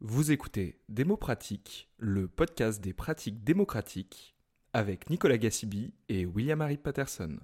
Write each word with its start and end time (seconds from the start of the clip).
Vous 0.00 0.30
écoutez 0.30 0.78
Démo 0.88 1.16
Pratique, 1.16 1.88
le 1.98 2.28
podcast 2.28 2.80
des 2.80 2.92
pratiques 2.92 3.42
démocratiques, 3.42 4.36
avec 4.72 5.10
Nicolas 5.10 5.38
Gassibi 5.38 5.92
et 6.08 6.24
William-Harry 6.24 6.76
Patterson. 6.76 7.40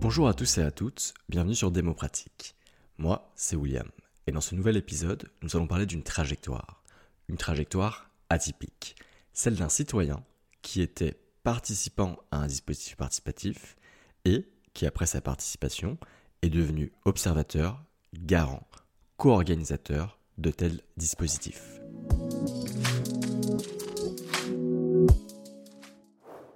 Bonjour 0.00 0.26
à 0.26 0.32
tous 0.32 0.56
et 0.56 0.62
à 0.62 0.70
toutes, 0.70 1.12
bienvenue 1.28 1.54
sur 1.54 1.70
Démo 1.70 1.92
Pratique. 1.92 2.54
Moi, 2.96 3.30
c'est 3.36 3.56
William, 3.56 3.90
et 4.26 4.32
dans 4.32 4.40
ce 4.40 4.54
nouvel 4.54 4.76
épisode, 4.76 5.30
nous 5.42 5.56
allons 5.56 5.66
parler 5.66 5.86
d'une 5.86 6.02
trajectoire. 6.02 6.82
Une 7.28 7.36
trajectoire 7.36 8.10
atypique, 8.28 8.96
celle 9.32 9.56
d'un 9.56 9.68
citoyen 9.68 10.24
qui 10.62 10.80
était 10.80 11.18
participant 11.42 12.18
à 12.30 12.38
un 12.38 12.46
dispositif 12.46 12.96
participatif 12.96 13.76
et 14.24 14.48
qui, 14.74 14.86
après 14.86 15.06
sa 15.06 15.20
participation, 15.20 15.98
est 16.42 16.50
devenu 16.50 16.92
observateur, 17.04 17.82
garant, 18.14 18.66
co-organisateur 19.16 20.18
de 20.38 20.50
tels 20.50 20.80
dispositifs. 20.96 21.80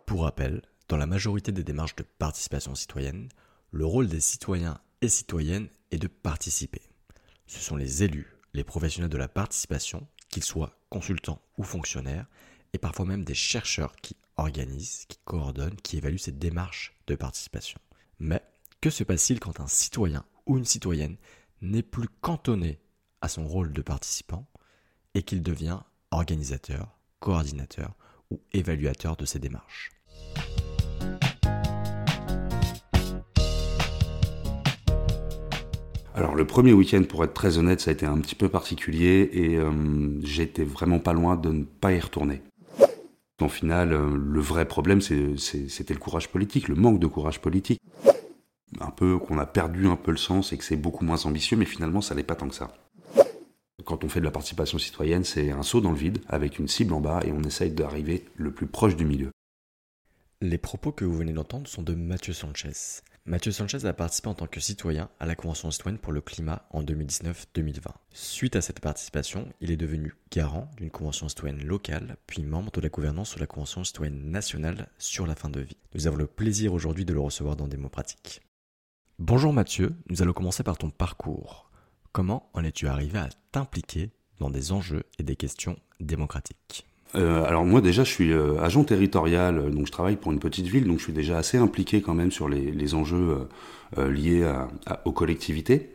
Pour 0.06 0.22
rappel, 0.22 0.62
dans 0.88 0.96
la 0.96 1.06
majorité 1.06 1.50
des 1.50 1.64
démarches 1.64 1.96
de 1.96 2.04
participation 2.04 2.74
citoyenne, 2.76 3.28
le 3.72 3.84
rôle 3.84 4.06
des 4.06 4.20
citoyens 4.20 4.78
et 5.02 5.08
citoyennes 5.08 5.68
est 5.90 5.98
de 5.98 6.06
participer. 6.06 6.82
Ce 7.46 7.60
sont 7.60 7.76
les 7.76 8.02
élus, 8.02 8.36
les 8.54 8.64
professionnels 8.64 9.10
de 9.10 9.18
la 9.18 9.28
participation, 9.28 10.06
qu'ils 10.28 10.44
soient 10.44 10.78
consultants 10.90 11.40
ou 11.58 11.62
fonctionnaires, 11.62 12.26
et 12.72 12.78
parfois 12.78 13.06
même 13.06 13.24
des 13.24 13.34
chercheurs 13.34 13.96
qui 13.96 14.16
organisent, 14.36 15.06
qui 15.08 15.18
coordonnent, 15.24 15.76
qui 15.76 15.96
évaluent 15.96 16.18
ces 16.18 16.32
démarches 16.32 16.94
de 17.06 17.14
participation. 17.14 17.80
Mais 18.18 18.42
que 18.80 18.90
se 18.90 19.04
passe-t-il 19.04 19.40
quand 19.40 19.60
un 19.60 19.66
citoyen 19.66 20.24
ou 20.46 20.58
une 20.58 20.64
citoyenne 20.64 21.16
n'est 21.62 21.82
plus 21.82 22.08
cantonné 22.20 22.80
à 23.20 23.28
son 23.28 23.46
rôle 23.46 23.72
de 23.72 23.82
participant 23.82 24.46
et 25.14 25.22
qu'il 25.22 25.42
devient 25.42 25.80
organisateur, 26.10 26.98
coordinateur 27.20 27.94
ou 28.30 28.40
évaluateur 28.52 29.16
de 29.16 29.24
ces 29.24 29.38
démarches? 29.38 29.90
Alors 36.16 36.34
le 36.34 36.46
premier 36.46 36.72
week-end, 36.72 37.02
pour 37.06 37.22
être 37.24 37.34
très 37.34 37.58
honnête, 37.58 37.82
ça 37.82 37.90
a 37.90 37.92
été 37.92 38.06
un 38.06 38.18
petit 38.20 38.34
peu 38.34 38.48
particulier 38.48 39.28
et 39.34 39.56
euh, 39.56 39.70
j'étais 40.24 40.64
vraiment 40.64 40.98
pas 40.98 41.12
loin 41.12 41.36
de 41.36 41.50
ne 41.50 41.64
pas 41.64 41.92
y 41.92 42.00
retourner. 42.00 42.40
En 43.38 43.50
final, 43.50 43.92
euh, 43.92 44.16
le 44.16 44.40
vrai 44.40 44.66
problème, 44.66 45.02
c'était 45.02 45.92
le 45.92 46.00
courage 46.00 46.28
politique, 46.28 46.68
le 46.68 46.74
manque 46.74 47.00
de 47.00 47.06
courage 47.06 47.42
politique. 47.42 47.78
Un 48.80 48.90
peu 48.90 49.18
qu'on 49.18 49.36
a 49.36 49.44
perdu 49.44 49.88
un 49.88 49.96
peu 49.96 50.10
le 50.10 50.16
sens 50.16 50.54
et 50.54 50.56
que 50.56 50.64
c'est 50.64 50.76
beaucoup 50.76 51.04
moins 51.04 51.26
ambitieux, 51.26 51.58
mais 51.58 51.66
finalement, 51.66 52.00
ça 52.00 52.14
n'est 52.14 52.22
pas 52.22 52.34
tant 52.34 52.48
que 52.48 52.54
ça. 52.54 52.72
Quand 53.84 54.02
on 54.02 54.08
fait 54.08 54.20
de 54.20 54.24
la 54.24 54.30
participation 54.30 54.78
citoyenne, 54.78 55.22
c'est 55.22 55.50
un 55.50 55.62
saut 55.62 55.82
dans 55.82 55.92
le 55.92 55.98
vide 55.98 56.20
avec 56.28 56.58
une 56.58 56.66
cible 56.66 56.94
en 56.94 57.00
bas 57.02 57.20
et 57.26 57.30
on 57.30 57.42
essaye 57.42 57.72
d'arriver 57.72 58.24
le 58.36 58.52
plus 58.52 58.66
proche 58.66 58.96
du 58.96 59.04
milieu. 59.04 59.30
Les 60.40 60.58
propos 60.58 60.92
que 60.92 61.04
vous 61.04 61.14
venez 61.14 61.34
d'entendre 61.34 61.68
sont 61.68 61.82
de 61.82 61.94
Mathieu 61.94 62.32
Sanchez. 62.32 63.02
Mathieu 63.28 63.50
Sanchez 63.50 63.84
a 63.86 63.92
participé 63.92 64.28
en 64.28 64.34
tant 64.34 64.46
que 64.46 64.60
citoyen 64.60 65.10
à 65.18 65.26
la 65.26 65.34
Convention 65.34 65.72
citoyenne 65.72 65.98
pour 65.98 66.12
le 66.12 66.20
climat 66.20 66.64
en 66.70 66.84
2019-2020. 66.84 67.80
Suite 68.12 68.54
à 68.54 68.60
cette 68.60 68.78
participation, 68.78 69.52
il 69.60 69.72
est 69.72 69.76
devenu 69.76 70.14
garant 70.30 70.70
d'une 70.76 70.92
Convention 70.92 71.28
citoyenne 71.28 71.64
locale, 71.64 72.18
puis 72.28 72.44
membre 72.44 72.70
de 72.70 72.80
la 72.80 72.88
gouvernance 72.88 73.34
de 73.34 73.40
la 73.40 73.48
Convention 73.48 73.82
citoyenne 73.82 74.30
nationale 74.30 74.90
sur 74.98 75.26
la 75.26 75.34
fin 75.34 75.50
de 75.50 75.58
vie. 75.58 75.76
Nous 75.96 76.06
avons 76.06 76.18
le 76.18 76.28
plaisir 76.28 76.72
aujourd'hui 76.72 77.04
de 77.04 77.12
le 77.12 77.18
recevoir 77.18 77.56
dans 77.56 77.66
Démo 77.66 77.88
Pratiques. 77.88 78.42
Bonjour 79.18 79.52
Mathieu, 79.52 79.96
nous 80.08 80.22
allons 80.22 80.32
commencer 80.32 80.62
par 80.62 80.78
ton 80.78 80.90
parcours. 80.90 81.72
Comment 82.12 82.48
en 82.54 82.62
es-tu 82.62 82.86
arrivé 82.86 83.18
à 83.18 83.28
t'impliquer 83.50 84.12
dans 84.38 84.50
des 84.50 84.70
enjeux 84.70 85.02
et 85.18 85.24
des 85.24 85.34
questions 85.34 85.80
démocratiques? 85.98 86.86
Euh, 87.14 87.44
alors 87.44 87.64
moi 87.64 87.80
déjà 87.80 88.04
je 88.04 88.10
suis 88.10 88.32
euh, 88.32 88.60
agent 88.60 88.84
territorial, 88.84 89.58
euh, 89.58 89.70
donc 89.70 89.86
je 89.86 89.92
travaille 89.92 90.16
pour 90.16 90.32
une 90.32 90.40
petite 90.40 90.66
ville, 90.66 90.86
donc 90.86 90.98
je 90.98 91.04
suis 91.04 91.12
déjà 91.12 91.38
assez 91.38 91.56
impliqué 91.56 92.02
quand 92.02 92.14
même 92.14 92.32
sur 92.32 92.48
les, 92.48 92.70
les 92.70 92.94
enjeux 92.94 93.48
liés 93.96 94.44
à, 94.44 95.00
aux 95.04 95.12
collectivités. 95.12 95.92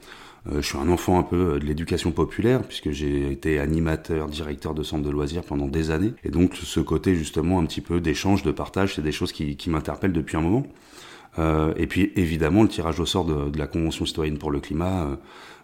je 0.49 0.61
suis 0.61 0.77
un 0.77 0.87
enfant 0.87 1.19
un 1.19 1.23
peu 1.23 1.59
de 1.59 1.65
l'éducation 1.65 2.11
populaire 2.11 2.61
puisque 2.61 2.91
j'ai 2.91 3.29
été 3.31 3.59
animateur, 3.59 4.27
directeur 4.27 4.73
de 4.73 4.81
centre 4.81 5.03
de 5.03 5.09
loisirs 5.09 5.43
pendant 5.43 5.67
des 5.67 5.91
années, 5.91 6.13
et 6.23 6.29
donc 6.29 6.55
ce 6.55 6.79
côté 6.79 7.15
justement 7.15 7.59
un 7.59 7.65
petit 7.65 7.81
peu 7.81 7.99
d'échange, 7.99 8.43
de 8.43 8.51
partage, 8.51 8.95
c'est 8.95 9.01
des 9.01 9.11
choses 9.11 9.33
qui, 9.33 9.57
qui 9.57 9.69
m'interpellent 9.69 10.13
depuis 10.13 10.37
un 10.37 10.41
moment. 10.41 10.65
et 11.37 11.87
puis 11.87 12.13
évidemment 12.15 12.63
le 12.63 12.69
tirage 12.69 12.99
au 13.01 13.05
sort 13.05 13.25
de, 13.25 13.49
de 13.49 13.59
la 13.59 13.67
Convention 13.67 14.05
citoyenne 14.05 14.37
pour 14.37 14.51
le 14.51 14.61
climat 14.61 15.19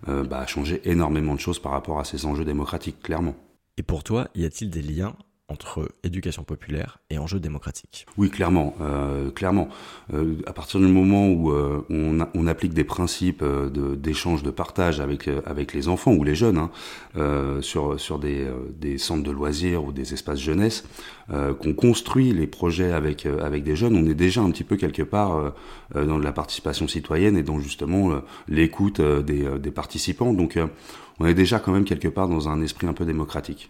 bah, 0.06 0.40
a 0.40 0.46
changé 0.46 0.82
énormément 0.84 1.34
de 1.34 1.40
choses 1.40 1.60
par 1.60 1.72
rapport 1.72 2.00
à 2.00 2.04
ces 2.04 2.26
enjeux 2.26 2.46
démocratiques, 2.46 3.02
clairement. 3.02 3.36
Et 3.78 3.84
pour 3.84 4.04
toi, 4.04 4.28
y 4.36 4.44
a-t-il 4.44 4.70
des 4.70 4.82
liens 4.82 5.16
entre 5.50 5.90
éducation 6.04 6.44
populaire 6.44 7.00
et 7.10 7.18
enjeux 7.18 7.40
démocratiques. 7.40 8.06
Oui, 8.18 8.30
clairement, 8.30 8.76
euh, 8.82 9.32
clairement. 9.32 9.70
Euh, 10.14 10.36
à 10.46 10.52
partir 10.52 10.82
du 10.82 10.88
moment 10.88 11.30
où 11.30 11.52
euh, 11.52 11.86
on, 11.90 12.28
on, 12.34 12.48
applique 12.48 12.74
des 12.74 12.84
principes 12.84 13.42
euh, 13.42 13.96
d'échange, 13.96 14.44
de, 14.44 14.52
partage 14.52 15.00
avec 15.00 15.28
euh, 15.30 15.42
avec 15.46 15.74
les 15.74 15.88
enfants 15.88 16.12
ou 16.12 16.26
les 16.26 16.36
jeunes 16.36 16.58
hein, 16.58 16.72
sur 17.62 18.00
sur 18.00 18.20
des, 18.20 18.48
des 18.78 18.98
centres 18.98 19.24
de 19.24 19.32
loisirs 19.32 19.86
ou 19.86 19.92
des 19.92 20.14
espaces 20.14 20.40
jeunesse, 20.40 20.84
qu'on 21.30 21.74
construit 21.74 22.34
les 22.34 22.48
projets 22.48 22.92
avec 22.92 23.26
avec 23.26 23.64
des 23.64 23.76
jeunes, 23.76 23.96
on 23.96 24.06
est 24.06 24.14
déjà 24.14 24.42
un 24.42 24.52
petit 24.52 24.64
peu 24.64 24.76
quelque 24.76 25.02
part 25.02 25.54
dans 25.96 26.20
de 26.20 26.24
la 26.24 26.32
participation 26.32 26.88
citoyenne 26.88 27.38
et 27.38 27.44
dans 27.44 27.60
justement 27.60 28.22
l'écoute 28.48 29.02
des, 29.02 29.60
des 29.60 29.72
participants. 29.72 30.34
Donc, 30.34 30.60
on 31.20 31.26
est 31.26 31.34
déjà 31.34 31.60
quand 31.60 31.72
même 31.72 31.86
quelque 31.86 32.08
part 32.08 32.28
dans 32.28 32.50
un 32.50 32.62
esprit 32.62 32.88
un 32.88 32.94
peu 32.94 33.06
démocratique. 33.06 33.70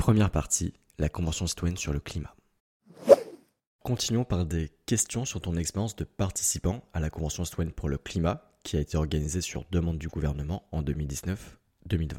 Première 0.00 0.30
partie, 0.30 0.72
la 0.98 1.10
Convention 1.10 1.46
citoyenne 1.46 1.76
sur 1.76 1.92
le 1.92 2.00
climat. 2.00 2.34
Continuons 3.84 4.24
par 4.24 4.46
des 4.46 4.70
questions 4.86 5.26
sur 5.26 5.42
ton 5.42 5.56
expérience 5.56 5.94
de 5.94 6.04
participant 6.04 6.82
à 6.94 7.00
la 7.00 7.10
Convention 7.10 7.44
citoyenne 7.44 7.74
pour 7.74 7.90
le 7.90 7.98
climat 7.98 8.50
qui 8.62 8.78
a 8.78 8.80
été 8.80 8.96
organisée 8.96 9.42
sur 9.42 9.66
demande 9.70 9.98
du 9.98 10.08
gouvernement 10.08 10.66
en 10.72 10.82
2019-2020. 10.82 12.16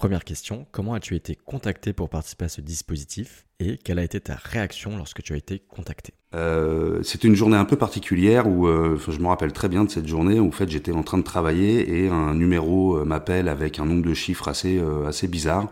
Première 0.00 0.24
question, 0.24 0.66
comment 0.72 0.94
as-tu 0.94 1.14
été 1.14 1.36
contacté 1.36 1.92
pour 1.92 2.08
participer 2.08 2.46
à 2.46 2.48
ce 2.48 2.62
dispositif 2.62 3.44
et 3.58 3.76
quelle 3.76 3.98
a 3.98 4.02
été 4.02 4.18
ta 4.18 4.34
réaction 4.34 4.96
lorsque 4.96 5.22
tu 5.22 5.34
as 5.34 5.36
été 5.36 5.58
contacté? 5.68 6.14
Euh, 6.34 7.02
C'était 7.02 7.28
une 7.28 7.34
journée 7.34 7.58
un 7.58 7.66
peu 7.66 7.76
particulière 7.76 8.48
où 8.48 8.66
euh, 8.66 8.98
je 9.06 9.18
me 9.18 9.26
rappelle 9.26 9.52
très 9.52 9.68
bien 9.68 9.84
de 9.84 9.90
cette 9.90 10.06
journée 10.08 10.40
où 10.40 10.48
en 10.48 10.52
fait 10.52 10.70
j'étais 10.70 10.92
en 10.92 11.02
train 11.02 11.18
de 11.18 11.22
travailler 11.22 11.98
et 11.98 12.08
un 12.08 12.32
numéro 12.32 12.96
euh, 12.96 13.04
m'appelle 13.04 13.46
avec 13.46 13.78
un 13.78 13.84
nombre 13.84 14.08
de 14.08 14.14
chiffres 14.14 14.48
assez 14.48 14.78
euh, 14.78 15.06
assez 15.06 15.28
bizarre, 15.28 15.68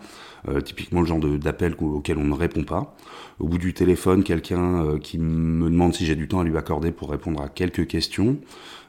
typiquement 0.63 1.01
le 1.01 1.07
genre 1.07 1.21
d'appel 1.21 1.75
auquel 1.81 2.19
on 2.19 2.25
ne 2.25 2.35
répond 2.35 2.65
pas. 2.65 2.95
Au 3.39 3.49
bout 3.49 3.57
du 3.57 3.73
téléphone, 3.73 4.25
quelqu'un 4.25 4.99
qui 4.99 5.17
me 5.19 5.71
demande 5.71 5.95
si 5.95 6.05
j'ai 6.05 6.17
du 6.17 6.29
temps 6.29 6.41
à 6.41 6.45
lui 6.45 6.57
accorder 6.59 6.93
pour 6.93 7.11
répondre 7.11 7.41
à 7.41 7.49
quelques 7.49 7.87
questions. 7.87 8.37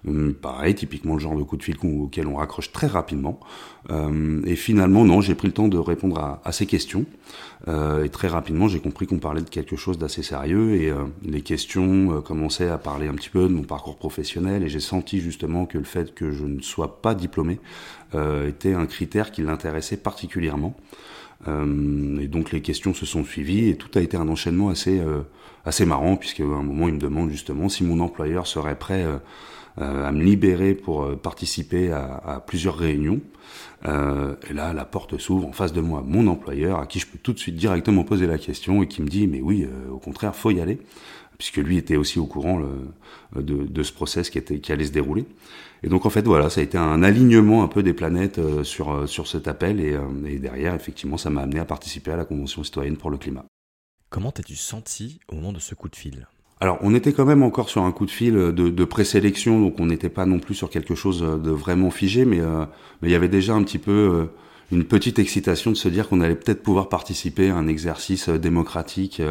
Hum, 0.08 0.34
pareil, 0.34 0.76
typiquement 0.76 1.16
le 1.16 1.20
genre 1.20 1.36
de 1.36 1.44
coup 1.44 1.58
de 1.58 1.64
fil 1.64 1.76
auquel 1.84 2.28
on 2.28 2.36
raccroche 2.36 2.72
très 2.72 2.88
rapidement. 2.88 3.40
Euh, 3.90 4.42
et 4.46 4.56
finalement, 4.56 5.04
non, 5.04 5.20
j'ai 5.20 5.36
pris 5.36 5.48
le 5.48 5.54
temps 5.54 5.68
de 5.68 5.78
répondre 5.78 6.18
à, 6.20 6.42
à 6.46 6.52
ces 6.52 6.66
questions. 6.66 7.06
Euh, 7.68 8.06
et 8.06 8.10
très 8.10 8.30
rapidement, 8.30 8.70
j'ai 8.70 8.80
compris 8.80 9.08
qu'on 9.08 9.20
parlait 9.20 9.42
de 9.42 9.50
quelque 9.50 9.76
chose 9.76 9.98
d'assez 9.98 10.24
sérieux. 10.24 10.76
Et 10.76 10.90
euh, 10.90 11.04
les 11.24 11.42
questions 11.42 12.14
euh, 12.18 12.22
commençaient 12.22 12.70
à 12.70 12.78
parler 12.78 13.08
un 13.08 13.14
petit 13.14 13.30
peu 13.30 13.44
de 13.44 13.54
mon 13.54 13.64
parcours 13.64 13.98
professionnel. 13.98 14.64
Et 14.64 14.70
j'ai 14.70 14.80
senti 14.80 15.20
justement 15.20 15.66
que 15.66 15.78
le 15.78 15.84
fait 15.84 16.14
que 16.14 16.32
je 16.32 16.46
ne 16.46 16.62
sois 16.62 17.02
pas 17.02 17.14
diplômé 17.14 17.60
euh, 18.16 18.48
était 18.48 18.74
un 18.74 18.86
critère 18.86 19.32
qui 19.32 19.42
l'intéressait 19.42 19.98
particulièrement. 19.98 20.76
et 21.48 22.28
donc 22.28 22.52
les 22.52 22.62
questions 22.62 22.94
se 22.94 23.06
sont 23.06 23.24
suivies 23.24 23.70
et 23.70 23.78
tout 23.78 23.90
a 23.98 24.02
été 24.02 24.18
un 24.18 24.28
enchaînement 24.28 24.68
assez 24.68 25.02
assez 25.66 25.86
marrant 25.86 26.16
puisqu'à 26.18 26.44
un 26.44 26.64
moment 26.64 26.88
il 26.88 26.96
me 26.96 27.00
demande 27.00 27.30
justement 27.30 27.70
si 27.70 27.84
mon 27.84 28.00
employeur 28.00 28.48
serait 28.48 28.78
prêt 28.78 29.04
euh, 29.04 29.18
à 29.80 30.12
me 30.12 30.22
libérer 30.24 30.74
pour 30.74 31.04
euh, 31.04 31.16
participer 31.16 31.92
à, 31.92 32.22
à, 32.26 32.40
plusieurs 32.40 32.78
réunions. 32.78 33.22
Euh, 33.86 34.36
et 34.50 34.54
là, 34.54 34.74
la 34.74 34.86
porte 34.86 35.18
s'ouvre 35.18 35.48
en 35.48 35.52
face 35.52 35.74
de 35.74 35.82
moi, 35.82 36.04
mon 36.06 36.28
employeur, 36.28 36.80
à 36.80 36.86
qui 36.86 37.00
je 37.00 37.08
peux 37.08 37.18
tout 37.18 37.34
de 37.34 37.40
suite 37.40 37.56
directement 37.56 38.04
poser 38.04 38.28
la 38.28 38.38
question 38.38 38.84
et 38.84 38.88
qui 38.88 39.02
me 39.02 39.08
dit, 39.08 39.28
mais 39.28 39.42
oui, 39.42 39.68
au 39.92 39.98
contraire, 39.98 40.36
faut 40.36 40.52
y 40.52 40.60
aller, 40.60 40.80
puisque 41.38 41.58
lui 41.58 41.78
était 41.78 41.96
aussi 41.96 42.20
au 42.20 42.26
courant 42.26 42.62
de, 43.36 43.66
de, 43.66 43.84
ce 43.84 43.94
process 43.94 44.30
qui, 44.30 44.38
était, 44.38 44.60
qui 44.60 44.72
allait 44.72 44.86
se 44.86 44.92
dérouler. 44.92 45.26
Et 45.82 45.88
donc 45.88 46.06
en 46.06 46.10
fait 46.10 46.26
voilà, 46.26 46.50
ça 46.50 46.60
a 46.60 46.64
été 46.64 46.78
un 46.78 47.04
alignement 47.04 47.64
un 47.64 47.70
peu 47.70 47.84
des 47.84 47.94
planètes 47.94 48.42
sur 48.64 49.08
sur 49.08 49.28
cet 49.28 49.48
appel 49.48 49.80
et, 49.80 49.98
et 50.28 50.38
derrière 50.38 50.76
effectivement 50.76 51.16
ça 51.16 51.30
m'a 51.30 51.44
amené 51.44 51.62
à 51.62 51.64
participer 51.64 52.12
à 52.12 52.18
la 52.18 52.26
convention 52.26 52.66
citoyenne 52.66 52.98
pour 52.98 53.10
le 53.10 53.18
climat. 53.18 53.46
Comment 54.10 54.34
t'es-tu 54.34 54.58
senti 54.58 55.22
au 55.30 55.36
moment 55.36 55.54
de 55.54 55.60
ce 55.60 55.76
coup 55.76 55.88
de 55.88 55.96
fil? 55.96 56.28
Alors, 56.62 56.78
on 56.82 56.94
était 56.94 57.14
quand 57.14 57.26
même 57.26 57.42
encore 57.42 57.70
sur 57.70 57.84
un 57.84 57.92
coup 57.94 58.06
de 58.06 58.12
fil 58.12 58.34
de, 58.34 58.52
de 58.52 58.84
présélection, 58.84 59.62
donc 59.62 59.80
on 59.80 59.86
n'était 59.86 60.10
pas 60.10 60.26
non 60.26 60.40
plus 60.40 60.56
sur 60.56 60.70
quelque 60.70 60.94
chose 60.94 61.22
de 61.22 61.52
vraiment 61.52 61.90
figé, 61.90 62.26
mais 62.26 62.40
mais 63.02 63.08
il 63.08 63.12
y 63.12 63.16
avait 63.16 63.30
déjà 63.30 63.54
un 63.54 63.64
petit 63.64 63.78
peu 63.78 64.28
une 64.72 64.84
petite 64.84 65.20
excitation 65.20 65.72
de 65.72 65.78
se 65.78 65.88
dire 65.88 66.10
qu'on 66.10 66.20
allait 66.20 66.36
peut-être 66.36 66.62
pouvoir 66.62 66.90
participer 66.90 67.50
à 67.50 67.56
un 67.56 67.68
exercice 67.68 68.28
démocratique 68.28 69.22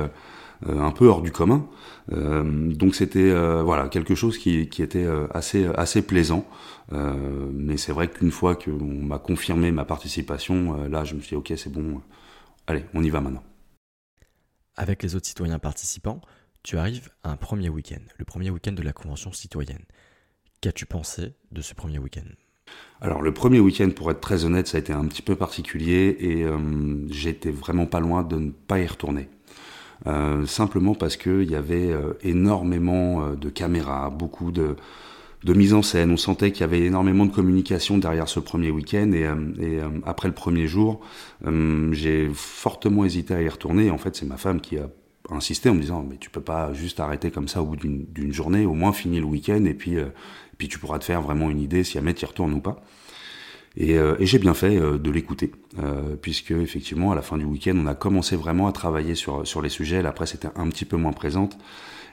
un 0.67 0.91
peu 0.91 1.07
hors 1.07 1.21
du 1.21 1.31
commun. 1.31 1.67
donc 2.11 2.95
c'était 2.95 3.31
voilà 3.63 3.89
quelque 3.89 4.15
chose 4.15 4.39
qui, 4.39 4.69
qui 4.71 4.83
était 4.83 5.07
assez 5.35 5.67
assez 5.77 6.01
plaisant. 6.01 6.47
mais 6.91 7.77
c'est 7.77 7.93
vrai 7.93 8.09
qu'une 8.09 8.31
fois 8.31 8.57
qu'on 8.57 9.03
m'a 9.03 9.19
confirmé 9.19 9.71
ma 9.71 9.85
participation, 9.85 10.89
là 10.89 11.05
je 11.05 11.15
me 11.15 11.21
suis 11.21 11.31
dit 11.31 11.37
ok 11.37 11.53
c'est 11.59 11.71
bon, 11.71 12.01
allez 12.67 12.85
on 12.95 13.03
y 13.03 13.11
va 13.11 13.21
maintenant. 13.21 13.43
Avec 14.79 15.03
les 15.03 15.17
autres 15.17 15.27
citoyens 15.27 15.59
participants, 15.59 16.21
tu 16.69 16.77
arrives 16.77 17.09
à 17.23 17.31
un 17.31 17.37
premier 17.37 17.71
week-end, 17.71 18.03
le 18.19 18.27
premier 18.27 18.51
week-end 18.51 18.73
de 18.73 18.83
la 18.83 18.93
Convention 18.93 19.33
citoyenne. 19.33 19.87
Qu'as-tu 20.61 20.85
pensé 20.85 21.33
de 21.51 21.63
ce 21.63 21.73
premier 21.73 21.99
week-end? 21.99 22.29
Alors 23.01 23.23
le 23.23 23.33
premier 23.33 23.59
week-end, 23.59 23.89
pour 23.89 24.11
être 24.11 24.21
très 24.21 24.45
honnête, 24.45 24.67
ça 24.67 24.77
a 24.77 24.81
été 24.81 24.93
un 24.93 25.07
petit 25.07 25.23
peu 25.23 25.35
particulier 25.35 26.15
et 26.21 26.45
euh, 26.45 26.59
j'étais 27.09 27.51
vraiment 27.51 27.87
pas 27.87 28.01
loin 28.01 28.23
de 28.23 28.37
ne 28.37 28.51
pas 28.51 28.81
y 28.81 28.87
retourner. 28.87 29.31
Euh, 30.07 30.45
simplement 30.45 30.95
parce 30.95 31.17
qu'il 31.17 31.51
y 31.51 31.55
avait 31.55 31.91
euh, 31.91 32.13
énormément 32.21 33.31
de 33.31 33.49
caméras, 33.49 34.11
beaucoup 34.11 34.53
de, 34.53 34.77
mise 35.47 35.73
en 35.73 35.81
scène. 35.81 36.11
On 36.11 36.19
sentait 36.19 36.53
qu'il 36.53 36.61
y 36.61 36.65
avait 36.65 36.83
énormément 36.83 37.25
de 37.25 37.33
communication 37.33 37.97
derrière 37.97 38.29
ce 38.29 38.41
premier 38.41 38.71
week-end 38.71 39.11
et 39.13 39.27
après 40.05 40.29
le 40.29 40.35
premier 40.35 40.67
jour, 40.67 41.01
j'ai 41.93 42.29
fortement 42.35 43.07
hésité 43.07 43.33
à 43.33 43.41
y 43.41 43.49
retourner. 43.49 43.91
En 43.91 43.97
fait, 43.97 44.15
c'est 44.17 44.27
ma 44.27 44.37
femme 44.37 44.61
qui 44.61 44.77
a 44.77 44.91
insisté 45.31 45.69
en 45.69 45.75
me 45.75 45.81
disant 45.81 46.05
mais 46.09 46.17
tu 46.17 46.31
peux 46.31 46.41
pas 46.41 46.73
juste 46.73 47.01
arrêter 47.01 47.31
comme 47.31 47.49
ça 47.49 47.63
au 47.63 47.67
bout 47.67 47.77
d'une 47.77 48.33
journée, 48.33 48.67
au 48.67 48.75
moins 48.75 48.93
finir 48.93 49.23
le 49.23 49.27
week-end 49.27 49.65
et 49.65 49.75
puis 49.75 49.97
puis 50.59 50.69
tu 50.69 50.79
pourras 50.79 50.99
te 50.99 51.05
faire 51.05 51.23
vraiment 51.23 51.51
une 51.51 51.61
idée 51.61 51.85
si 51.85 51.95
jamais 51.95 52.15
tu 52.15 52.25
y 52.25 52.27
retournes 52.27 52.53
ou 52.53 52.61
pas. 52.61 52.83
Et, 53.77 53.97
euh, 53.97 54.17
j'ai 54.19 54.39
bien 54.39 54.55
fait 54.55 54.77
euh, 54.77 54.99
de 54.99 55.11
l'écouter, 55.11 55.53
euh, 55.79 56.17
puisque 56.21 56.51
effectivement 56.51 57.13
à 57.13 57.15
la 57.15 57.23
fin 57.23 57.39
du 57.39 57.45
week-end, 57.45 57.77
on 57.77 57.87
a 57.87 57.95
commencé 57.95 58.35
vraiment 58.35 58.67
à 58.67 58.73
travailler 58.73 59.15
sur 59.15 59.47
sur 59.47 59.63
les 59.63 59.69
sujets. 59.69 60.03
La 60.03 60.13
presse 60.13 60.35
était 60.35 60.49
un 60.57 60.69
petit 60.69 60.85
peu 60.85 60.97
moins 60.97 61.13
présente, 61.13 61.57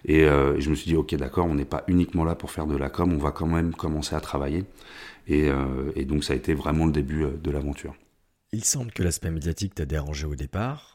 et 0.05 0.25
je 0.25 0.69
me 0.69 0.75
suis 0.75 0.85
dit 0.85 0.95
ok 0.95 1.15
d'accord, 1.15 1.47
on 1.47 1.55
n'est 1.55 1.65
pas 1.65 1.83
uniquement 1.87 2.23
là 2.23 2.35
pour 2.35 2.51
faire 2.51 2.67
de 2.67 2.77
la 2.77 2.89
com, 2.89 3.11
on 3.11 3.17
va 3.17 3.31
quand 3.31 3.47
même 3.47 3.73
commencer 3.73 4.15
à 4.15 4.19
travailler. 4.19 4.65
Et 5.27 5.49
donc 6.05 6.23
ça 6.23 6.33
a 6.33 6.35
été 6.35 6.53
vraiment 6.53 6.85
le 6.85 6.91
début 6.91 7.25
de 7.43 7.51
l'aventure. 7.51 7.95
Il 8.51 8.63
semble 8.63 8.91
que 8.91 9.01
l'aspect 9.01 9.31
médiatique 9.31 9.73
t'a 9.73 9.85
dérangé 9.85 10.27
au 10.27 10.35
départ. 10.35 10.94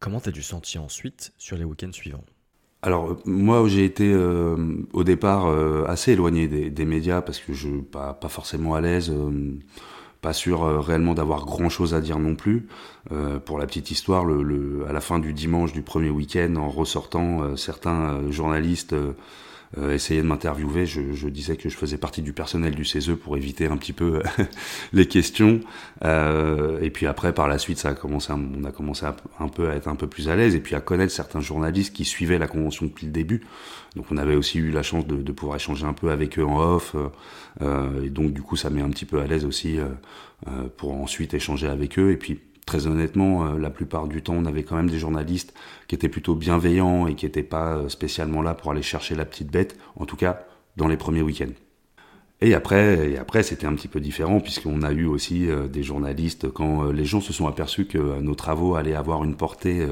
Comment 0.00 0.20
t'as 0.20 0.30
dû 0.30 0.42
sentir 0.42 0.82
ensuite 0.82 1.32
sur 1.38 1.56
les 1.56 1.64
week-ends 1.64 1.92
suivants? 1.92 2.24
Alors 2.84 3.16
moi 3.24 3.66
j'ai 3.66 3.86
été 3.86 4.12
euh, 4.12 4.56
au 4.92 5.04
départ 5.04 5.46
euh, 5.46 5.86
assez 5.88 6.12
éloigné 6.12 6.48
des, 6.48 6.84
médias 6.84 7.22
parce 7.22 7.38
que 7.38 7.54
je 7.54 7.80
pas 7.80 8.12
pas 8.12 8.28
forcément 8.28 8.74
à 8.74 8.82
l'aise, 8.82 9.10
euh, 9.10 9.58
pas 10.20 10.34
sûr 10.34 10.84
réellement 10.84 11.14
d'avoir 11.14 11.46
grand 11.46 11.70
chose 11.70 11.94
à 11.94 12.02
dire 12.02 12.18
non 12.18 12.34
plus. 12.34 12.66
pour 13.46 13.58
la 13.58 13.66
petite 13.66 13.90
histoire, 13.90 14.26
à 14.88 14.92
la 14.92 15.00
fin 15.00 15.18
du 15.18 15.32
dimanche 15.32 15.72
du 15.72 15.82
premier 15.82 16.10
week-end, 16.10 16.56
en 16.56 16.68
ressortant, 16.68 17.56
certains 17.56 18.30
journalistes 18.30 18.94
euh, 19.78 19.96
de 19.96 20.22
m'interviewer, 20.22 20.86
je, 20.86 21.12
je, 21.12 21.28
disais 21.28 21.56
que 21.56 21.68
je 21.68 21.76
faisais 21.76 21.98
partie 21.98 22.22
du 22.22 22.32
personnel 22.32 22.74
du 22.74 22.84
CESE 22.84 23.12
pour 23.22 23.36
éviter 23.36 23.66
un 23.66 23.76
petit 23.76 23.92
peu 23.92 24.22
les 24.92 25.06
questions. 25.06 25.60
Euh, 26.04 26.80
et 26.80 26.90
puis 26.90 27.06
après, 27.06 27.32
par 27.32 27.48
la 27.48 27.58
suite, 27.58 27.78
ça 27.78 27.90
a 27.90 27.94
commencé, 27.94 28.32
on 28.32 28.64
a 28.64 28.72
commencé 28.72 29.06
à, 29.06 29.16
un 29.40 29.48
peu 29.48 29.70
à 29.70 29.74
être 29.74 29.88
un 29.88 29.96
peu 29.96 30.06
plus 30.06 30.28
à 30.28 30.36
l'aise 30.36 30.54
et 30.54 30.60
puis 30.60 30.74
à 30.74 30.80
connaître 30.80 31.12
certains 31.12 31.40
journalistes 31.40 31.94
qui 31.94 32.04
suivaient 32.04 32.38
la 32.38 32.46
convention 32.46 32.86
depuis 32.86 33.06
le 33.06 33.12
début. 33.12 33.42
Donc 33.96 34.06
on 34.10 34.16
avait 34.16 34.34
aussi 34.34 34.58
eu 34.58 34.70
la 34.70 34.82
chance 34.82 35.06
de, 35.06 35.16
de 35.16 35.32
pouvoir 35.32 35.56
échanger 35.56 35.84
un 35.86 35.92
peu 35.92 36.10
avec 36.10 36.38
eux 36.38 36.44
en 36.44 36.58
off. 36.60 36.96
Euh, 37.62 38.04
et 38.04 38.10
donc 38.10 38.32
du 38.32 38.42
coup, 38.42 38.56
ça 38.56 38.70
met 38.70 38.82
un 38.82 38.90
petit 38.90 39.04
peu 39.04 39.20
à 39.20 39.26
l'aise 39.26 39.44
aussi 39.44 39.78
euh, 39.78 39.86
euh, 40.48 40.68
pour 40.76 40.92
ensuite 40.94 41.34
échanger 41.34 41.68
avec 41.68 41.98
eux. 41.98 42.10
Et 42.10 42.16
puis 42.16 42.40
très 42.66 42.86
honnêtement, 42.86 43.46
euh, 43.46 43.58
la 43.58 43.70
plupart 43.70 44.08
du 44.08 44.22
temps, 44.22 44.34
on 44.34 44.46
avait 44.46 44.62
quand 44.62 44.76
même 44.76 44.90
des 44.90 44.98
journalistes 44.98 45.54
qui 45.88 45.94
étaient 45.94 46.08
plutôt 46.08 46.34
bienveillants 46.34 47.06
et 47.06 47.14
qui 47.14 47.26
n'étaient 47.26 47.42
pas 47.42 47.76
euh, 47.76 47.88
spécialement 47.88 48.42
là 48.42 48.54
pour 48.54 48.70
aller 48.70 48.82
chercher 48.82 49.14
la 49.14 49.24
petite 49.24 49.50
bête, 49.50 49.76
en 49.96 50.06
tout 50.06 50.16
cas 50.16 50.46
dans 50.76 50.88
les 50.88 50.96
premiers 50.96 51.22
week-ends. 51.22 51.52
Et 52.40 52.54
après, 52.54 53.10
et 53.12 53.18
après 53.18 53.42
c'était 53.42 53.66
un 53.66 53.74
petit 53.74 53.88
peu 53.88 54.00
différent 54.00 54.40
puisqu'on 54.40 54.82
a 54.82 54.92
eu 54.92 55.06
aussi 55.06 55.48
euh, 55.48 55.68
des 55.68 55.82
journalistes 55.82 56.50
quand 56.50 56.90
les 56.90 57.04
gens 57.04 57.20
se 57.20 57.32
sont 57.32 57.46
aperçus 57.46 57.86
que 57.86 58.20
nos 58.20 58.34
travaux 58.34 58.74
allaient 58.74 58.94
avoir 58.94 59.24
une 59.24 59.36
portée 59.36 59.86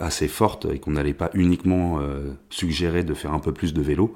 assez 0.00 0.28
forte 0.28 0.66
et 0.66 0.78
qu'on 0.78 0.90
n'allait 0.90 1.14
pas 1.14 1.30
uniquement 1.34 2.00
suggérer 2.50 3.02
de 3.02 3.14
faire 3.14 3.32
un 3.32 3.38
peu 3.38 3.52
plus 3.52 3.72
de 3.72 3.80
vélo. 3.80 4.14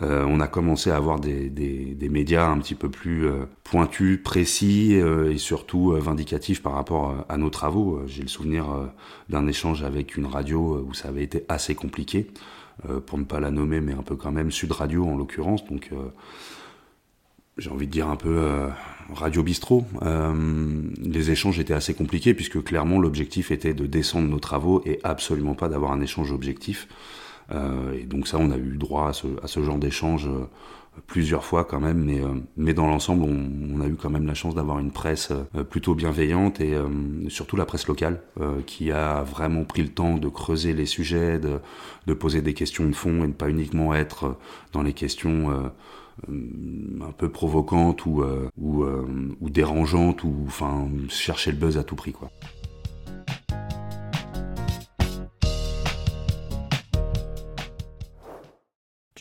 Euh, 0.00 0.24
on 0.26 0.40
a 0.40 0.48
commencé 0.48 0.90
à 0.90 0.96
avoir 0.96 1.20
des, 1.20 1.50
des, 1.50 2.08
médias 2.08 2.46
un 2.46 2.58
petit 2.58 2.74
peu 2.74 2.88
plus 2.88 3.26
euh, 3.26 3.44
pointus, 3.62 4.20
précis 4.22 4.94
euh, 4.94 5.32
et 5.32 5.38
surtout 5.38 5.92
vindicatifs 5.92 6.62
par 6.62 6.72
rapport 6.72 7.24
à 7.28 7.36
nos 7.36 7.50
travaux. 7.50 8.00
J'ai 8.06 8.22
le 8.22 8.28
souvenir 8.28 8.66
d'un 9.28 9.46
échange 9.46 9.82
avec 9.82 10.16
une 10.16 10.26
radio 10.26 10.84
où 10.86 10.94
ça 10.94 11.08
avait 11.08 11.22
été 11.22 11.44
assez 11.48 11.74
compliqué, 11.74 12.28
pour 13.06 13.18
ne 13.18 13.24
pas 13.24 13.38
la 13.38 13.50
nommer, 13.50 13.80
mais 13.80 13.92
un 13.92 14.02
peu 14.02 14.16
quand 14.16 14.32
même 14.32 14.50
Sud 14.50 14.72
Radio 14.72 15.06
en 15.06 15.16
l'occurrence. 15.16 15.64
Donc 15.66 15.90
j'ai 17.58 17.70
envie 17.70 17.86
de 17.86 17.92
dire 17.92 18.08
un 18.08 18.16
peu 18.16 18.68
radio 19.12 19.42
bistrot. 19.42 19.84
les 20.02 21.30
échanges 21.30 21.58
étaient 21.58 21.74
assez 21.74 21.94
compliqués 21.94 22.34
puisque 22.34 22.62
clairement 22.62 22.98
l'objectif 22.98 23.50
était 23.50 23.74
de 23.74 23.86
descendre 23.86 24.28
nos 24.28 24.38
travaux 24.38 24.82
et 24.86 25.00
absolument 25.04 25.54
pas 25.54 25.68
d'avoir 25.68 25.92
un 25.92 26.00
échange 26.00 26.32
objectif. 26.32 26.88
Euh, 27.50 27.92
et 27.94 28.04
donc 28.04 28.28
ça, 28.28 28.38
on 28.38 28.50
a 28.50 28.56
eu 28.56 28.76
droit 28.76 29.08
à 29.08 29.12
ce, 29.12 29.26
à 29.42 29.46
ce 29.46 29.62
genre 29.62 29.78
d'échange 29.78 30.26
euh, 30.26 30.46
plusieurs 31.06 31.44
fois 31.44 31.64
quand 31.64 31.80
même, 31.80 32.04
mais, 32.04 32.20
euh, 32.20 32.28
mais 32.56 32.74
dans 32.74 32.86
l'ensemble, 32.86 33.24
on, 33.24 33.76
on, 33.76 33.80
a 33.80 33.86
eu 33.86 33.94
quand 33.94 34.10
même 34.10 34.26
la 34.26 34.34
chance 34.34 34.54
d'avoir 34.54 34.78
une 34.78 34.90
presse 34.90 35.32
plutôt 35.70 35.94
bienveillante 35.94 36.60
et 36.60 36.74
surtout 37.28 37.56
la 37.56 37.64
presse 37.64 37.86
locale 37.86 38.20
qui 38.66 38.92
a 38.92 39.22
vraiment 39.22 39.64
pris 39.64 39.82
le 39.82 39.88
temps 39.88 40.18
de 40.18 40.28
creuser 40.28 40.74
les 40.74 40.84
sujets, 40.84 41.38
de, 41.38 41.60
de, 42.06 42.14
poser 42.14 42.42
des 42.42 42.52
questions 42.52 42.84
de 42.86 42.92
fond 42.92 43.24
et 43.24 43.28
ne 43.28 43.32
pas 43.32 43.48
uniquement 43.48 43.94
être 43.94 44.36
dans 44.72 44.82
les 44.82 44.92
questions 44.92 45.72
un 46.28 47.12
peu 47.12 47.30
provocantes 47.30 48.06
ou, 48.06 48.24
ou, 48.56 48.84
ou 49.40 49.50
dérangeantes 49.50 50.24
ou 50.24 50.44
enfin 50.46 50.88
chercher 51.08 51.52
le 51.52 51.58
buzz 51.58 51.78
à 51.78 51.84
tout 51.84 51.96
prix 51.96 52.12
quoi. 52.12 52.30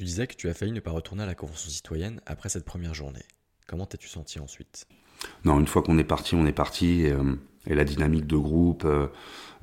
Tu 0.02 0.06
disais 0.06 0.26
que 0.26 0.36
tu 0.36 0.50
as 0.50 0.56
failli 0.56 0.72
ne 0.72 0.80
pas 0.80 0.90
retourner 0.90 1.22
à 1.22 1.28
la 1.28 1.36
convention 1.36 1.70
citoyenne 1.70 2.22
après 2.26 2.50
cette 2.50 2.66
première 2.66 2.96
journée. 2.96 3.22
Comment 3.68 3.86
t'es-tu 3.86 4.08
senti 4.08 4.40
ensuite? 4.40 4.88
Non, 5.46 5.60
une 5.60 5.68
fois 5.68 5.84
qu'on 5.84 6.00
est 6.00 6.04
parti, 6.04 6.34
on 6.34 6.48
est 6.48 6.52
parti. 6.52 7.02
Et, 7.02 7.12
euh, 7.12 7.36
la 7.68 7.84
dynamique 7.84 8.28
de 8.28 8.38
groupe, 8.38 8.84
euh, 8.86 9.08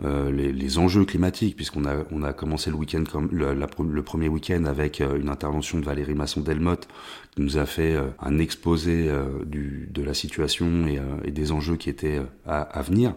euh, 0.04 0.30
les, 0.30 0.78
enjeux 0.78 1.04
climatiques, 1.04 1.56
puisqu'on 1.56 1.84
a, 1.84 2.04
on 2.12 2.22
a 2.22 2.32
commencé 2.32 2.70
le 2.70 2.76
week-end 2.76 3.02
comme 3.10 3.28
le, 3.32 4.02
premier 4.02 4.28
week-end 4.28 4.64
avec 4.64 5.00
une 5.00 5.28
intervention 5.28 5.80
de 5.80 5.84
Valérie 5.84 6.14
Masson-Delmotte 6.14 6.86
qui 7.34 7.42
nous 7.42 7.58
a 7.58 7.66
fait 7.66 7.96
un 8.20 8.38
exposé 8.38 9.10
du, 9.44 9.88
de 9.92 10.02
la 10.02 10.14
situation 10.14 10.86
et, 10.86 11.00
et, 11.24 11.32
des 11.32 11.50
enjeux 11.50 11.74
qui 11.74 11.90
étaient 11.90 12.20
à, 12.46 12.60
à 12.60 12.82
venir. 12.82 13.14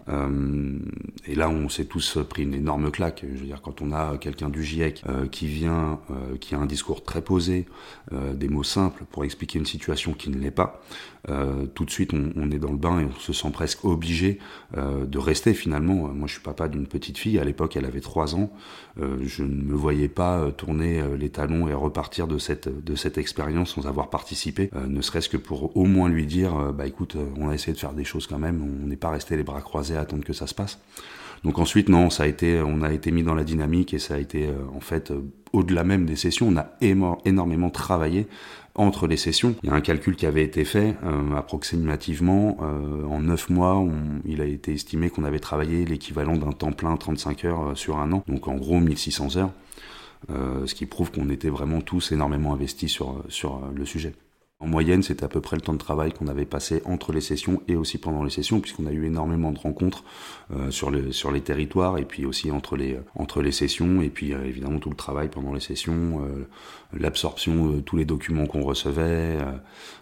et 1.27 1.35
là, 1.35 1.49
on 1.49 1.69
s'est 1.69 1.85
tous 1.85 2.17
pris 2.27 2.43
une 2.43 2.55
énorme 2.55 2.89
claque. 2.89 3.23
Je 3.31 3.39
veux 3.39 3.45
dire, 3.45 3.61
quand 3.61 3.83
on 3.83 3.91
a 3.91 4.17
quelqu'un 4.17 4.49
du 4.49 4.63
GIEC 4.63 5.03
qui 5.31 5.45
vient, 5.45 5.99
qui 6.39 6.55
a 6.55 6.57
un 6.57 6.65
discours 6.65 7.03
très 7.03 7.21
posé, 7.21 7.67
des 8.11 8.49
mots 8.49 8.63
simples 8.63 9.03
pour 9.11 9.23
expliquer 9.23 9.59
une 9.59 9.67
situation 9.67 10.13
qui 10.13 10.31
ne 10.31 10.39
l'est 10.39 10.49
pas, 10.49 10.81
tout 11.75 11.85
de 11.85 11.91
suite, 11.91 12.13
on, 12.13 12.31
on, 12.35 12.49
est 12.49 12.59
dans 12.59 12.71
le 12.71 12.77
bain 12.77 12.99
et 12.99 13.05
on 13.05 13.19
se 13.19 13.33
sent 13.33 13.51
presque 13.51 13.85
obligé 13.85 14.39
de 14.75 15.17
rester 15.17 15.53
finalement. 15.53 16.09
Moi, 16.13 16.27
je 16.27 16.33
suis 16.33 16.41
papa 16.41 16.67
d'une 16.67 16.87
petite 16.87 17.17
fille. 17.17 17.39
À 17.39 17.43
l'époque, 17.43 17.75
elle 17.75 17.85
avait 17.85 18.01
trois 18.01 18.35
ans. 18.35 18.49
Euh, 18.99 19.17
je 19.23 19.43
ne 19.43 19.63
me 19.63 19.73
voyais 19.73 20.09
pas 20.09 20.39
euh, 20.39 20.51
tourner 20.51 20.99
euh, 20.99 21.15
les 21.15 21.29
talons 21.29 21.67
et 21.67 21.73
repartir 21.73 22.27
de 22.27 22.37
cette 22.37 22.67
de 22.67 22.95
cette 22.95 23.17
expérience 23.17 23.75
sans 23.75 23.87
avoir 23.87 24.09
participé, 24.09 24.69
ne 24.87 25.01
serait-ce 25.01 25.29
que 25.29 25.37
pour 25.37 25.75
au 25.77 25.85
moins 25.85 26.09
lui 26.09 26.25
dire, 26.25 26.73
bah 26.73 26.85
écoute, 26.85 27.15
on 27.37 27.49
a 27.49 27.53
essayé 27.53 27.73
de 27.73 27.79
faire 27.79 27.93
des 27.93 28.03
choses 28.03 28.27
quand 28.27 28.39
même. 28.39 28.61
On 28.61 28.87
n'est 28.87 28.95
pas 28.95 29.09
resté 29.09 29.37
les 29.37 29.43
bras 29.43 29.61
croisés 29.61 29.95
à 29.95 30.01
attendre 30.01 30.23
que 30.23 30.33
ça 30.33 30.47
se 30.47 30.53
passe. 30.53 30.79
Donc 31.43 31.57
ensuite, 31.57 31.89
non, 31.89 32.09
ça 32.09 32.23
a 32.23 32.27
été, 32.27 32.61
on 32.61 32.81
a 32.81 32.91
été 32.91 33.11
mis 33.11 33.23
dans 33.23 33.33
la 33.33 33.43
dynamique 33.43 33.93
et 33.93 33.99
ça 33.99 34.15
a 34.15 34.17
été 34.19 34.49
en 34.75 34.79
fait 34.79 35.11
au-delà 35.53 35.83
même 35.83 36.05
des 36.05 36.15
sessions, 36.15 36.47
on 36.47 36.57
a 36.57 36.71
énormément 36.81 37.69
travaillé 37.69 38.27
entre 38.75 39.07
les 39.07 39.17
sessions. 39.17 39.55
Il 39.63 39.69
y 39.69 39.71
a 39.71 39.75
un 39.75 39.81
calcul 39.81 40.15
qui 40.15 40.25
avait 40.25 40.43
été 40.43 40.65
fait 40.65 40.95
euh, 41.03 41.35
approximativement. 41.35 42.57
Euh, 42.61 43.05
en 43.05 43.21
9 43.21 43.49
mois, 43.49 43.85
il 44.25 44.41
a 44.41 44.45
été 44.45 44.73
estimé 44.73 45.09
qu'on 45.09 45.23
avait 45.23 45.39
travaillé 45.39 45.85
l'équivalent 45.85 46.37
d'un 46.37 46.51
temps 46.51 46.71
plein 46.71 46.95
35 46.95 47.45
heures 47.45 47.61
euh, 47.69 47.75
sur 47.75 47.97
un 47.97 48.11
an, 48.11 48.23
donc 48.27 48.47
en 48.47 48.55
gros 48.55 48.79
1600 48.79 49.37
heures, 49.37 49.51
ce 50.29 50.73
qui 50.75 50.85
prouve 50.85 51.11
qu'on 51.11 51.29
était 51.29 51.49
vraiment 51.49 51.81
tous 51.81 52.11
énormément 52.11 52.53
investis 52.53 52.91
sur, 52.91 53.23
sur 53.27 53.61
le 53.73 53.85
sujet. 53.85 54.13
En 54.61 54.67
moyenne, 54.67 55.01
c'était 55.01 55.23
à 55.23 55.27
peu 55.27 55.41
près 55.41 55.55
le 55.55 55.63
temps 55.63 55.73
de 55.73 55.79
travail 55.79 56.13
qu'on 56.13 56.27
avait 56.27 56.45
passé 56.45 56.83
entre 56.85 57.11
les 57.11 57.19
sessions 57.19 57.63
et 57.67 57.75
aussi 57.75 57.97
pendant 57.97 58.23
les 58.23 58.29
sessions, 58.29 58.59
puisqu'on 58.61 58.85
a 58.85 58.91
eu 58.91 59.07
énormément 59.07 59.51
de 59.51 59.57
rencontres 59.57 60.03
euh, 60.51 60.69
sur, 60.69 60.91
les, 60.91 61.41
territoires 61.41 61.97
et 61.97 62.05
puis 62.05 62.25
aussi 62.25 62.51
entre 62.51 62.77
les, 62.77 62.99
entre 63.15 63.41
les 63.41 63.51
sessions, 63.51 64.03
et 64.03 64.11
puis 64.11 64.33
euh, 64.33 64.45
évidemment 64.45 64.77
tout 64.77 64.91
le 64.91 64.95
travail 64.95 65.29
pendant 65.29 65.51
les 65.51 65.59
sessions, 65.59 66.23
euh, 66.23 66.47
l'absorption 66.93 67.71
de 67.71 67.79
tous 67.81 67.97
les 67.97 68.05
documents 68.05 68.45
qu'on 68.45 68.61
recevait, 68.61 69.39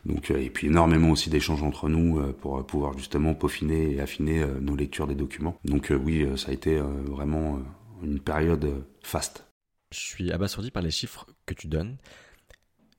donc, 0.06 0.30
et 0.32 0.50
puis 0.50 0.68
énormément 0.68 1.12
aussi 1.12 1.30
d'échanges 1.30 1.64
entre 1.64 1.88
nous 1.88 2.22
pour 2.42 2.66
pouvoir 2.66 2.98
justement 2.98 3.34
peaufiner 3.34 3.94
et 3.94 4.02
affiner 4.02 4.44
nos 4.60 4.76
lectures 4.76 5.08
des 5.08 5.16
documents. 5.16 5.58
Donc 5.64 5.94
oui, 6.04 6.28
ça 6.36 6.50
a 6.50 6.54
été 6.54 6.82
vraiment 7.06 7.60
une 8.04 8.20
période 8.20 8.84
faste. 9.04 9.46
Je 9.92 10.00
suis 10.00 10.32
abasourdi 10.32 10.72
par 10.72 10.84
les 10.84 10.92
chiffres 10.92 11.28
que 11.46 11.54
tu 11.54 11.68
donnes. 11.68 11.98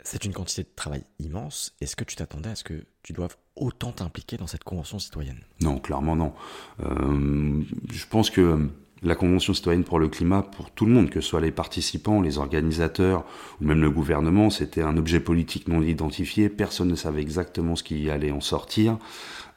C'est 0.03 0.25
une 0.25 0.33
quantité 0.33 0.63
de 0.63 0.69
travail 0.75 1.05
immense. 1.19 1.75
Est-ce 1.81 1.97
que 1.97 2.05
tu 2.05 2.17
t'attendais 2.17 2.51
à 2.51 2.55
ce 2.55 2.65
que 2.65 2.85
tu 3.03 3.13
doives 3.13 3.37
autant 3.57 3.93
t'impliquer 3.93 4.37
dans 4.37 4.47
cette 4.47 4.65
convention 4.65 4.99
citoyenne? 4.99 5.41
Non, 5.61 5.79
clairement 5.79 6.17
non. 6.17 6.33
Euh, 6.83 7.63
je 7.91 8.07
pense 8.07 8.31
que 8.31 8.69
la 9.03 9.15
Convention 9.15 9.55
citoyenne 9.55 9.85
pour 9.85 9.99
le 9.99 10.09
climat, 10.09 10.43
pour 10.43 10.71
tout 10.71 10.85
le 10.85 10.93
monde, 10.93 11.09
que 11.11 11.21
ce 11.21 11.29
soit 11.29 11.41
les 11.41 11.51
participants, 11.51 12.21
les 12.21 12.39
organisateurs 12.39 13.25
ou 13.61 13.65
même 13.65 13.81
le 13.81 13.91
gouvernement, 13.91 14.51
c'était 14.51 14.83
un 14.83 14.97
objet 14.97 15.21
politique 15.21 15.69
non 15.69 15.83
identifié. 15.83 16.49
Personne 16.49 16.89
ne 16.89 16.95
savait 16.95 17.23
exactement 17.23 17.77
ce 17.77 17.83
qui 17.83 18.11
allait 18.11 18.31
en 18.31 18.41
sortir. 18.41 18.99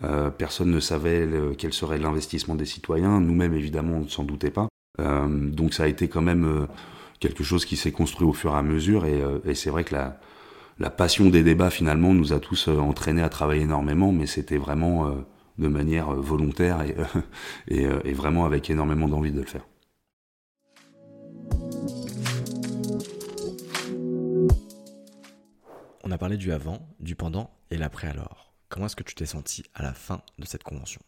Euh, 0.03 0.29
personne 0.29 0.71
ne 0.71 0.79
savait 0.79 1.27
quel 1.57 1.73
serait 1.73 1.97
l'investissement 1.97 2.55
des 2.55 2.65
citoyens. 2.65 3.19
Nous-mêmes, 3.19 3.53
évidemment, 3.53 3.97
on 3.97 4.03
ne 4.03 4.09
s'en 4.09 4.23
doutait 4.23 4.51
pas. 4.51 4.67
Euh, 4.99 5.27
donc 5.27 5.73
ça 5.73 5.83
a 5.83 5.87
été 5.87 6.07
quand 6.07 6.21
même 6.21 6.67
quelque 7.19 7.43
chose 7.43 7.65
qui 7.65 7.77
s'est 7.77 7.91
construit 7.91 8.27
au 8.27 8.33
fur 8.33 8.53
et 8.53 8.57
à 8.57 8.61
mesure. 8.61 9.05
Et, 9.05 9.21
et 9.45 9.55
c'est 9.55 9.69
vrai 9.69 9.83
que 9.83 9.95
la, 9.95 10.19
la 10.79 10.89
passion 10.89 11.29
des 11.29 11.43
débats 11.43 11.69
finalement 11.69 12.13
nous 12.13 12.33
a 12.33 12.39
tous 12.39 12.67
euh, 12.67 12.77
entraînés 12.77 13.21
à 13.21 13.29
travailler 13.29 13.61
énormément, 13.63 14.11
mais 14.11 14.25
c'était 14.25 14.57
vraiment 14.57 15.07
euh, 15.07 15.11
de 15.57 15.67
manière 15.67 16.13
euh, 16.13 16.19
volontaire 16.19 16.83
et, 17.67 18.13
vraiment 18.13 18.45
avec 18.45 18.69
énormément 18.69 19.07
d'envie 19.07 19.31
de 19.31 19.39
le 19.39 19.45
faire. 19.45 19.67
On 26.03 26.11
a 26.11 26.17
parlé 26.17 26.37
du 26.37 26.51
avant, 26.51 26.87
du 26.99 27.15
pendant 27.15 27.51
et 27.71 27.77
l'après 27.77 28.07
alors. 28.07 28.53
Comment 28.69 28.87
est-ce 28.87 28.95
que 28.95 29.03
tu 29.03 29.15
t'es 29.15 29.25
senti 29.25 29.63
à 29.75 29.83
la 29.83 29.93
fin 29.93 30.21
de 30.39 30.45
cette 30.45 30.63
convention? 30.63 31.01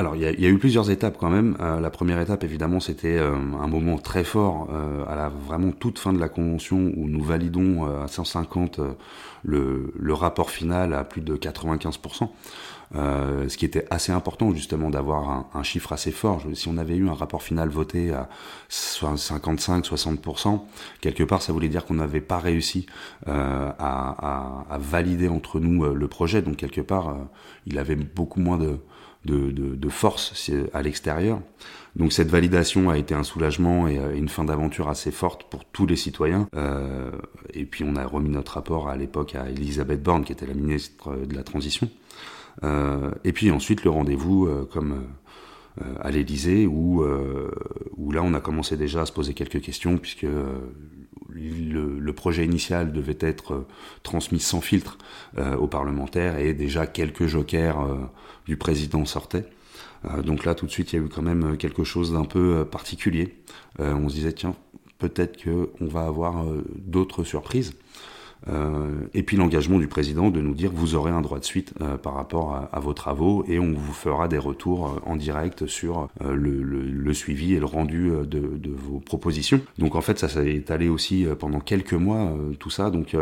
Alors, 0.00 0.16
il 0.16 0.22
y, 0.22 0.46
a, 0.46 0.48
eu 0.48 0.56
plusieurs 0.56 0.90
étapes 0.90 1.18
quand 1.20 1.28
même. 1.28 1.58
Euh, 1.60 1.78
la 1.78 1.90
première 1.90 2.18
étape, 2.20 2.42
évidemment, 2.42 2.80
c'était 2.80 3.18
euh, 3.18 3.34
un 3.34 3.66
moment 3.66 3.98
très 3.98 4.24
fort 4.24 4.66
euh, 4.72 5.04
à 5.06 5.14
la 5.14 5.28
vraiment 5.28 5.72
toute 5.72 5.98
fin 5.98 6.14
de 6.14 6.18
la 6.18 6.30
convention 6.30 6.90
où 6.96 7.06
nous 7.06 7.22
validons 7.22 7.84
à 7.84 8.08
150 8.08 8.80
le, 9.42 9.92
le, 9.94 10.14
rapport 10.14 10.50
final 10.50 10.94
à 10.94 11.04
plus 11.04 11.20
de 11.20 11.36
95%. 11.36 12.30
ce 12.94 13.56
qui 13.58 13.66
était 13.66 13.86
assez 13.90 14.10
important 14.10 14.54
justement 14.54 14.88
d'avoir 14.88 15.28
un, 15.28 15.46
un, 15.52 15.62
chiffre 15.62 15.92
assez 15.92 16.12
fort. 16.12 16.40
Si 16.54 16.66
on 16.68 16.78
avait 16.78 16.96
eu 16.96 17.06
un 17.06 17.14
rapport 17.14 17.42
final 17.42 17.68
voté 17.68 18.10
à 18.10 18.30
55-60%, 18.70 20.62
quelque 21.02 21.24
part 21.24 21.42
ça 21.42 21.52
voulait 21.52 21.68
dire 21.68 21.84
qu'on 21.84 21.94
n'avait 21.94 22.22
pas 22.22 22.38
réussi 22.38 22.86
à, 23.26 23.74
à, 23.78 24.64
à, 24.70 24.78
valider 24.78 25.28
entre 25.28 25.60
nous 25.60 25.84
le 25.94 26.08
projet. 26.08 26.40
Donc 26.40 26.56
quelque 26.56 26.80
part, 26.80 27.16
il 27.66 27.78
avait 27.78 27.96
beaucoup 27.96 28.40
moins 28.40 28.56
de, 28.56 28.78
de, 29.24 29.50
de, 29.50 29.74
de 29.74 29.88
force 29.88 30.50
à 30.72 30.82
l'extérieur. 30.82 31.40
Donc 31.96 32.12
cette 32.12 32.28
validation 32.28 32.88
a 32.88 32.96
été 32.96 33.14
un 33.14 33.24
soulagement 33.24 33.88
et 33.88 33.98
une 34.14 34.28
fin 34.28 34.44
d'aventure 34.44 34.88
assez 34.88 35.10
forte 35.10 35.44
pour 35.50 35.64
tous 35.64 35.86
les 35.86 35.96
citoyens. 35.96 36.48
Euh, 36.54 37.10
et 37.52 37.64
puis 37.64 37.84
on 37.84 37.96
a 37.96 38.06
remis 38.06 38.30
notre 38.30 38.54
rapport 38.54 38.88
à 38.88 38.96
l'époque 38.96 39.34
à 39.34 39.48
Elisabeth 39.48 40.02
Borne, 40.02 40.24
qui 40.24 40.32
était 40.32 40.46
la 40.46 40.54
ministre 40.54 41.16
de 41.16 41.34
la 41.34 41.42
Transition. 41.42 41.90
Euh, 42.62 43.10
et 43.24 43.32
puis 43.32 43.50
ensuite 43.50 43.84
le 43.84 43.90
rendez-vous, 43.90 44.46
euh, 44.46 44.68
comme 44.72 45.04
euh, 45.80 45.84
à 46.00 46.10
l'Élysée, 46.10 46.66
où, 46.66 47.02
euh, 47.02 47.50
où 47.96 48.12
là 48.12 48.22
on 48.22 48.34
a 48.34 48.40
commencé 48.40 48.76
déjà 48.76 49.02
à 49.02 49.06
se 49.06 49.12
poser 49.12 49.34
quelques 49.34 49.60
questions, 49.60 49.98
puisque 49.98 50.26
le, 51.34 52.12
projet 52.12 52.44
initial 52.44 52.92
devait 52.92 53.18
être 53.20 53.66
transmis 54.02 54.40
sans 54.40 54.60
filtre 54.60 54.98
aux 55.36 55.68
parlementaires 55.68 56.38
et 56.38 56.52
déjà 56.54 56.86
quelques 56.86 57.26
jokers 57.26 58.10
du 58.46 58.56
président 58.56 59.04
sortait. 59.04 59.46
Euh, 60.06 60.22
donc 60.22 60.44
là, 60.44 60.54
tout 60.54 60.66
de 60.66 60.70
suite, 60.70 60.92
il 60.92 60.96
y 60.96 61.02
a 61.02 61.04
eu 61.04 61.08
quand 61.08 61.22
même 61.22 61.56
quelque 61.56 61.84
chose 61.84 62.12
d'un 62.12 62.24
peu 62.24 62.58
euh, 62.58 62.64
particulier. 62.64 63.36
Euh, 63.80 63.94
on 63.94 64.08
se 64.08 64.14
disait, 64.14 64.32
tiens, 64.32 64.54
peut-être 64.98 65.42
qu'on 65.42 65.86
va 65.86 66.06
avoir 66.06 66.44
d'autres 66.76 67.24
surprises. 67.24 67.74
Euh, 68.48 69.06
et 69.12 69.22
puis 69.22 69.36
l'engagement 69.36 69.78
du 69.78 69.86
président 69.86 70.30
de 70.30 70.40
nous 70.40 70.54
dire 70.54 70.70
vous 70.72 70.94
aurez 70.94 71.10
un 71.10 71.20
droit 71.20 71.38
de 71.38 71.44
suite 71.44 71.74
euh, 71.82 71.98
par 71.98 72.14
rapport 72.14 72.68
à, 72.72 72.80
vos 72.80 72.94
travaux 72.94 73.44
et 73.46 73.58
on 73.58 73.72
vous 73.72 73.92
fera 73.92 74.28
des 74.28 74.38
retours 74.38 74.86
euh, 74.86 75.00
en 75.04 75.16
direct 75.16 75.66
sur 75.66 76.08
le, 76.24 77.12
suivi 77.12 77.54
et 77.54 77.58
le 77.58 77.66
rendu 77.66 78.10
de, 78.10 78.24
de, 78.24 78.70
vos 78.70 79.00
propositions. 79.00 79.60
Donc 79.78 79.94
en 79.94 80.00
fait 80.00 80.18
ça 80.18 80.28
s'est 80.28 80.54
étalé 80.54 80.88
aussi 80.88 81.26
pendant 81.38 81.60
quelques 81.60 81.92
mois 81.92 82.32
tout 82.58 82.70
ça. 82.70 82.90
Donc 82.90 83.16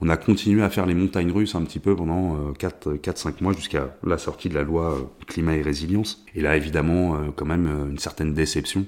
on 0.00 0.08
a 0.08 0.16
continué 0.16 0.62
à 0.62 0.70
faire 0.70 0.86
les 0.86 0.94
montagnes 0.94 1.30
russes 1.30 1.54
un 1.54 1.62
petit 1.62 1.78
peu 1.78 1.94
pendant 1.94 2.52
4-5 2.52 3.34
mois 3.40 3.52
jusqu'à 3.52 3.96
la 4.02 4.18
sortie 4.18 4.48
de 4.48 4.54
la 4.54 4.62
loi 4.62 4.98
climat 5.26 5.54
et 5.54 5.62
résilience. 5.62 6.24
Et 6.34 6.42
là 6.42 6.56
évidemment 6.56 7.16
quand 7.36 7.46
même 7.46 7.66
une 7.90 7.98
certaine 7.98 8.34
déception 8.34 8.84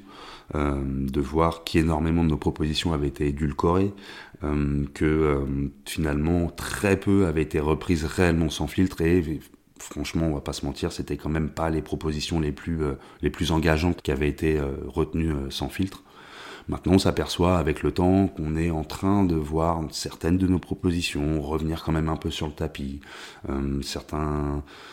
euh, 0.54 0.82
de 0.84 1.20
voir 1.20 1.62
qu'énormément 1.62 2.24
de 2.24 2.30
nos 2.30 2.36
propositions 2.36 2.92
avaient 2.92 3.08
été 3.08 3.28
édulcorées, 3.28 3.92
euh, 4.42 4.84
que 4.94 5.04
euh, 5.04 5.44
finalement 5.84 6.48
très 6.48 6.98
peu 6.98 7.26
avaient 7.26 7.42
été 7.42 7.60
reprises 7.60 8.04
réellement 8.04 8.50
sans 8.50 8.66
filtre 8.66 9.00
et 9.00 9.40
franchement, 9.78 10.26
on 10.26 10.34
va 10.34 10.40
pas 10.40 10.52
se 10.52 10.66
mentir, 10.66 10.90
c'était 10.92 11.16
quand 11.16 11.28
même 11.28 11.50
pas 11.50 11.70
les 11.70 11.82
propositions 11.82 12.40
les 12.40 12.52
plus 12.52 12.80
les 13.22 13.30
plus 13.30 13.50
engageantes 13.50 14.02
qui 14.02 14.10
avaient 14.10 14.28
été 14.28 14.60
retenues 14.88 15.32
sans 15.48 15.70
filtre. 15.70 16.02
Maintenant, 16.68 16.94
on 16.94 16.98
s'aperçoit 16.98 17.58
avec 17.58 17.82
le 17.82 17.92
temps 17.92 18.28
qu'on 18.28 18.56
est 18.56 18.70
en 18.70 18.84
train 18.84 19.24
de 19.24 19.34
voir 19.34 19.82
certaines 19.90 20.38
de 20.38 20.46
nos 20.46 20.58
propositions 20.58 21.40
revenir 21.40 21.82
quand 21.82 21.92
même 21.92 22.08
un 22.08 22.16
peu 22.16 22.30
sur 22.30 22.46
le 22.46 22.52
tapis, 22.52 23.00
euh, 23.48 23.80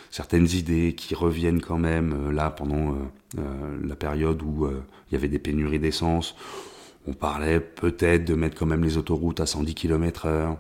certaines 0.10 0.48
idées 0.48 0.94
qui 0.96 1.16
reviennent 1.16 1.62
quand 1.62 1.78
même 1.78 2.14
euh, 2.14 2.32
là 2.32 2.50
pendant 2.50 2.96
euh, 3.38 3.78
la 3.84 3.96
période 3.96 4.42
où 4.42 4.68
il 4.68 5.14
y 5.14 5.16
avait 5.16 5.28
des 5.28 5.40
pénuries 5.40 5.80
d'essence. 5.80 6.36
On 7.08 7.14
parlait 7.14 7.60
peut-être 7.60 8.26
de 8.26 8.34
mettre 8.34 8.58
quand 8.58 8.66
même 8.66 8.84
les 8.84 8.98
autoroutes 8.98 9.40
à 9.40 9.46
110 9.46 9.76
km 9.76 10.26
heure. 10.26 10.58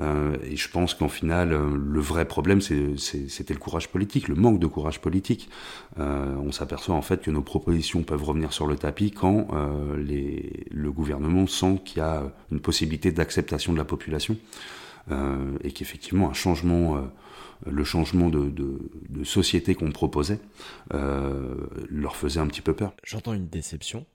Euh, 0.00 0.36
et 0.44 0.56
je 0.56 0.68
pense 0.68 0.94
qu'en 0.94 1.08
final, 1.08 1.52
euh, 1.52 1.76
le 1.76 2.00
vrai 2.00 2.26
problème, 2.26 2.60
c'était 2.60 3.54
le 3.54 3.60
courage 3.60 3.88
politique, 3.88 4.28
le 4.28 4.34
manque 4.34 4.58
de 4.58 4.66
courage 4.66 5.00
politique. 5.00 5.48
Euh, 5.98 6.34
on 6.36 6.52
s'aperçoit 6.52 6.94
en 6.94 7.02
fait 7.02 7.22
que 7.22 7.30
nos 7.30 7.42
propositions 7.42 8.02
peuvent 8.02 8.22
revenir 8.22 8.52
sur 8.52 8.66
le 8.66 8.76
tapis 8.76 9.10
quand 9.10 9.48
le 9.54 10.90
gouvernement 10.90 11.46
sent 11.46 11.80
qu'il 11.84 11.98
y 11.98 12.00
a 12.00 12.22
une 12.50 12.60
possibilité 12.60 13.12
d'acceptation 13.12 13.72
de 13.72 13.78
la 13.78 13.84
population 13.84 14.36
et 15.62 15.72
qu'effectivement 15.72 16.30
un 16.30 16.32
changement, 16.32 16.98
le 17.66 17.84
changement 17.84 18.30
de 18.30 19.24
société 19.24 19.74
qu'on 19.74 19.90
proposait 19.90 20.40
leur 20.90 22.16
faisait 22.16 22.40
un 22.40 22.46
petit 22.46 22.62
peu 22.62 22.74
peur. 22.74 22.94
J'entends 23.04 23.34
une 23.34 23.48
déception. 23.48 24.06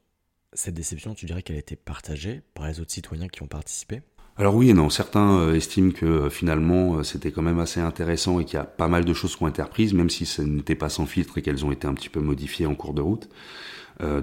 Cette 0.53 0.73
déception, 0.73 1.13
tu 1.13 1.25
dirais 1.25 1.43
qu'elle 1.43 1.57
a 1.57 1.59
été 1.59 1.75
partagée 1.75 2.41
par 2.55 2.67
les 2.67 2.79
autres 2.79 2.91
citoyens 2.91 3.27
qui 3.27 3.43
ont 3.43 3.47
participé? 3.47 4.01
Alors 4.39 4.55
oui 4.55 4.69
et 4.69 4.73
non, 4.73 4.89
certains 4.89 5.37
euh, 5.37 5.53
estiment 5.53 5.91
que 5.91 6.05
euh, 6.05 6.29
finalement 6.29 6.95
euh, 6.95 7.03
c'était 7.03 7.29
quand 7.29 7.41
même 7.41 7.59
assez 7.59 7.81
intéressant 7.81 8.39
et 8.39 8.45
qu'il 8.45 8.53
y 8.53 8.61
a 8.61 8.63
pas 8.63 8.87
mal 8.87 9.03
de 9.03 9.13
choses 9.13 9.35
qui 9.35 9.43
ont 9.43 9.49
été 9.49 9.61
même 9.93 10.09
si 10.09 10.25
ce 10.25 10.41
n'était 10.41 10.75
pas 10.75 10.87
sans 10.87 11.05
filtre 11.05 11.37
et 11.37 11.41
qu'elles 11.41 11.65
ont 11.65 11.73
été 11.73 11.87
un 11.87 11.93
petit 11.93 12.07
peu 12.07 12.21
modifiées 12.21 12.65
en 12.65 12.73
cours 12.73 12.93
de 12.93 13.01
route. 13.01 13.29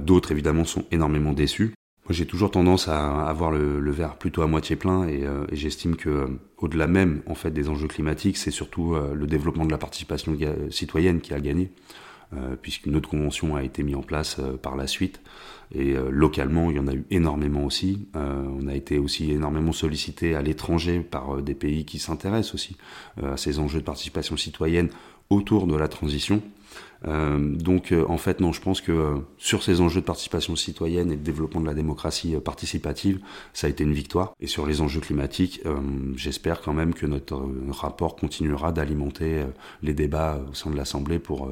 D'autres 0.01 0.33
évidemment 0.33 0.65
sont 0.65 0.87
énormément 0.91 1.35
déçus. 1.35 1.75
Moi 2.07 2.13
j'ai 2.13 2.25
toujours 2.25 2.51
tendance 2.51 2.89
à 2.89 3.29
avoir 3.29 3.51
le, 3.51 3.91
verre 3.91 4.17
plutôt 4.17 4.41
à 4.41 4.47
moitié 4.47 4.75
plein 4.75 5.07
et, 5.07 5.25
et 5.51 5.57
j'estime 5.57 5.97
que 5.97 6.31
au-delà 6.57 6.87
même 6.87 7.21
en 7.27 7.35
fait 7.35 7.51
des 7.51 7.69
enjeux 7.69 7.89
climatiques, 7.89 8.39
c'est 8.39 8.51
surtout 8.51 8.95
le 8.95 9.27
développement 9.27 9.67
de 9.67 9.71
la 9.71 9.77
participation 9.77 10.35
citoyenne 10.71 11.21
qui 11.21 11.35
a 11.35 11.41
gagné. 11.41 11.71
Euh, 12.35 12.57
puisqu'une 12.61 12.97
autre 12.97 13.09
convention 13.09 13.55
a 13.55 13.63
été 13.63 13.85
mise 13.85 13.95
en 13.95 14.03
place 14.03 14.39
euh, 14.41 14.57
par 14.57 14.75
la 14.75 14.89
suite. 14.89 15.21
Et 15.73 15.93
euh, 15.93 16.09
localement, 16.11 16.73
il 16.73 16.77
y 16.77 16.81
en 16.81 16.89
a 16.89 16.93
eu 16.93 17.05
énormément 17.11 17.65
aussi. 17.65 18.09
on 18.15 18.67
a 18.67 18.75
été 18.75 18.99
aussi 18.99 19.31
énormément 19.31 19.73
sollicité 19.73 20.35
à 20.35 20.43
l'étranger 20.43 21.01
par 21.01 21.41
des 21.41 21.55
pays 21.55 21.85
qui 21.85 21.99
s'intéressent 21.99 22.55
aussi 22.55 22.77
à 23.23 23.37
ces 23.37 23.59
enjeux 23.59 23.81
de 23.81 23.85
participation 23.85 24.37
citoyenne 24.37 24.89
autour 25.31 25.67
de 25.67 25.77
la 25.77 25.89
transition. 25.89 26.41
donc 27.05 27.93
en 28.09 28.17
fait 28.17 28.41
non, 28.41 28.53
je 28.53 28.61
pense 28.61 28.81
que 28.81 29.17
sur 29.39 29.63
ces 29.63 29.81
enjeux 29.81 30.01
de 30.01 30.07
participation 30.07 30.55
citoyenne 30.57 31.11
et 31.11 31.17
de 31.17 31.23
développement 31.23 31.61
de 31.61 31.67
la 31.67 31.75
démocratie 31.75 32.37
participative, 32.45 33.21
ça 33.53 33.67
a 33.67 33.71
été 33.71 33.83
une 33.85 33.93
victoire. 33.93 34.35
Et 34.41 34.47
sur 34.47 34.67
les 34.67 34.81
enjeux 34.81 35.01
climatiques, 35.01 35.63
j'espère 36.15 36.61
quand 36.61 36.75
même 36.75 36.95
que 36.95 37.07
notre 37.07 37.49
rapport 37.71 38.17
continuera 38.17 38.73
d'alimenter 38.73 39.45
les 39.83 39.95
débats 39.95 40.41
au 40.51 40.55
sein 40.55 40.71
de 40.71 40.77
l'Assemblée 40.77 41.19
pour 41.19 41.51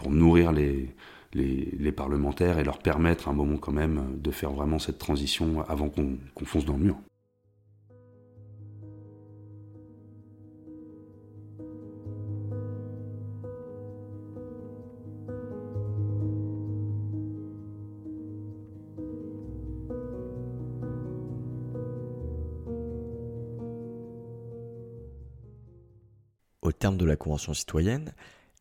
pour 0.00 0.10
nourrir 0.10 0.50
les, 0.52 1.92
parlementaires 1.92 2.58
et 2.58 2.64
leur 2.64 2.78
permettre 2.78 3.28
un 3.28 3.34
moment 3.34 3.58
quand 3.58 3.72
même 3.72 4.18
de 4.18 4.30
faire 4.30 4.50
vraiment 4.50 4.78
cette 4.78 4.98
transition 4.98 5.62
avant 5.68 5.90
qu'on 5.90 6.44
fonce 6.44 6.64
dans 6.64 6.76
le 6.76 6.84
mur. 6.84 6.96
Au 26.62 26.72
terme 26.72 26.96
de 26.96 27.04
la 27.04 27.16
Convention 27.16 27.52
citoyenne, 27.52 28.14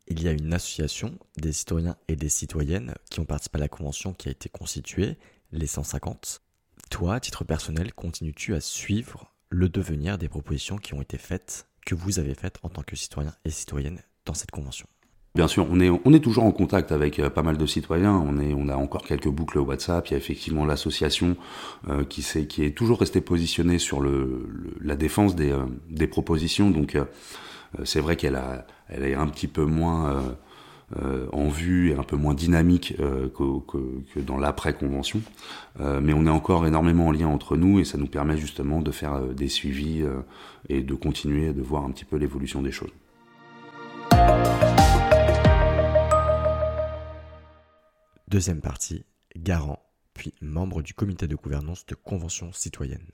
il 0.09 0.23
y 0.23 0.27
a 0.27 0.31
une 0.31 0.53
association 0.53 1.17
des 1.37 1.53
citoyens 1.53 1.95
et 2.07 2.15
des 2.15 2.29
citoyennes 2.29 2.93
qui 3.09 3.19
ont 3.19 3.25
participé 3.25 3.57
à 3.57 3.61
la 3.61 3.67
Convention 3.67 4.13
qui 4.13 4.27
a 4.27 4.31
été 4.31 4.49
constituée, 4.49 5.17
les 5.51 5.67
150. 5.67 6.41
Toi, 6.89 7.15
à 7.15 7.19
titre 7.19 7.43
personnel, 7.43 7.93
continues-tu 7.93 8.55
à 8.55 8.59
suivre 8.59 9.33
le 9.49 9.69
devenir 9.69 10.17
des 10.17 10.27
propositions 10.27 10.77
qui 10.77 10.93
ont 10.93 11.01
été 11.01 11.17
faites, 11.17 11.67
que 11.85 11.95
vous 11.95 12.19
avez 12.19 12.33
faites 12.33 12.57
en 12.63 12.69
tant 12.69 12.81
que 12.81 12.95
citoyen 12.95 13.33
et 13.45 13.51
citoyenne 13.51 14.01
dans 14.25 14.33
cette 14.33 14.51
Convention? 14.51 14.87
Bien 15.35 15.47
sûr, 15.47 15.67
on 15.69 15.79
est, 15.79 15.89
on 15.89 16.13
est 16.13 16.19
toujours 16.19 16.43
en 16.43 16.51
contact 16.51 16.91
avec 16.91 17.19
euh, 17.19 17.29
pas 17.29 17.43
mal 17.43 17.57
de 17.57 17.65
citoyens. 17.67 18.15
On, 18.15 18.39
est, 18.39 18.53
on 18.55 18.67
a 18.67 18.75
encore 18.75 19.03
quelques 19.03 19.29
boucles 19.29 19.59
WhatsApp. 19.59 20.07
Il 20.07 20.11
y 20.11 20.13
a 20.15 20.17
effectivement 20.17 20.65
l'association 20.65 21.37
euh, 21.87 22.03
qui, 22.03 22.23
qui 22.47 22.63
est 22.63 22.75
toujours 22.75 22.99
restée 22.99 23.21
positionnée 23.21 23.77
sur 23.77 24.01
le, 24.01 24.75
la 24.81 24.95
défense 24.95 25.35
des, 25.35 25.51
euh, 25.51 25.65
des 25.87 26.07
propositions. 26.07 26.71
Donc 26.71 26.97
c'est 27.83 27.99
vrai 27.99 28.15
qu'elle 28.15 28.35
a, 28.35 28.65
elle 28.88 29.03
est 29.03 29.15
un 29.15 29.27
petit 29.27 29.47
peu 29.47 29.65
moins 29.65 30.38
en 31.31 31.49
vue 31.49 31.91
et 31.91 31.95
un 31.95 32.03
peu 32.03 32.15
moins 32.15 32.33
dynamique 32.33 32.95
que, 32.97 33.59
que, 33.67 33.77
que, 34.13 34.19
dans 34.19 34.38
l'après-convention. 34.38 35.21
mais 35.79 36.13
on 36.13 36.25
est 36.25 36.31
encore 36.31 36.65
énormément 36.65 37.07
en 37.07 37.11
lien 37.11 37.27
entre 37.27 37.57
nous 37.57 37.79
et 37.79 37.85
ça 37.85 37.99
nous 37.99 38.07
permet 38.07 38.38
justement 38.38 38.81
de 38.81 38.89
faire 38.89 39.21
des 39.21 39.49
suivis 39.49 40.03
et 40.67 40.81
de 40.81 40.95
continuer 40.95 41.53
de 41.53 41.61
voir 41.61 41.85
un 41.85 41.91
petit 41.91 42.05
peu 42.05 42.17
l'évolution 42.17 42.63
des 42.63 42.71
choses. 42.71 42.91
Deuxième 48.29 48.61
partie, 48.61 49.05
garant, 49.35 49.79
puis 50.13 50.35
membre 50.39 50.83
du 50.83 50.93
comité 50.93 51.27
de 51.27 51.35
gouvernance 51.35 51.85
de 51.88 51.95
convention 51.95 52.51
citoyenne. 52.53 53.11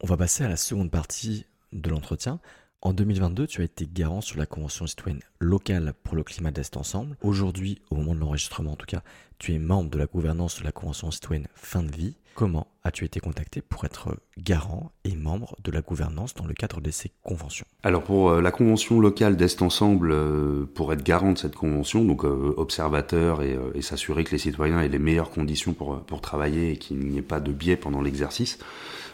On 0.00 0.06
va 0.06 0.16
passer 0.16 0.42
à 0.42 0.48
la 0.48 0.56
seconde 0.56 0.90
partie 0.90 1.46
de 1.72 1.90
l'entretien. 1.90 2.40
En 2.82 2.94
2022, 2.94 3.46
tu 3.46 3.60
as 3.60 3.64
été 3.64 3.86
garant 3.86 4.22
sur 4.22 4.38
la 4.38 4.46
convention 4.46 4.86
citoyenne 4.86 5.20
locale 5.38 5.92
pour 6.02 6.16
le 6.16 6.22
climat 6.22 6.50
d'Est 6.50 6.78
Ensemble. 6.78 7.14
Aujourd'hui, 7.20 7.82
au 7.90 7.96
moment 7.96 8.14
de 8.14 8.20
l'enregistrement 8.20 8.72
en 8.72 8.76
tout 8.76 8.86
cas, 8.86 9.02
tu 9.38 9.52
es 9.52 9.58
membre 9.58 9.90
de 9.90 9.98
la 9.98 10.06
gouvernance 10.06 10.60
de 10.60 10.64
la 10.64 10.72
convention 10.72 11.10
citoyenne 11.10 11.46
fin 11.54 11.82
de 11.82 11.94
vie. 11.94 12.16
Comment 12.34 12.68
as-tu 12.84 13.04
été 13.04 13.20
contacté 13.20 13.60
pour 13.60 13.84
être 13.84 14.16
garant 14.38 14.92
et 15.04 15.14
membre 15.14 15.56
de 15.62 15.70
la 15.70 15.82
gouvernance 15.82 16.32
dans 16.32 16.46
le 16.46 16.54
cadre 16.54 16.80
de 16.80 16.90
ces 16.90 17.10
conventions? 17.22 17.66
Alors 17.82 18.02
pour 18.02 18.30
euh, 18.30 18.40
la 18.40 18.50
convention 18.50 18.98
locale 18.98 19.36
d'Est 19.36 19.60
Ensemble, 19.60 20.12
euh, 20.12 20.64
pour 20.74 20.90
être 20.94 21.02
garant 21.02 21.32
de 21.32 21.38
cette 21.38 21.56
convention, 21.56 22.02
donc 22.06 22.24
euh, 22.24 22.54
observateur 22.56 23.42
et, 23.42 23.82
s'assurer 23.82 24.24
que 24.24 24.30
les 24.30 24.38
citoyens 24.38 24.80
aient 24.80 24.88
les 24.88 24.98
meilleures 24.98 25.30
conditions 25.30 25.74
pour, 25.74 26.00
pour 26.00 26.22
travailler 26.22 26.72
et 26.72 26.76
qu'il 26.78 27.00
n'y 27.00 27.18
ait 27.18 27.22
pas 27.22 27.40
de 27.40 27.52
biais 27.52 27.76
pendant 27.76 28.00
l'exercice, 28.00 28.58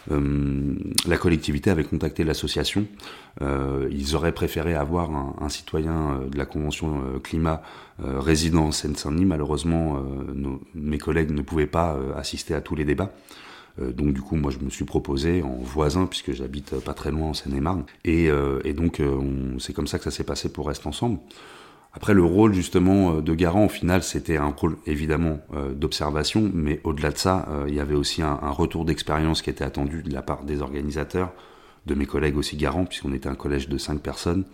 la 0.08 1.16
collectivité 1.16 1.70
avait 1.70 1.84
contacté 1.84 2.22
l'association. 2.24 2.86
ils 3.40 4.14
auraient 4.14 4.32
préféré 4.32 4.74
avoir 4.74 5.10
un, 5.10 5.48
citoyen 5.48 6.20
de 6.30 6.38
la 6.38 6.46
convention 6.46 7.02
climat 7.22 7.62
résident 7.98 8.66
en 8.66 8.72
Seine-Saint-Denis. 8.72 9.24
Malheureusement, 9.24 10.02
mes 10.74 10.98
collègues 10.98 11.32
ne 11.32 11.42
pouvaient 11.42 11.66
pas 11.66 11.98
assister 12.16 12.54
à 12.54 12.60
tous 12.60 12.76
les 12.76 12.84
débats. 12.84 13.12
Euh, 13.80 13.92
donc 13.92 14.12
du 14.12 14.22
coup, 14.22 14.36
moi, 14.36 14.50
je 14.50 14.58
me 14.64 14.70
suis 14.70 14.84
proposé 14.84 15.42
en 15.42 15.58
voisin, 15.60 16.06
puisque 16.06 16.32
j'habite 16.32 16.78
pas 16.80 16.94
très 16.94 17.10
loin 17.10 17.28
en 17.28 17.34
Seine-et-Marne. 17.34 17.84
Et, 18.04 18.28
euh, 18.30 18.60
donc, 18.72 19.00
euh, 19.00 19.20
c'est 19.58 19.72
comme 19.72 19.86
ça 19.86 19.98
que 19.98 20.04
ça 20.04 20.10
s'est 20.10 20.24
passé 20.24 20.48
pour 20.50 20.68
Reste 20.68 20.86
Ensemble. 20.86 21.18
Après, 21.96 22.14
le 22.14 22.22
rôle 22.22 22.52
justement 22.52 23.20
de 23.20 23.34
garant, 23.34 23.64
au 23.64 23.68
final, 23.68 24.02
c'était 24.02 24.36
un 24.36 24.48
rôle 24.48 24.76
évidemment 24.86 25.40
d'observation, 25.74 26.50
mais 26.52 26.80
au-delà 26.84 27.10
de 27.10 27.16
ça, 27.16 27.48
il 27.66 27.74
y 27.74 27.80
avait 27.80 27.94
aussi 27.94 28.20
un, 28.20 28.50
retour 28.50 28.84
d'expérience 28.84 29.40
qui 29.40 29.48
était 29.48 29.64
attendu 29.64 30.02
de 30.02 30.12
la 30.12 30.20
part 30.20 30.44
des 30.44 30.60
organisateurs, 30.60 31.32
de 31.86 31.94
mes 31.94 32.04
collègues 32.04 32.36
aussi 32.36 32.56
garants, 32.56 32.84
puisqu'on 32.84 33.14
était 33.14 33.30
un 33.30 33.34
collège 33.34 33.70
de 33.70 33.78
cinq 33.78 34.00
personnes, 34.00 34.44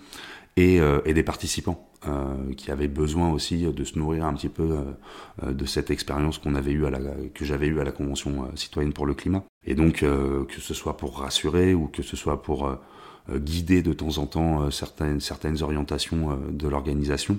et, 0.56 0.80
des 1.04 1.22
participants. 1.24 1.92
Euh, 2.09 2.52
qui 2.57 2.72
avaient 2.72 2.88
besoin 2.88 3.31
aussi 3.31 3.62
de 3.62 3.85
se 3.85 3.96
nourrir 3.96 4.24
un 4.24 4.35
petit 4.35 4.48
peu 4.48 4.76
euh, 5.44 5.52
de 5.52 5.64
cette 5.66 5.92
expérience 5.92 6.38
qu'on 6.38 6.57
avait 6.57 6.72
eu 6.72 6.85
à 6.85 6.90
la, 6.90 6.98
que 7.33 7.44
j'avais 7.44 7.68
eue 7.68 7.78
à 7.78 7.85
la 7.85 7.92
Convention 7.92 8.42
euh, 8.42 8.57
citoyenne 8.57 8.92
pour 8.92 9.07
le 9.07 9.14
climat. 9.14 9.44
Et 9.64 9.76
donc, 9.76 10.00
que 10.00 10.61
ce 10.61 10.74
soit 10.74 10.96
pour 10.96 11.20
rassurer 11.20 11.74
ou 11.74 11.87
que 11.87 12.02
ce 12.02 12.16
soit 12.16 12.42
pour 12.42 12.76
guider 13.30 13.82
de 13.82 13.92
temps 13.92 14.18
en 14.18 14.26
temps 14.26 14.70
certaines, 14.70 15.20
certaines 15.20 15.62
orientations 15.62 16.38
de 16.50 16.68
l'organisation. 16.68 17.38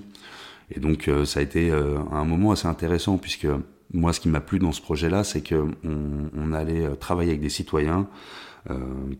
Et 0.70 0.80
donc, 0.80 1.10
ça 1.24 1.40
a 1.40 1.42
été 1.42 1.70
un 1.70 2.24
moment 2.24 2.52
assez 2.52 2.66
intéressant 2.66 3.18
puisque 3.18 3.46
moi, 3.92 4.12
ce 4.12 4.20
qui 4.20 4.28
m'a 4.28 4.40
plu 4.40 4.58
dans 4.58 4.72
ce 4.72 4.80
projet-là, 4.80 5.24
c'est 5.24 5.42
que 5.42 5.66
on, 5.84 6.52
allait 6.52 6.88
travailler 6.96 7.30
avec 7.30 7.42
des 7.42 7.50
citoyens 7.50 8.08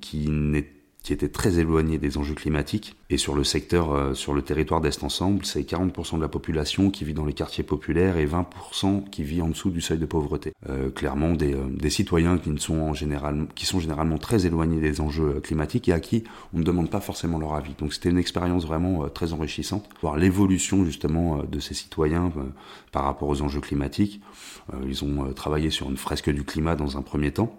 qui 0.01 0.31
n'étaient 0.31 0.74
qui 1.05 1.13
était 1.13 1.29
très 1.29 1.59
éloigné 1.59 1.99
des 1.99 2.17
enjeux 2.17 2.35
climatiques. 2.35 2.97
Et 3.11 3.19
sur 3.19 3.35
le 3.35 3.45
secteur, 3.45 3.93
euh, 3.93 4.15
sur 4.15 4.33
le 4.33 4.41
territoire 4.41 4.81
d'Est 4.81 5.05
Ensemble, 5.05 5.45
c'est 5.45 5.61
40% 5.61 6.17
de 6.17 6.23
la 6.23 6.29
population 6.29 6.91
qui 6.91 7.05
vit 7.05 7.13
dans 7.13 7.27
les 7.27 7.35
quartiers 7.35 7.63
populaires 7.63 8.17
et 8.17 8.27
20% 8.27 9.05
qui 9.11 9.23
vit 9.23 9.43
en 9.43 9.49
dessous 9.49 9.71
du 9.71 9.83
seuil 9.83 9.99
de 9.99 10.07
pauvreté. 10.07 10.55
Euh, 10.71 10.91
clairement, 10.91 11.35
des, 11.35 11.53
euh, 11.53 11.67
des, 11.69 11.91
citoyens 11.91 12.39
qui, 12.39 12.49
ne 12.49 12.57
sont 12.57 12.79
en 12.81 12.95
général, 12.95 13.47
qui 13.55 13.67
sont 13.67 13.81
généralement 13.81 14.17
très 14.17 14.47
éloignés 14.47 14.81
des 14.81 15.03
enjeux 15.03 15.41
climatiques 15.43 15.91
et 15.91 15.93
à 15.93 16.01
qui 16.01 16.25
on 16.55 16.59
ne 16.61 16.65
demande 16.65 16.89
pas 16.89 17.01
forcément 17.01 17.39
leur 17.39 17.55
avis. 17.55 17.75
Donc 17.79 17.93
c'était 17.93 18.09
une 18.09 18.19
expérience 18.19 18.65
vraiment 18.65 19.07
très 19.11 19.35
enrichissante, 19.35 19.87
voir 20.01 20.17
l'évolution 20.17 20.87
justement 20.87 21.43
de 21.45 21.61
ces 21.61 21.75
citoyens 21.75 22.33
par 22.93 23.05
rapport 23.05 23.29
aux 23.29 23.43
enjeux 23.43 23.61
climatiques. 23.61 24.23
ils 24.87 25.05
ont 25.05 25.33
travaillé 25.35 25.69
sur 25.69 25.91
une 25.91 25.99
fresque 25.99 26.31
du 26.31 26.45
climat 26.45 26.77
dans 26.77 26.97
un 26.97 27.03
premier 27.03 27.31
temps. 27.31 27.59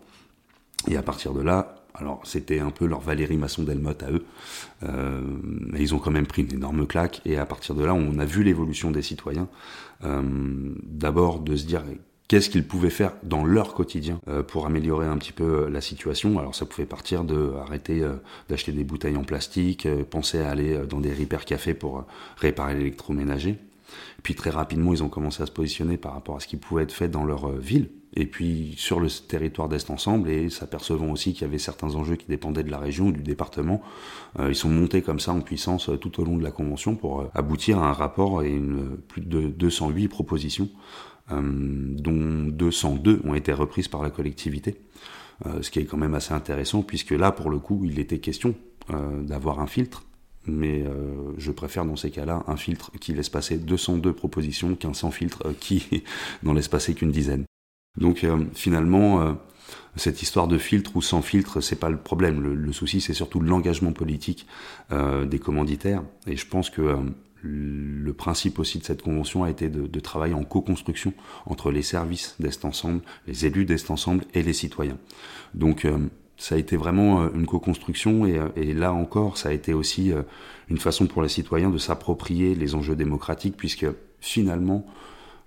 Et 0.88 0.97
à 0.97 1.03
partir 1.03 1.34
de 1.34 1.41
là, 1.41 1.85
alors 1.97 2.21
c'était 2.23 2.60
un 2.60 2.71
peu 2.71 2.86
leur 2.86 2.99
Valérie 2.99 3.38
Masson-Delmotte 3.38 4.03
à 4.03 4.12
eux, 4.12 4.25
euh, 4.84 5.21
mais 5.41 5.79
ils 5.79 5.93
ont 5.95 5.99
quand 5.99 6.12
même 6.12 6.27
pris 6.27 6.43
une 6.43 6.53
énorme 6.53 6.86
claque 6.88 7.21
et 7.25 7.38
à 7.38 7.45
partir 7.45 7.75
de 7.75 7.84
là 7.84 7.93
on 7.93 8.17
a 8.19 8.25
vu 8.25 8.43
l'évolution 8.43 8.91
des 8.91 9.01
citoyens. 9.01 9.47
Euh, 10.03 10.21
d'abord 10.84 11.39
de 11.39 11.55
se 11.55 11.65
dire 11.65 11.84
qu'est-ce 12.27 12.49
qu'ils 12.49 12.67
pouvaient 12.67 12.89
faire 12.89 13.13
dans 13.23 13.45
leur 13.45 13.73
quotidien 13.73 14.19
euh, 14.27 14.43
pour 14.43 14.65
améliorer 14.65 15.08
un 15.08 15.17
petit 15.17 15.31
peu 15.31 15.69
la 15.69 15.81
situation. 15.81 16.38
Alors 16.39 16.55
ça 16.55 16.65
pouvait 16.65 16.88
partir 16.88 17.23
de 17.23 17.53
arrêter 17.62 18.05
d'acheter 18.49 18.71
des 18.71 18.84
bouteilles 18.84 19.17
en 19.17 19.23
plastique, 19.23 19.88
penser 20.10 20.39
à 20.39 20.49
aller 20.49 20.79
dans 20.89 20.99
des 20.99 21.13
repair 21.13 21.45
cafés 21.45 21.73
pour 21.73 22.05
réparer 22.38 22.75
l'électroménager. 22.75 23.58
Puis 24.23 24.36
très 24.36 24.49
rapidement 24.49 24.93
ils 24.93 25.03
ont 25.03 25.10
commencé 25.10 25.43
à 25.43 25.45
se 25.45 25.51
positionner 25.51 25.97
par 25.97 26.13
rapport 26.13 26.36
à 26.36 26.39
ce 26.39 26.47
qui 26.47 26.58
pouvait 26.58 26.84
être 26.84 26.93
fait 26.93 27.08
dans 27.08 27.23
leur 27.23 27.51
ville 27.51 27.89
et 28.15 28.25
puis 28.25 28.73
sur 28.78 28.99
le 28.99 29.10
territoire 29.10 29.67
d'Est 29.67 29.89
Ensemble, 29.89 30.30
et 30.30 30.49
s'apercevant 30.49 31.12
aussi 31.12 31.34
qu'il 31.34 31.41
y 31.41 31.45
avait 31.45 31.58
certains 31.58 31.95
enjeux 31.95 32.15
qui 32.15 32.28
dépendaient 32.28 32.63
de 32.63 32.71
la 32.71 32.80
région 32.80 33.08
ou 33.08 33.12
du 33.12 33.23
département, 33.23 33.82
euh, 34.39 34.49
ils 34.49 34.56
sont 34.56 34.69
montés 34.69 35.01
comme 35.01 35.19
ça 35.19 35.34
en 35.34 35.41
puissance 35.41 35.89
euh, 35.89 35.97
tout 35.97 36.21
au 36.21 36.25
long 36.25 36.38
de 36.38 36.43
la 36.43 36.51
convention 36.51 36.95
pour 36.95 37.21
euh, 37.21 37.32
aboutir 37.34 37.80
à 37.80 37.89
un 37.89 37.93
rapport 37.93 38.43
et 38.43 38.51
une, 38.51 38.97
plus 39.08 39.21
de 39.21 39.47
208 39.47 40.08
propositions, 40.08 40.69
dont 41.32 42.45
202 42.51 43.21
ont 43.23 43.34
été 43.34 43.51
reprises 43.51 43.88
par 43.88 44.04
la 44.04 44.12
collectivité, 44.12 44.80
ce 45.60 45.71
qui 45.71 45.80
est 45.80 45.86
quand 45.86 45.97
même 45.97 46.13
assez 46.13 46.36
intéressant 46.36 46.84
puisque 46.84 47.10
là, 47.10 47.32
pour 47.32 47.49
le 47.49 47.58
coup, 47.58 47.82
il 47.84 47.97
était 47.97 48.19
question 48.19 48.54
d'avoir 48.91 49.60
un 49.60 49.65
filtre 49.65 50.04
mais 50.45 50.86
je 51.39 51.51
préfère 51.51 51.84
dans 51.84 51.95
ces 51.95 52.12
cas-là 52.12 52.43
un 52.45 52.58
filtre 52.58 52.91
qui 53.01 53.12
laisse 53.15 53.30
passer 53.30 53.58
202 53.58 54.13
propositions 54.13 54.75
qu'un 54.75 54.93
sans 54.93 55.10
filtre 55.10 55.51
qui 55.60 56.04
n'en 56.43 56.54
laisse 56.54 56.67
passer 56.67 56.93
qu'une 56.93 57.12
dizaine. 57.12 57.45
Donc 57.97 58.23
euh, 58.23 58.43
finalement, 58.53 59.21
euh, 59.21 59.34
cette 59.95 60.21
histoire 60.21 60.47
de 60.47 60.58
filtre 60.58 60.95
ou 60.95 61.01
sans 61.01 61.21
filtre, 61.21 61.62
c'est 61.62 61.79
pas 61.79 61.89
le 61.89 61.97
problème. 61.97 62.41
Le, 62.41 62.71
souci, 62.73 63.01
c'est 63.01 63.13
surtout 63.13 63.39
l'engagement 63.39 63.93
politique 63.93 64.45
euh, 64.91 65.25
des 65.25 65.39
commanditaires. 65.39 66.03
Et 66.27 66.36
je 66.36 66.45
pense 66.45 66.69
que 66.69 66.97
le 67.41 68.13
principe 68.13 68.58
aussi 68.58 68.79
de 68.79 68.84
cette 68.84 69.03
convention 69.03 69.43
a 69.43 69.49
été 69.49 69.69
de, 69.69 69.86
de 69.86 69.99
travailler 69.99 70.34
en 70.34 70.43
co-construction 70.43 71.13
entre 71.45 71.71
les 71.71 71.84
services 71.84 72.36
d'Est 72.39 72.65
Ensemble, 72.65 73.01
les 73.27 73.45
élus 73.45 73.65
d'Est 73.65 73.91
Ensemble 73.91 74.23
et 74.34 74.41
les 74.41 74.53
citoyens. 74.53 74.97
Donc 75.53 75.88
ça 76.38 76.55
a 76.55 76.58
été 76.58 76.75
vraiment 76.75 77.31
une 77.31 77.45
co-construction 77.45 78.25
et, 78.25 78.41
et, 78.55 78.73
là 78.73 78.93
encore, 78.93 79.38
ça 79.38 79.49
a 79.49 79.51
été 79.51 79.75
aussi 79.75 80.12
une 80.69 80.79
façon 80.79 81.05
pour 81.05 81.21
les 81.21 81.29
citoyens 81.29 81.69
de 81.69 81.77
s'approprier 81.77 82.55
les 82.55 82.73
enjeux 82.73 82.95
démocratiques 82.95 83.55
puisque 83.55 83.86
finalement, 84.19 84.88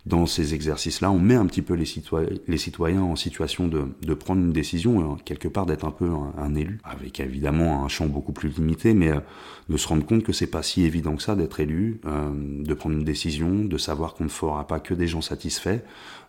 dans 0.08 0.26
ces 0.26 0.54
exercices-là, 0.54 1.10
on 1.10 1.18
met 1.18 1.34
un 1.34 1.46
petit 1.46 1.60
peu 1.60 1.74
les, 1.74 1.84
citoyens, 1.84 3.02
en 3.02 3.14
situation 3.14 3.68
de, 3.68 4.14
prendre 4.14 4.40
une 4.40 4.52
décision, 4.52 5.00
hein, 5.00 5.16
quelque 5.24 5.48
part 5.48 5.66
d'être 5.66 5.84
un 5.84 5.90
peu 5.90 6.08
un, 6.38 6.54
élu, 6.54 6.80
avec 6.82 7.20
évidemment 7.20 7.84
un 7.84 7.88
champ 7.88 8.06
beaucoup 8.06 8.32
plus 8.32 8.48
limité, 8.48 8.94
mais 8.94 9.10
euh, 9.10 9.20
de 9.68 9.76
se 9.76 9.86
rendre 9.86 10.06
compte 10.06 10.22
que 10.22 10.32
c'est 10.32 10.46
pas 10.46 10.62
si 10.62 10.84
évident 10.84 11.14
que 11.14 11.22
ça 11.22 11.36
d'être 11.36 11.60
élu, 11.60 12.00
euh, 12.06 12.30
de 12.34 12.74
prendre 12.74 12.96
une 12.96 13.04
décision, 13.04 13.64
de 13.64 13.78
savoir 13.78 14.14
qu'on 14.14 14.24
ne 14.24 14.30
fera 14.30 14.66
pas 14.66 14.80
que 14.80 14.94
des 14.94 15.06
gens 15.06 15.20
satisfaits, 15.20 15.80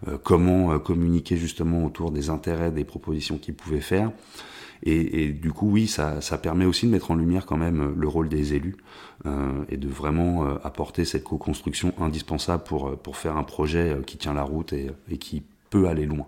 euh, 0.08 0.18
comment 0.22 0.78
communiquer 0.80 1.38
justement 1.38 1.86
autour 1.86 2.12
des 2.12 2.30
intérêts, 2.30 2.72
des 2.72 2.84
propositions 2.84 3.38
qu'ils 3.38 3.56
pouvaient 3.56 3.82
faire. 3.82 4.12
Et, 4.84 5.30
du 5.30 5.52
coup, 5.52 5.70
oui, 5.70 5.88
ça, 5.88 6.20
permet 6.42 6.66
aussi 6.66 6.86
de 6.86 6.92
mettre 6.92 7.12
en 7.12 7.16
lumière 7.16 7.46
quand 7.46 7.58
même 7.58 7.94
le 7.98 8.08
rôle 8.08 8.30
des 8.30 8.54
élus 8.54 8.78
euh, 9.26 9.64
et 9.70 9.78
de 9.78 9.90
vraiment 9.90 10.46
euh, 10.46 10.56
apporter 10.64 11.04
cette 11.06 11.24
co-construction 11.24 11.94
indispensable 12.00 12.64
pour, 12.64 12.88
euh, 12.88 12.96
pour 12.96 13.18
faire 13.18 13.36
un 13.36 13.44
projet 13.44 13.92
euh, 13.92 14.02
qui 14.02 14.18
tient 14.18 14.34
la 14.34 14.44
route 14.44 14.74
et, 14.74 14.92
qui 15.18 15.44
peut 15.70 15.88
aller 15.88 16.06
loin. 16.06 16.26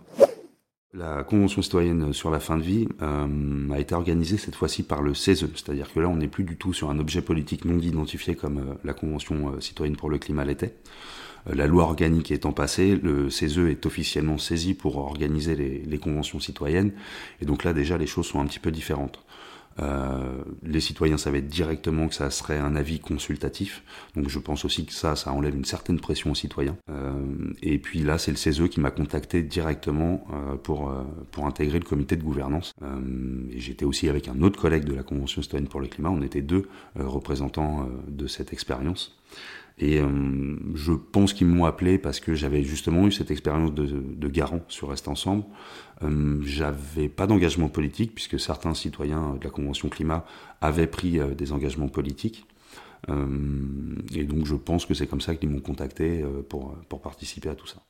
La 0.94 1.24
Convention 1.24 1.62
citoyenne 1.62 2.12
sur 2.12 2.32
la 2.32 2.42
fin 2.42 2.58
de 2.58 2.64
vie 2.64 2.90
euh, 3.02 3.72
a 3.72 3.80
été 3.80 3.96
organisée 3.96 4.36
cette 4.36 4.56
fois-ci 4.56 4.84
par 4.84 5.02
le 5.02 5.14
CESE, 5.14 5.48
c'est-à-dire 5.56 5.92
que 5.94 6.02
là 6.02 6.10
on 6.10 6.18
n'est 6.18 6.28
plus 6.28 6.44
du 6.44 6.58
tout 6.58 6.74
sur 6.74 6.90
un 6.90 7.00
objet 7.00 7.22
politique 7.22 7.64
non 7.64 7.80
identifié 7.80 8.36
comme 8.36 8.58
euh, 8.58 8.74
la 8.84 8.94
Convention 8.94 9.54
euh, 9.54 9.62
citoyenne 9.62 9.96
pour 9.96 10.10
le 10.10 10.18
climat 10.18 10.44
l'était. 10.44 10.76
La 11.46 11.68
loi 11.68 11.84
organique 11.84 12.32
étant 12.32 12.52
passée, 12.52 12.96
le 13.02 13.30
CESE 13.30 13.60
est 13.60 13.86
officiellement 13.86 14.38
saisi 14.38 14.74
pour 14.74 14.98
organiser 14.98 15.56
les, 15.56 15.98
conventions 16.00 16.40
citoyennes, 16.40 16.92
et 17.42 17.46
donc 17.46 17.64
là 17.64 17.74
déjà 17.74 17.98
les 17.98 18.08
choses 18.08 18.26
sont 18.26 18.40
un 18.40 18.46
petit 18.46 18.60
peu 18.60 18.72
différentes. 18.72 19.24
Euh, 19.80 20.44
les 20.64 20.82
citoyens 20.82 21.18
savaient 21.18 21.42
directement 21.42 22.08
que 22.10 22.16
ça 22.16 22.30
serait 22.30 22.58
un 22.58 22.76
avis 22.76 23.00
consultatif, 23.00 23.84
donc 24.16 24.28
je 24.28 24.40
pense 24.40 24.66
aussi 24.66 24.86
que 24.86 24.92
ça, 24.92 25.16
ça 25.16 25.32
enlève 25.32 25.56
une 25.56 25.66
certaine 25.66 26.00
pression 26.00 26.32
aux 26.32 26.36
citoyens. 26.36 26.76
Euh, 26.90 27.14
et 27.62 27.78
puis 27.78 28.00
là, 28.00 28.18
c'est 28.18 28.32
le 28.32 28.38
CESE 28.38 28.68
qui 28.70 28.80
m'a 28.80 28.92
contacté 28.92 29.42
directement 29.42 30.28
euh, 30.34 30.56
pour, 30.56 30.94
pour 31.32 31.46
intégrer 31.46 31.80
le 31.80 31.86
comité 31.86 32.16
de 32.16 32.24
gouvernance. 32.24 32.74
j'étais 33.56 33.86
aussi 33.86 34.10
avec 34.10 34.28
un 34.28 34.42
autre 34.42 34.60
collègue 34.60 34.84
de 34.84 34.94
la 34.94 35.04
Convention 35.04 35.42
citoyenne 35.42 35.70
pour 35.70 35.80
le 35.80 35.88
climat, 35.88 36.10
on 36.10 36.22
était 36.22 36.42
deux 36.42 36.68
représentants 36.96 37.88
de 38.08 38.28
cette 38.28 38.54
expérience. 38.54 39.18
Et 39.78 40.00
euh, 40.00 40.58
je 40.76 40.92
pense 40.94 41.34
qu'ils 41.34 41.48
m'ont 41.48 41.66
appelé 41.66 41.98
parce 41.98 42.20
que 42.20 42.36
j'avais 42.36 42.64
justement 42.64 43.08
eu 43.08 43.12
cette 43.12 43.32
expérience 43.32 43.74
de, 43.74 43.86
de, 43.86 44.28
garant 44.28 44.62
sur 44.68 44.90
Reste 44.90 45.08
Ensemble. 45.08 45.44
Euh, 46.04 46.40
j'avais 46.44 47.10
pas 47.10 47.28
d'engagement 47.28 47.70
politique 47.70 48.14
puisque 48.14 48.40
certains 48.40 48.74
citoyens 48.74 49.36
de 49.36 49.44
la 49.44 49.50
Convention 49.50 49.90
climat 49.90 50.26
avaient 50.62 50.88
pris 50.88 51.20
euh, 51.20 51.34
des 51.34 51.52
engagements 51.52 51.88
politiques. 51.88 52.46
Euh, 53.10 53.96
et 54.14 54.24
donc 54.26 54.46
je 54.46 54.56
pense 54.56 54.86
que 54.86 54.94
c'est 54.94 55.08
comme 55.08 55.22
ça 55.22 55.36
qu'ils 55.36 55.50
m'ont 55.50 55.60
contacté 55.60 56.24
pour, 56.50 56.76
pour 56.88 57.02
participer 57.02 57.50
à 57.50 57.56
tout 57.56 57.68
ça. 57.68 57.82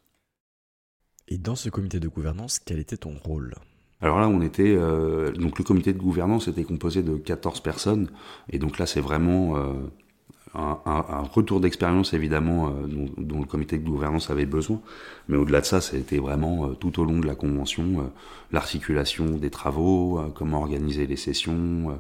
Et 1.28 1.38
dans 1.38 1.56
ce 1.56 1.70
comité 1.70 2.00
de 2.00 2.08
gouvernance, 2.08 2.60
quel 2.60 2.80
était 2.80 2.98
ton 2.98 3.16
rôle? 3.24 3.56
Alors 4.00 4.20
là, 4.20 4.28
on 4.28 4.42
était 4.42 4.76
donc 5.34 5.60
le 5.60 5.64
comité 5.64 5.94
de 5.94 6.00
gouvernance 6.00 6.48
était 6.48 6.64
composé 6.64 7.04
de 7.04 7.18
14 7.18 7.60
personnes 7.62 8.10
et 8.50 8.58
donc 8.58 8.80
là, 8.80 8.88
c'est 8.88 9.00
vraiment 9.00 9.56
un, 10.54 10.80
un, 10.86 11.22
retour 11.22 11.62
d'expérience 11.62 12.14
évidemment 12.14 12.68
euh, 12.68 12.88
dont, 12.88 13.10
dont, 13.18 13.40
le 13.40 13.46
comité 13.46 13.78
de 13.78 13.86
gouvernance 13.86 14.30
avait 14.30 14.46
besoin, 14.46 14.82
mais 15.30 15.38
au-delà 15.38 15.62
de 15.62 15.66
ça, 15.66 15.80
c'était 15.80 16.18
vraiment 16.18 16.66
euh, 16.66 16.74
tout 16.74 17.00
au 17.00 17.06
long 17.06 17.20
de 17.20 17.28
la 17.28 17.36
convention 17.36 17.84
euh, 18.00 18.04
l'articulation 18.52 19.38
des 19.38 19.50
travaux, 19.50 20.20
comment 20.36 20.60
organiser 20.60 21.08
les 21.08 21.16
sessions, 21.16 21.98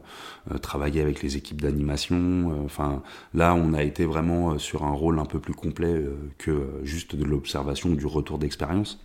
travailler 0.61 0.99
avec 0.99 1.23
les 1.23 1.37
équipes 1.37 1.61
d'animation. 1.61 2.61
Enfin, 2.65 3.03
là, 3.33 3.55
on 3.55 3.73
a 3.73 3.83
été 3.83 4.03
vraiment 4.03 4.57
sur 4.57 4.83
un 4.83 4.91
rôle 4.91 5.19
un 5.19 5.25
peu 5.25 5.39
plus 5.39 5.53
complet 5.53 6.03
que 6.37 6.67
juste 6.83 7.15
de 7.15 7.23
l'observation 7.23 7.91
du 7.91 8.05
retour 8.05 8.37
d'expérience. 8.37 8.99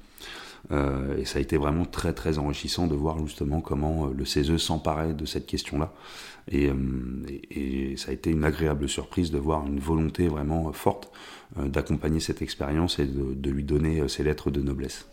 Euh, 0.72 1.18
et 1.18 1.24
ça 1.24 1.38
a 1.38 1.42
été 1.42 1.56
vraiment 1.56 1.84
très 1.84 2.12
très 2.12 2.38
enrichissant 2.38 2.86
de 2.86 2.94
voir 2.94 3.18
justement 3.24 3.60
comment 3.60 4.06
euh, 4.06 4.14
le 4.16 4.24
CESE 4.24 4.56
s'emparait 4.56 5.14
de 5.14 5.24
cette 5.24 5.46
question-là. 5.46 5.92
Et, 6.50 6.68
euh, 6.68 6.74
et, 7.50 7.96
ça 7.96 8.10
a 8.10 8.14
été 8.14 8.30
une 8.30 8.44
agréable 8.44 8.88
surprise 8.88 9.30
de 9.30 9.38
voir 9.38 9.66
une 9.66 9.78
volonté 9.78 10.28
vraiment 10.28 10.72
forte 10.72 11.10
d'accompagner 11.56 12.20
cette 12.20 12.42
expérience 12.42 12.98
et 12.98 13.06
de 13.06 13.50
lui 13.50 13.62
donner 13.62 14.08
ses 14.08 14.24
lettres 14.24 14.50
de 14.50 14.60
noblesse. 14.60 15.06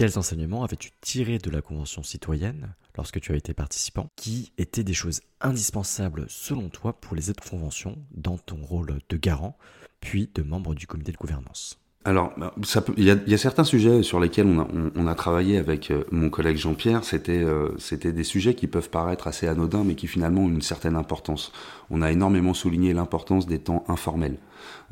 Quels 0.00 0.18
enseignements 0.18 0.64
avais-tu 0.64 0.92
tiré 1.02 1.36
de 1.36 1.50
la 1.50 1.60
Convention 1.60 2.02
citoyenne 2.02 2.74
lorsque 2.96 3.20
tu 3.20 3.32
as 3.32 3.36
été 3.36 3.52
participant 3.52 4.08
Qui 4.16 4.50
étaient 4.56 4.82
des 4.82 4.94
choses 4.94 5.20
indispensables 5.42 6.24
selon 6.26 6.70
toi 6.70 6.94
pour 6.94 7.14
les 7.14 7.28
autres 7.28 7.46
conventions 7.46 7.98
dans 8.10 8.38
ton 8.38 8.56
rôle 8.62 9.00
de 9.10 9.16
garant, 9.18 9.58
puis 10.00 10.30
de 10.34 10.42
membre 10.42 10.74
du 10.74 10.86
comité 10.86 11.12
de 11.12 11.18
gouvernance? 11.18 11.78
Alors, 12.06 12.32
bah, 12.38 12.54
il 12.96 13.04
y, 13.04 13.34
a 13.34 13.36
certains 13.36 13.64
sujets 13.64 14.02
sur 14.02 14.20
lesquels 14.20 14.46
on 14.46 15.06
a, 15.06 15.14
travaillé 15.14 15.58
avec 15.58 15.90
euh, 15.90 16.04
mon 16.10 16.30
collègue 16.30 16.56
Jean-Pierre. 16.56 17.02
Euh, 17.28 17.68
c'était 17.76 18.14
des 18.14 18.24
sujets 18.24 18.54
qui 18.54 18.68
peuvent 18.68 18.88
paraître 18.88 19.26
assez 19.26 19.48
anodins, 19.48 19.84
mais 19.84 19.96
qui 19.96 20.06
finalement 20.06 20.44
ont 20.44 20.48
une 20.48 20.62
certaine 20.62 20.96
importance. 20.96 21.52
On 21.90 22.00
a 22.00 22.10
énormément 22.10 22.54
souligné 22.54 22.94
l'importance 22.94 23.46
des 23.46 23.58
temps 23.58 23.84
informels. 23.86 24.38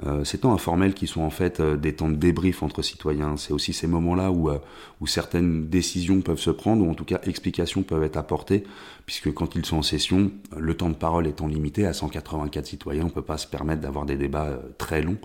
Euh, 0.06 0.24
ces 0.24 0.38
temps 0.38 0.52
informels 0.52 0.94
qui 0.94 1.06
sont 1.06 1.22
en 1.22 1.30
fait 1.30 1.58
euh, 1.58 1.76
des 1.76 1.94
temps 1.94 2.08
de 2.08 2.14
débrief 2.14 2.62
entre 2.62 2.82
citoyens. 2.82 3.36
C'est 3.36 3.52
aussi 3.52 3.72
ces 3.72 3.86
moments-là 3.88 4.30
où, 4.30 4.48
euh, 4.48 4.58
où 5.00 5.06
certaines 5.06 5.68
décisions 5.68 6.20
peuvent 6.20 6.38
se 6.38 6.50
prendre, 6.50 6.86
ou 6.86 6.90
en 6.90 6.94
tout 6.94 7.04
cas 7.04 7.20
explications 7.24 7.82
peuvent 7.82 8.04
être 8.04 8.16
apportées, 8.16 8.64
puisque 9.06 9.32
quand 9.32 9.56
ils 9.56 9.66
sont 9.66 9.78
en 9.78 9.82
session, 9.82 10.30
le 10.56 10.76
temps 10.76 10.88
de 10.88 10.94
parole 10.94 11.26
étant 11.26 11.48
limité 11.48 11.86
à 11.86 11.92
184 11.92 12.66
citoyens, 12.66 13.06
on 13.06 13.10
peut 13.10 13.22
pas 13.22 13.38
se 13.38 13.46
permettre 13.46 13.82
d'avoir 13.82 14.06
des 14.06 14.16
débats 14.16 14.60
très 14.78 15.02
longs. 15.02 15.18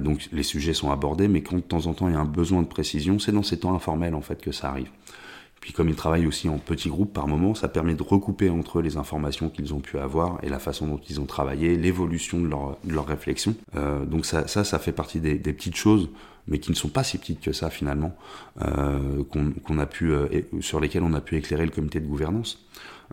donc 0.00 0.28
les 0.32 0.42
sujets 0.42 0.74
sont 0.74 0.90
abordés, 0.90 1.28
mais 1.28 1.42
quand 1.42 1.56
de 1.56 1.60
temps 1.60 1.86
en 1.86 1.94
temps 1.94 2.08
il 2.08 2.14
y 2.14 2.16
a 2.16 2.20
un 2.20 2.24
besoin 2.24 2.62
de 2.62 2.66
précision, 2.66 3.18
c'est 3.18 3.32
dans 3.32 3.42
ces 3.42 3.58
temps 3.58 3.74
informels 3.74 4.14
en 4.14 4.20
fait 4.20 4.40
que 4.40 4.52
ça 4.52 4.68
arrive. 4.68 4.88
Puis 5.64 5.72
comme 5.72 5.88
ils 5.88 5.94
travaillent 5.94 6.26
aussi 6.26 6.50
en 6.50 6.58
petits 6.58 6.90
groupes 6.90 7.14
par 7.14 7.26
moment, 7.26 7.54
ça 7.54 7.68
permet 7.68 7.94
de 7.94 8.02
recouper 8.02 8.50
entre 8.50 8.82
les 8.82 8.98
informations 8.98 9.48
qu'ils 9.48 9.72
ont 9.72 9.80
pu 9.80 9.98
avoir 9.98 10.38
et 10.42 10.50
la 10.50 10.58
façon 10.58 10.86
dont 10.86 11.00
ils 11.08 11.22
ont 11.22 11.24
travaillé, 11.24 11.78
l'évolution 11.78 12.38
de 12.38 12.48
leur, 12.48 12.76
de 12.84 12.92
leur 12.92 13.06
réflexion. 13.06 13.54
Euh, 13.74 14.04
donc 14.04 14.26
ça, 14.26 14.46
ça, 14.46 14.62
ça 14.62 14.78
fait 14.78 14.92
partie 14.92 15.20
des, 15.20 15.38
des, 15.38 15.54
petites 15.54 15.76
choses, 15.76 16.10
mais 16.48 16.58
qui 16.58 16.70
ne 16.70 16.76
sont 16.76 16.90
pas 16.90 17.02
si 17.02 17.16
petites 17.16 17.40
que 17.40 17.54
ça 17.54 17.70
finalement, 17.70 18.14
euh, 18.60 19.24
qu'on 19.24 19.78
a 19.78 19.86
pu, 19.86 20.12
euh, 20.12 20.28
sur 20.60 20.80
lesquelles 20.80 21.02
on 21.02 21.14
a 21.14 21.22
pu 21.22 21.38
éclairer 21.38 21.64
le 21.64 21.70
comité 21.70 21.98
de 21.98 22.06
gouvernance. 22.06 22.62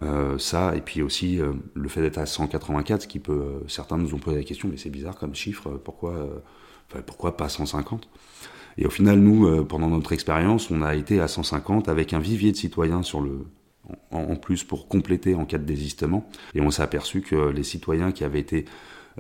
Euh, 0.04 0.38
ça, 0.38 0.76
et 0.76 0.82
puis 0.82 1.02
aussi 1.02 1.40
euh, 1.40 1.54
le 1.74 1.88
fait 1.88 2.02
d'être 2.02 2.18
à 2.18 2.26
184, 2.26 3.04
ce 3.04 3.08
qui 3.08 3.20
peut, 3.20 3.32
euh, 3.32 3.60
certains 3.68 3.98
nous 3.98 4.14
ont 4.14 4.18
posé 4.18 4.36
la 4.36 4.44
question, 4.44 4.68
mais 4.70 4.78
c'est 4.78 4.90
bizarre 4.90 5.16
comme 5.16 5.36
chiffre, 5.36 5.70
pourquoi, 5.84 6.14
pourquoi 7.06 7.38
pas 7.38 7.50
150 7.50 8.08
et 8.78 8.86
au 8.86 8.90
final, 8.90 9.20
nous, 9.20 9.48
euh, 9.48 9.64
pendant 9.64 9.90
notre 9.90 10.14
expérience, 10.14 10.72
on 10.72 10.82
a 10.82 10.96
été 10.96 11.20
à 11.20 11.28
150 11.28 11.90
avec 11.90 12.14
un 12.14 12.20
vivier 12.20 12.52
de 12.52 12.58
citoyens 12.58 13.04
sur 13.04 13.22
le, 13.22 13.46
en, 14.12 14.36
plus 14.36 14.64
pour 14.64 14.88
compléter 14.88 15.36
en 15.36 15.46
cas 15.46 15.58
de 15.58 15.66
désistement. 15.66 16.30
Et 16.56 16.62
on 16.62 16.72
s'est 16.72 16.84
aperçu 16.84 17.22
que 17.22 17.50
les 17.50 17.64
citoyens 17.64 18.12
qui 18.12 18.24
avaient 18.24 18.40
été 18.40 18.66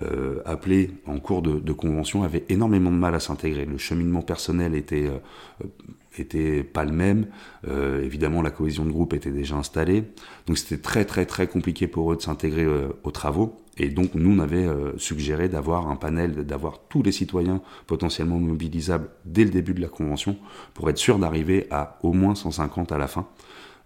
euh, 0.02 0.42
appelés 0.46 0.92
en 1.06 1.20
cours 1.20 1.42
de, 1.42 1.74
convention 1.74 2.24
avaient 2.24 2.46
énormément 2.50 2.92
de 2.92 2.96
mal 2.96 3.14
à 3.14 3.20
s'intégrer. 3.20 3.66
Le 3.66 3.78
cheminement 3.78 4.22
personnel 4.22 4.74
était 4.74 5.08
euh, 5.08 5.68
était 6.18 6.64
pas 6.64 6.84
le 6.84 6.92
même. 6.92 7.28
Évidemment, 7.66 8.42
la 8.42 8.52
cohésion 8.52 8.84
de 8.84 8.92
groupe 8.92 9.14
était 9.14 9.32
déjà 9.32 9.56
installée, 9.56 10.04
donc 10.46 10.58
c'était 10.58 10.82
très 10.82 11.06
très 11.06 11.26
très 11.26 11.48
compliqué 11.48 11.88
pour 11.88 12.12
eux 12.12 12.18
de 12.18 12.22
s'intégrer 12.22 12.68
aux 13.04 13.12
travaux. 13.12 13.62
Et 13.84 13.90
donc 13.90 14.14
nous, 14.14 14.38
on 14.38 14.38
avait 14.38 14.68
euh, 14.68 14.96
suggéré 15.00 15.50
d'avoir 15.50 15.90
un 15.90 15.96
panel, 15.96 16.46
d'avoir 16.46 16.82
tous 16.88 17.02
les 17.02 17.12
citoyens 17.12 17.62
potentiellement 17.88 18.38
mobilisables 18.38 19.10
dès 19.26 19.44
le 19.44 19.50
début 19.50 19.74
de 19.74 19.82
la 19.82 19.88
convention 19.88 20.38
pour 20.76 20.88
être 20.92 21.00
sûr 21.00 21.18
d'arriver 21.18 21.66
à 21.72 21.98
au 22.04 22.14
moins 22.14 22.36
150 22.36 22.92
à 22.92 23.00
la 23.00 23.08
fin. 23.08 23.26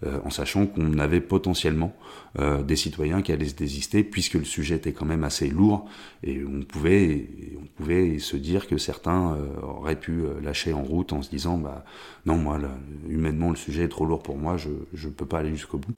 Euh, 0.04 0.20
en 0.26 0.30
sachant 0.30 0.68
qu'on 0.68 1.00
avait 1.00 1.22
potentiellement 1.22 1.96
euh, 2.40 2.64
des 2.64 2.76
citoyens 2.76 3.22
qui 3.22 3.32
allaient 3.32 3.48
se 3.48 3.56
désister, 3.56 4.04
puisque 4.04 4.34
le 4.34 4.44
sujet 4.44 4.76
était 4.76 4.92
quand 4.92 5.06
même 5.06 5.24
assez 5.24 5.48
lourd, 5.48 5.88
et 6.22 6.44
on 6.44 6.64
pouvait, 6.64 7.30
on 7.62 7.66
pouvait 7.78 8.20
se 8.20 8.36
dire 8.36 8.68
que 8.68 8.78
certains 8.78 9.36
euh, 9.36 9.62
auraient 9.62 10.00
pu 10.00 10.24
lâcher 10.44 10.74
en 10.74 10.84
route 10.84 11.14
en 11.14 11.22
se 11.22 11.30
disant, 11.30 11.58
bah 11.58 11.86
non, 12.26 12.36
moi, 12.36 12.58
là, 12.58 12.72
humainement, 13.08 13.52
le 13.52 13.56
sujet 13.56 13.84
est 13.84 13.90
trop 13.90 14.06
lourd 14.06 14.22
pour 14.22 14.38
moi, 14.38 14.58
je 14.58 14.70
ne 15.08 15.14
peux 15.14 15.26
pas 15.26 15.40
aller 15.40 15.52
jusqu'au 15.52 15.78
bout. 15.78 15.96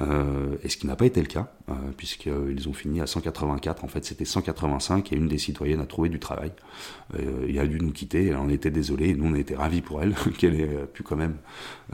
Euh, 0.00 0.56
et 0.62 0.68
ce 0.68 0.76
qui 0.76 0.86
n'a 0.86 0.96
pas 0.96 1.06
été 1.06 1.20
le 1.20 1.26
cas, 1.26 1.52
euh, 1.68 1.74
puisqu'ils 1.96 2.68
ont 2.68 2.72
fini 2.72 3.00
à 3.00 3.06
184. 3.06 3.84
En 3.84 3.88
fait, 3.88 4.04
c'était 4.04 4.24
185 4.24 5.12
et 5.12 5.16
une 5.16 5.28
des 5.28 5.38
citoyennes 5.38 5.80
a 5.80 5.86
trouvé 5.86 6.08
du 6.08 6.18
travail. 6.18 6.52
Euh, 7.18 7.46
et 7.48 7.58
a 7.58 7.66
dû 7.66 7.78
nous 7.78 7.92
quitter. 7.92 8.26
Elle 8.26 8.36
en 8.36 8.48
était 8.48 8.70
désolée. 8.70 9.10
Et 9.10 9.14
nous, 9.14 9.26
on 9.26 9.34
était 9.34 9.54
ravis 9.56 9.82
pour 9.82 10.02
elle 10.02 10.14
qu'elle 10.38 10.60
ait 10.60 10.86
pu 10.92 11.02
quand 11.02 11.16
même 11.16 11.36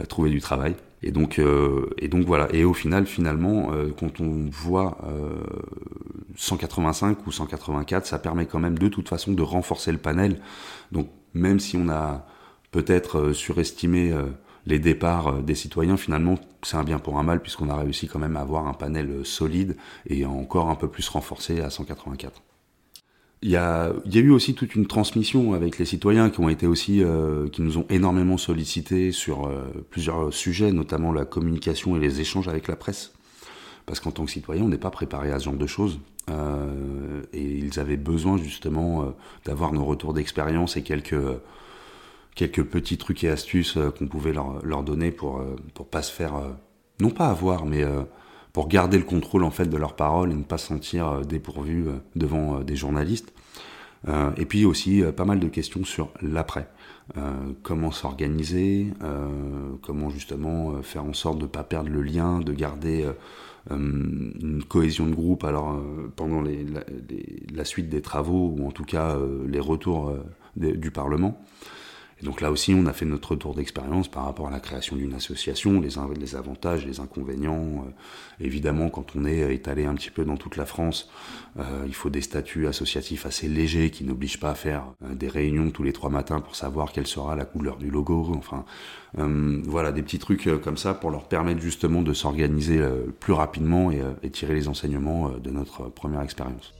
euh, 0.01 0.05
trouver 0.05 0.31
du 0.31 0.41
travail. 0.41 0.75
Et 1.03 1.13
donc, 1.13 1.39
euh, 1.39 1.91
et 1.99 2.09
donc 2.09 2.27
voilà. 2.27 2.49
Et 2.53 2.65
au 2.65 2.75
final, 2.75 3.07
finalement, 3.07 3.73
euh, 3.73 3.91
quand 3.99 4.21
on 4.21 4.49
voit 4.51 4.99
185 6.37 7.27
ou 7.27 7.33
184, 7.33 8.07
ça 8.07 8.19
permet 8.19 8.47
quand 8.47 8.59
même 8.59 8.79
de 8.79 8.89
toute 8.89 9.09
façon 9.09 9.33
de 9.33 9.43
renforcer 9.43 9.93
le 9.93 9.99
panel. 9.99 10.41
Donc, 10.93 11.09
même 11.35 11.61
si 11.61 11.77
on 11.77 11.89
a 11.89 12.27
peut-être 12.71 13.33
surestimé 13.33 14.13
les 14.67 14.79
départs 14.79 15.29
euh, 15.29 15.43
des 15.43 15.55
citoyens, 15.55 15.97
finalement, 15.97 16.37
c'est 16.63 16.77
un 16.77 16.85
bien 16.85 16.99
pour 16.99 17.19
un 17.19 17.23
mal, 17.23 17.41
puisqu'on 17.41 17.69
a 17.71 17.77
réussi 17.77 18.09
quand 18.09 18.19
même 18.19 18.37
à 18.37 18.41
avoir 18.41 18.67
un 18.67 18.75
panel 18.75 19.11
euh, 19.11 19.25
solide 19.25 19.77
et 20.07 20.25
encore 20.25 20.69
un 20.69 20.75
peu 20.75 20.89
plus 20.89 21.09
renforcé 21.09 21.61
à 21.61 21.71
184. 21.71 22.43
Il 23.43 23.49
y, 23.49 23.57
a, 23.57 23.95
eu 24.05 24.31
aussi 24.31 24.55
toute 24.55 24.75
une 24.75 24.87
transmission 24.87 25.55
avec 25.55 25.79
les 25.79 25.87
citoyens 25.87 26.29
qui 26.29 26.41
ont 26.41 26.51
été 26.51 26.67
aussi, 26.67 27.03
euh, 27.03 27.49
qui 27.49 27.63
nous 27.63 27.79
ont 27.79 27.87
énormément 27.89 28.37
sollicité 28.37 29.13
sur 29.13 29.47
euh, 29.47 29.63
plusieurs 29.89 30.33
sujets, 30.35 30.73
notamment 30.73 31.11
la 31.11 31.25
communication 31.25 31.97
et 31.97 32.01
les 32.01 32.21
échanges 32.21 32.49
avec 32.49 32.69
la 32.69 32.77
presse. 32.77 33.15
Parce 33.87 33.99
qu'en 33.99 34.11
tant 34.11 34.27
que 34.27 34.31
citoyen, 34.31 34.65
on 34.65 34.69
n'est 34.69 34.77
pas 34.77 34.91
préparé 34.91 35.33
à 35.33 35.39
ce 35.39 35.47
genre 35.47 35.55
de 35.55 35.67
choses. 35.67 36.01
Euh, 36.29 37.23
et 37.33 37.43
ils 37.43 37.81
avaient 37.81 37.97
besoin 37.97 38.37
justement 38.37 39.15
d'avoir 39.47 39.73
nos 39.73 39.87
retours 39.87 40.13
d'expérience 40.13 40.77
et 40.77 40.83
quelques 40.83 41.17
quelques 42.35 42.63
petits 42.63 42.99
trucs 42.99 43.25
et 43.25 43.31
astuces 43.31 43.79
qu'on 43.99 44.07
pouvait 44.07 44.33
leur, 44.33 44.65
leur, 44.65 44.83
donner 44.85 45.11
pour 45.11 45.43
pour 45.75 45.89
pas 45.89 46.03
se 46.03 46.13
faire 46.13 46.35
non 47.01 47.11
pas 47.11 47.29
avoir 47.29 47.67
mais 47.67 47.85
pour 48.53 48.69
garder 48.69 48.99
le 48.99 49.05
contrôle 49.05 49.45
en 49.45 49.51
fait 49.51 49.67
de 49.67 49.77
leurs 49.77 49.97
paroles 49.97 50.33
et 50.33 50.35
ne 50.35 50.43
pas 50.43 50.59
se 50.59 50.69
sentir 50.69 51.23
dépourvu 51.23 51.87
devant 52.17 52.61
des 52.61 52.77
journalistes. 52.77 53.33
et 54.37 54.47
puis 54.47 54.65
aussi 54.65 55.03
pas 55.17 55.25
mal 55.25 55.41
de 55.41 55.49
questions 55.49 55.85
sur 55.85 56.11
l'après. 56.23 56.69
comment 57.63 57.91
s'organiser, 57.91 58.89
comment 59.83 60.11
justement 60.11 60.83
faire 60.83 61.05
en 61.05 61.13
sorte 61.13 61.39
de 61.39 61.45
ne 61.45 61.49
pas 61.49 61.65
perdre 61.65 61.91
le 61.91 62.03
lien, 62.03 62.41
de 62.41 62.53
garder 62.53 63.09
une 63.71 64.63
cohésion 64.69 65.07
de 65.07 65.15
groupe 65.15 65.45
alors 65.45 65.81
pendant 66.17 66.43
la, 66.43 67.65
suite 67.65 67.89
des 67.89 68.03
travaux 68.03 68.55
ou 68.57 68.67
en 68.67 68.73
tout 68.73 68.85
cas 68.85 69.17
les 69.47 69.61
retours 69.61 70.13
du 70.57 70.91
Parlement 70.91 71.41
donc 72.23 72.41
là 72.43 72.51
aussi, 72.51 72.75
on 72.75 72.87
a 72.87 72.93
fait 72.93 73.07
notre 73.07 73.35
tour 73.35 73.55
d'expérience 73.55 74.09
par 74.09 74.25
rapport 74.25 74.49
à 74.49 74.51
la 74.51 74.61
création 74.61 74.97
d'une 74.97 75.15
association, 75.15 75.81
les, 75.81 76.35
avantages, 76.35 76.87
les 76.87 77.01
inconvénients. 77.01 77.87
Euh, 77.87 78.45
évidemment, 78.45 78.91
quand 78.91 79.17
on 79.17 79.25
est 79.25 79.55
étalé 79.55 79.87
un 79.87 79.95
petit 79.95 80.11
peu 80.11 80.25
dans 80.25 80.37
toute 80.37 80.57
la 80.57 80.67
France, 80.67 81.11
euh, 81.59 81.85
il 81.87 81.95
faut 81.95 82.11
des 82.11 82.21
statuts 82.21 82.67
associatifs 82.67 83.25
assez 83.25 83.49
légers 83.49 83.91
qui 83.91 84.05
n'obligent 84.05 84.41
pas 84.41 84.51
à 84.51 84.55
faire 84.55 84.85
euh, 85.03 85.15
des 85.15 85.29
réunions 85.29 85.71
tous 85.71 85.83
les 85.83 85.95
trois 85.95 86.11
matins 86.11 86.41
pour 86.41 86.57
savoir 86.57 86.93
quelle 86.93 87.07
sera 87.07 87.37
la 87.37 87.47
couleur 87.47 87.79
du 87.79 87.91
logo. 87.91 88.33
Enfin, 88.37 88.65
voilà, 89.15 89.91
des 89.91 90.03
petits 90.03 90.19
trucs 90.21 90.49
comme 90.63 90.77
ça 90.77 90.95
pour 90.95 91.11
leur 91.11 91.27
permettre 91.27 91.61
justement 91.61 92.03
de 92.03 92.13
s'organiser 92.13 92.81
plus 93.19 93.33
rapidement 93.33 93.91
et, 93.91 94.01
et 94.23 94.31
tirer 94.31 94.55
les 94.55 94.69
enseignements 94.69 95.31
de 95.31 95.51
notre 95.51 95.89
première 95.89 96.23
expérience. 96.23 96.73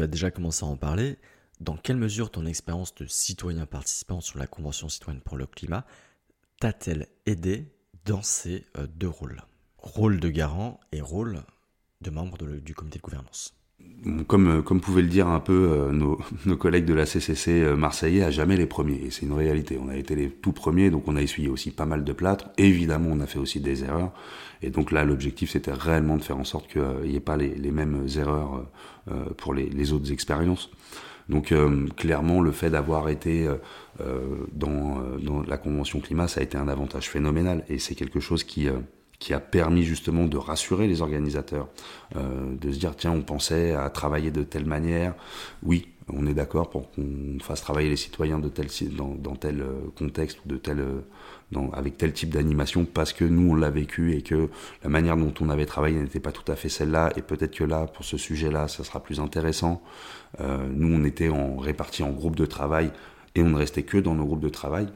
Tu 0.00 0.04
as 0.04 0.06
déjà 0.06 0.30
commencé 0.30 0.64
à 0.64 0.68
en 0.68 0.76
parler. 0.76 1.18
Dans 1.60 1.76
quelle 1.76 1.98
mesure 1.98 2.30
ton 2.30 2.46
expérience 2.46 2.94
de 2.94 3.04
citoyen 3.04 3.66
participant 3.66 4.22
sur 4.22 4.38
la 4.38 4.46
Convention 4.46 4.88
citoyenne 4.88 5.20
pour 5.20 5.36
le 5.36 5.46
climat 5.46 5.84
t'a-t-elle 6.58 7.06
aidé 7.26 7.70
dans 8.06 8.22
ces 8.22 8.64
euh, 8.78 8.86
deux 8.86 9.08
rôles? 9.08 9.42
Rôle 9.76 10.18
de 10.18 10.30
garant 10.30 10.80
et 10.92 11.02
rôle 11.02 11.42
de 12.00 12.08
membre 12.08 12.38
du 12.38 12.74
comité 12.74 12.98
de 12.98 13.02
gouvernance 13.02 13.54
comme, 14.26 14.58
euh, 14.58 14.62
comme 14.62 14.80
pouvaient 14.80 15.02
le 15.02 15.08
dire 15.08 15.28
un 15.28 15.40
peu 15.40 15.68
euh, 15.70 15.92
nos, 15.92 16.56
collègues 16.56 16.86
de 16.86 16.94
la 16.94 17.06
CCC 17.06 17.74
marseillais, 17.76 18.22
à 18.22 18.30
jamais 18.30 18.56
les 18.56 18.66
premiers. 18.66 19.00
Et 19.06 19.10
c'est 19.10 19.26
une 19.26 19.32
réalité. 19.32 19.78
On 19.82 19.88
a 19.88 19.96
été 19.96 20.14
les 20.14 20.30
tout 20.30 20.52
premiers, 20.52 20.90
donc 20.90 21.06
on 21.06 21.16
a 21.16 21.22
essuyé 21.22 21.48
aussi 21.48 21.70
pas 21.70 21.86
mal 21.86 22.04
de 22.04 22.12
plâtre. 22.12 22.50
Évidemment, 22.56 23.10
on 23.12 23.20
a 23.20 23.26
fait 23.26 23.38
aussi 23.38 23.60
des 23.60 23.84
erreurs. 23.84 24.12
Et 24.62 24.70
donc 24.70 24.90
là, 24.92 25.04
l'objectif, 25.04 25.50
c'était 25.50 25.72
réellement 25.72 26.16
de 26.16 26.22
faire 26.22 26.38
en 26.38 26.44
sorte 26.44 26.70
qu'il 26.70 27.10
n'y 27.10 27.16
ait 27.16 27.20
pas 27.20 27.36
les, 27.36 27.70
mêmes 27.70 28.06
erreurs 28.18 28.66
pour 29.38 29.54
les, 29.54 29.92
autres 29.94 30.12
expériences. 30.12 30.70
Donc 31.30 31.54
clairement, 31.96 32.42
le 32.42 32.52
fait 32.52 32.68
d'avoir 32.68 33.08
été 33.08 33.48
dans, 34.52 34.98
dans, 35.18 35.42
la 35.42 35.56
Convention 35.56 36.00
climat, 36.00 36.28
ça 36.28 36.40
a 36.40 36.42
été 36.42 36.58
un 36.58 36.68
avantage 36.68 37.08
phénoménal. 37.08 37.64
Et 37.70 37.78
c'est 37.78 37.94
quelque 37.94 38.20
chose 38.20 38.44
qui 38.44 38.68
qui 39.20 39.32
a 39.32 39.38
permis 39.38 39.84
justement 39.84 40.26
de 40.26 40.36
rassurer 40.36 40.88
les 40.88 41.02
organisateurs, 41.02 41.68
euh, 42.16 42.56
de 42.60 42.72
se 42.72 42.78
dire 42.78 42.96
tiens 42.96 43.12
on 43.12 43.22
pensait 43.22 43.72
à 43.72 43.88
travailler 43.90 44.32
de 44.32 44.42
telle 44.42 44.66
manière, 44.66 45.14
oui 45.62 45.86
on 46.12 46.26
est 46.26 46.34
d'accord 46.34 46.70
pour 46.70 46.90
qu'on 46.90 47.38
fasse 47.40 47.60
travailler 47.60 47.88
les 47.88 47.96
citoyens 47.96 48.38
de 48.38 48.48
tel 48.48 48.68
dans, 48.96 49.36
tel 49.36 49.60
euh, 49.60 49.72
contexte 49.96 50.38
ou 50.44 50.48
de 50.48 50.56
tel 50.56 50.80
euh, 50.80 51.00
dans, 51.52 51.70
avec 51.70 51.96
tel 51.98 52.12
type 52.12 52.30
d'animation 52.30 52.84
parce 52.84 53.12
que 53.12 53.24
nous 53.24 53.52
on 53.52 53.54
l'a 53.54 53.70
vécu 53.70 54.14
et 54.14 54.22
que 54.22 54.48
la 54.82 54.90
manière 54.90 55.16
dont 55.16 55.32
on 55.40 55.48
avait 55.48 55.66
travaillé 55.66 55.98
n'était 55.98 56.20
pas 56.20 56.32
tout 56.32 56.50
à 56.50 56.56
fait 56.56 56.68
celle-là 56.68 57.12
et 57.16 57.22
peut-être 57.22 57.54
que 57.54 57.64
là 57.64 57.86
pour 57.86 58.04
ce 58.04 58.16
sujet-là 58.16 58.68
ça 58.68 58.84
sera 58.84 59.02
plus 59.02 59.20
intéressant. 59.20 59.82
Euh, 60.40 60.66
nous 60.72 60.94
on 60.94 61.04
était 61.04 61.28
en 61.28 61.56
répartis 61.56 62.02
en 62.02 62.10
groupes 62.10 62.36
de 62.36 62.46
travail 62.46 62.90
et 63.34 63.42
on 63.42 63.50
ne 63.50 63.56
restait 63.56 63.82
que 63.82 63.98
dans 63.98 64.14
nos 64.14 64.24
groupes 64.24 64.40
de 64.40 64.48
travail. 64.48 64.88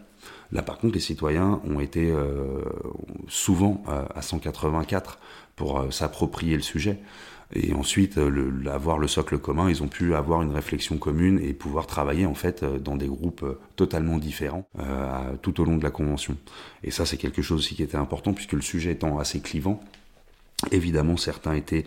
Là, 0.54 0.62
par 0.62 0.78
contre, 0.78 0.94
les 0.94 1.00
citoyens 1.00 1.60
ont 1.64 1.80
été 1.80 2.10
euh, 2.10 2.62
souvent 3.28 3.82
à 4.14 4.22
184 4.22 5.18
pour 5.56 5.80
euh, 5.80 5.90
s'approprier 5.90 6.56
le 6.56 6.62
sujet. 6.62 6.98
Et 7.52 7.74
ensuite, 7.74 8.18
avoir 8.66 8.98
le 8.98 9.06
socle 9.06 9.38
commun, 9.38 9.68
ils 9.68 9.82
ont 9.82 9.88
pu 9.88 10.14
avoir 10.14 10.42
une 10.42 10.52
réflexion 10.52 10.96
commune 10.96 11.38
et 11.40 11.52
pouvoir 11.52 11.86
travailler 11.86 12.26
en 12.26 12.34
fait 12.34 12.64
dans 12.64 12.96
des 12.96 13.06
groupes 13.06 13.44
totalement 13.76 14.18
différents 14.18 14.66
euh, 14.80 15.36
tout 15.42 15.60
au 15.60 15.64
long 15.64 15.76
de 15.76 15.82
la 15.82 15.90
convention. 15.90 16.36
Et 16.82 16.90
ça, 16.90 17.04
c'est 17.04 17.18
quelque 17.18 17.42
chose 17.42 17.58
aussi 17.58 17.74
qui 17.74 17.82
était 17.82 17.98
important 17.98 18.32
puisque 18.32 18.54
le 18.54 18.62
sujet 18.62 18.92
étant 18.92 19.18
assez 19.18 19.40
clivant, 19.40 19.80
évidemment, 20.72 21.16
certains 21.16 21.54
étaient 21.54 21.84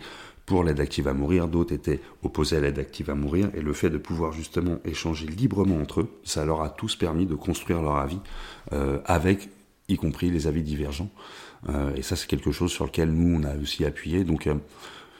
pour 0.48 0.64
l'aide 0.64 0.80
active 0.80 1.06
à 1.08 1.12
mourir, 1.12 1.46
d'autres 1.46 1.74
étaient 1.74 2.00
opposés 2.22 2.56
à 2.56 2.60
l'aide 2.60 2.78
active 2.78 3.10
à 3.10 3.14
mourir, 3.14 3.50
et 3.54 3.60
le 3.60 3.74
fait 3.74 3.90
de 3.90 3.98
pouvoir 3.98 4.32
justement 4.32 4.78
échanger 4.86 5.26
librement 5.26 5.76
entre 5.76 6.00
eux, 6.00 6.08
ça 6.24 6.46
leur 6.46 6.62
a 6.62 6.70
tous 6.70 6.96
permis 6.96 7.26
de 7.26 7.34
construire 7.34 7.82
leur 7.82 7.96
avis 7.96 8.18
euh, 8.72 8.98
avec, 9.04 9.50
y 9.90 9.96
compris 9.96 10.30
les 10.30 10.46
avis 10.46 10.62
divergents. 10.62 11.10
Euh, 11.68 11.94
et 11.96 12.00
ça, 12.00 12.16
c'est 12.16 12.26
quelque 12.26 12.50
chose 12.50 12.72
sur 12.72 12.86
lequel 12.86 13.10
nous, 13.10 13.38
on 13.38 13.44
a 13.44 13.56
aussi 13.56 13.84
appuyé. 13.84 14.24
Donc, 14.24 14.46
euh, 14.46 14.54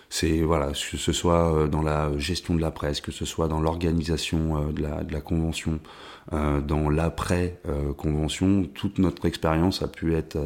c'est 0.08 0.40
voilà, 0.40 0.68
que 0.68 0.96
ce 0.96 1.12
soit 1.12 1.68
dans 1.68 1.82
la 1.82 2.16
gestion 2.16 2.54
de 2.54 2.62
la 2.62 2.70
presse, 2.70 3.02
que 3.02 3.12
ce 3.12 3.26
soit 3.26 3.48
dans 3.48 3.60
l'organisation 3.60 4.72
de 4.72 4.80
la, 4.80 5.04
de, 5.04 5.12
la, 5.12 5.20
convention, 5.20 5.80
dans 6.32 6.88
l'après 6.88 7.60
convention, 7.98 8.64
toute 8.72 8.98
notre 8.98 9.26
expérience 9.26 9.82
a 9.82 9.88
pu 9.88 10.14
être 10.14 10.38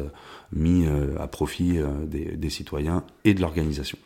mise 0.51 0.89
à 1.17 1.27
profit 1.27 1.79
des, 2.05 2.35
des 2.35 2.49
citoyens 2.49 3.05
et 3.23 3.33
de 3.33 3.39
l'organisation. 3.39 3.97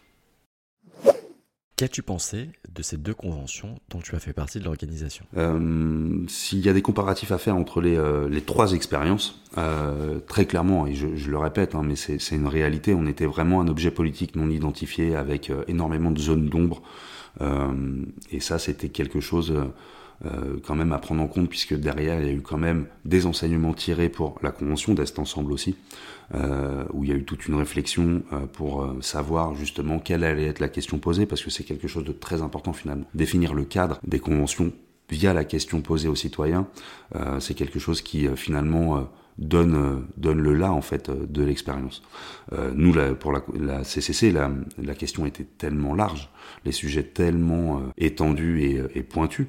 Qu'as-tu 1.78 2.02
pensé 2.02 2.50
de 2.74 2.82
ces 2.82 2.98
deux 2.98 3.14
conventions 3.14 3.76
dont 3.92 4.00
tu 4.00 4.16
as 4.16 4.20
fait 4.20 4.34
partie 4.34 4.58
de 4.58 4.64
l'organisation? 4.64 5.26
Euh, 5.38 6.26
S'il 6.28 6.66
y 6.66 6.70
a 6.70 6.74
des 6.74 6.82
comparatifs 6.82 7.32
à 7.32 7.38
faire 7.38 7.56
entre 7.56 7.82
les, 7.82 7.96
euh, 7.96 8.28
trois 8.44 8.74
expériences, 8.74 9.44
euh, 9.60 10.20
très 10.28 10.48
clairement, 10.48 10.88
et 10.88 10.96
je, 10.96 11.30
le 11.30 11.38
répète, 11.38 11.76
hein, 11.76 11.84
mais 11.86 11.96
c'est 11.96 12.32
une 12.32 12.48
réalité, 12.48 12.96
on 12.96 13.06
était 13.06 13.28
vraiment 13.28 13.62
un 13.62 13.68
objet 13.68 13.92
politique 13.92 14.36
non 14.36 14.50
identifié 14.50 15.16
avec 15.16 15.52
énormément 15.68 16.10
de 16.10 16.18
zones 16.20 16.50
d'ombre. 16.50 16.82
Et 18.32 18.40
ça, 18.40 18.58
c'était 18.58 18.90
quelque 18.90 19.20
chose 19.20 19.54
euh, 20.26 20.58
quand 20.66 20.76
même 20.76 20.92
à 20.94 20.98
prendre 20.98 21.22
en 21.22 21.28
compte, 21.28 21.50
puisque 21.50 21.76
derrière, 21.76 22.20
il 22.20 22.28
y 22.28 22.30
a 22.30 22.34
eu 22.34 22.42
quand 22.42 22.58
même 22.58 22.88
des 23.06 23.26
enseignements 23.26 23.74
tirés 23.74 24.10
pour 24.10 24.40
la 24.42 24.52
convention 24.52 24.94
d'Est 24.94 25.20
Ensemble 25.20 25.52
aussi. 25.52 25.76
Euh, 26.36 26.84
où 26.92 27.06
il 27.06 27.10
y 27.10 27.14
a 27.14 27.16
eu 27.16 27.24
toute 27.24 27.48
une 27.48 27.56
réflexion 27.56 28.22
euh, 28.34 28.48
pour 28.52 28.84
euh, 28.84 28.98
savoir 29.00 29.56
justement 29.56 29.98
quelle 29.98 30.26
allait 30.26 30.48
être 30.48 30.60
la 30.60 30.68
question 30.68 31.00
posée, 31.00 31.26
parce 31.26 31.42
que 31.42 31.50
c'est 31.50 31.64
quelque 31.64 31.88
chose 31.88 32.04
de 32.04 32.12
très 32.12 32.42
important 32.42 32.74
finalement. 32.74 33.06
Définir 33.14 33.54
le 33.54 33.64
cadre 33.64 33.98
des 34.06 34.20
conventions 34.20 34.74
via 35.10 35.34
la 35.34 35.46
question 35.46 35.80
posée 35.80 36.10
aux 36.10 36.16
citoyens, 36.16 36.68
c'est 37.40 37.54
quelque 37.54 37.80
chose 37.80 38.02
qui 38.02 38.28
finalement 38.36 39.08
donne 39.38 40.08
donne 40.18 40.42
le 40.42 40.54
là 40.54 40.72
en 40.72 40.82
fait 40.82 41.12
de 41.12 41.44
l'expérience. 41.44 42.02
nous 42.74 42.94
pour 43.20 43.32
la, 43.32 43.44
la 43.60 43.84
CCC 43.84 44.32
la, 44.32 44.52
la, 44.82 44.96
question 44.96 45.26
était 45.26 45.46
tellement 45.58 45.94
large, 45.94 46.30
les 46.66 46.72
sujets 46.72 47.04
tellement 47.04 47.84
étendus 47.98 48.64
et, 48.64 48.82
et 48.96 49.04
pointus 49.04 49.48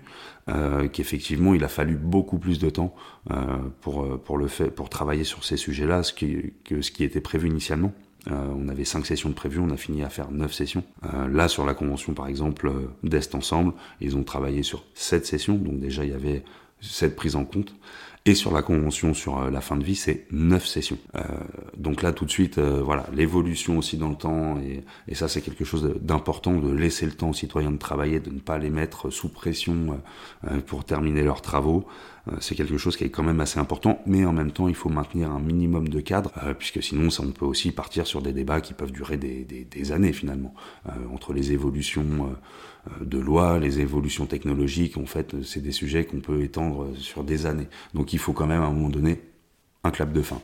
euh, 0.48 0.88
qu'effectivement 0.88 1.52
il 1.52 1.62
a 1.62 1.68
fallu 1.68 1.96
beaucoup 1.96 2.38
plus 2.38 2.58
de 2.58 2.70
temps 2.70 2.94
euh, 3.30 3.34
pour, 3.82 4.02
euh, 4.02 4.16
pour, 4.16 4.38
le 4.38 4.48
fait, 4.48 4.70
pour 4.70 4.88
travailler 4.88 5.24
sur 5.24 5.44
ces 5.44 5.58
sujets-là 5.58 6.02
ce 6.02 6.14
qui, 6.14 6.54
que 6.64 6.80
ce 6.80 6.90
qui 6.90 7.04
était 7.04 7.20
prévu 7.20 7.48
initialement. 7.48 7.92
on 8.30 8.68
avait 8.68 8.86
cinq 8.86 9.04
sessions 9.04 9.28
de 9.28 9.34
prévues, 9.34 9.58
on 9.58 9.70
a 9.70 9.76
fini 9.76 10.02
à 10.02 10.08
faire 10.08 10.30
neuf 10.30 10.54
sessions. 10.54 10.84
là, 11.30 11.48
sur 11.48 11.66
la 11.66 11.74
convention, 11.74 12.14
par 12.14 12.28
exemple, 12.28 12.72
d'Est 13.02 13.34
Ensemble, 13.34 13.72
ils 14.00 14.16
ont 14.16 14.24
travaillé 14.24 14.62
sur 14.62 14.84
sept 14.94 15.26
sessions, 15.26 15.56
donc 15.56 15.80
déjà 15.80 16.04
il 16.04 16.10
y 16.10 16.14
avait 16.14 16.44
cette 16.80 17.16
prise 17.16 17.36
en 17.36 17.44
compte. 17.44 17.74
Et 18.28 18.34
sur 18.34 18.52
la 18.52 18.60
convention 18.60 19.14
sur 19.14 19.38
euh, 19.38 19.50
la 19.50 19.62
fin 19.62 19.78
de 19.78 19.82
vie, 19.82 19.94
c'est 19.94 20.26
neuf 20.30 20.66
sessions. 20.66 20.98
Euh, 21.14 21.22
donc 21.78 22.02
là, 22.02 22.12
tout 22.12 22.26
de 22.26 22.30
suite, 22.30 22.58
euh, 22.58 22.82
voilà, 22.84 23.06
l'évolution 23.14 23.78
aussi 23.78 23.96
dans 23.96 24.10
le 24.10 24.16
temps, 24.16 24.58
et, 24.60 24.84
et 25.10 25.14
ça, 25.14 25.28
c'est 25.28 25.40
quelque 25.40 25.64
chose 25.64 25.94
d'important, 26.02 26.58
de 26.58 26.70
laisser 26.70 27.06
le 27.06 27.12
temps 27.12 27.30
aux 27.30 27.32
citoyens 27.32 27.70
de 27.70 27.78
travailler, 27.78 28.20
de 28.20 28.28
ne 28.28 28.38
pas 28.38 28.58
les 28.58 28.68
mettre 28.68 29.08
sous 29.08 29.30
pression 29.30 29.98
pour 30.66 30.84
terminer 30.84 31.22
leurs 31.22 31.40
travaux. 31.40 31.86
c'est 32.40 32.54
quelque 32.54 32.76
chose 32.76 32.98
qui 32.98 33.04
est 33.04 33.10
quand 33.10 33.22
même 33.22 33.40
assez 33.40 33.58
important, 33.58 34.02
mais 34.04 34.26
en 34.26 34.34
même 34.34 34.52
temps, 34.52 34.68
il 34.68 34.74
faut 34.74 34.90
maintenir 34.90 35.30
un 35.30 35.40
minimum 35.40 35.88
de 35.88 36.00
cadre, 36.00 36.30
puisque 36.58 36.82
sinon, 36.82 37.08
ça, 37.08 37.22
on 37.22 37.30
peut 37.30 37.46
aussi 37.46 37.72
partir 37.72 38.06
sur 38.06 38.20
des 38.20 38.34
débats 38.34 38.60
qui 38.60 38.74
peuvent 38.74 38.92
durer 38.92 39.16
des, 39.16 39.44
des, 39.44 39.64
des 39.64 39.92
années 39.92 40.12
finalement, 40.12 40.52
entre 41.14 41.32
les 41.32 41.52
évolutions 41.52 42.36
de 43.00 43.18
loi, 43.18 43.58
les 43.58 43.80
évolutions 43.80 44.26
technologiques, 44.26 44.96
en 44.96 45.06
fait, 45.06 45.42
c'est 45.42 45.60
des 45.60 45.72
sujets 45.72 46.04
qu'on 46.04 46.20
peut 46.20 46.42
étendre 46.42 46.88
sur 46.96 47.24
des 47.24 47.46
années. 47.46 47.68
Donc 47.94 48.12
il 48.12 48.18
faut 48.18 48.32
quand 48.32 48.46
même 48.46 48.62
à 48.62 48.66
un 48.66 48.72
moment 48.72 48.88
donné 48.88 49.20
un 49.84 49.90
clap 49.90 50.12
de 50.12 50.22
fin. 50.22 50.40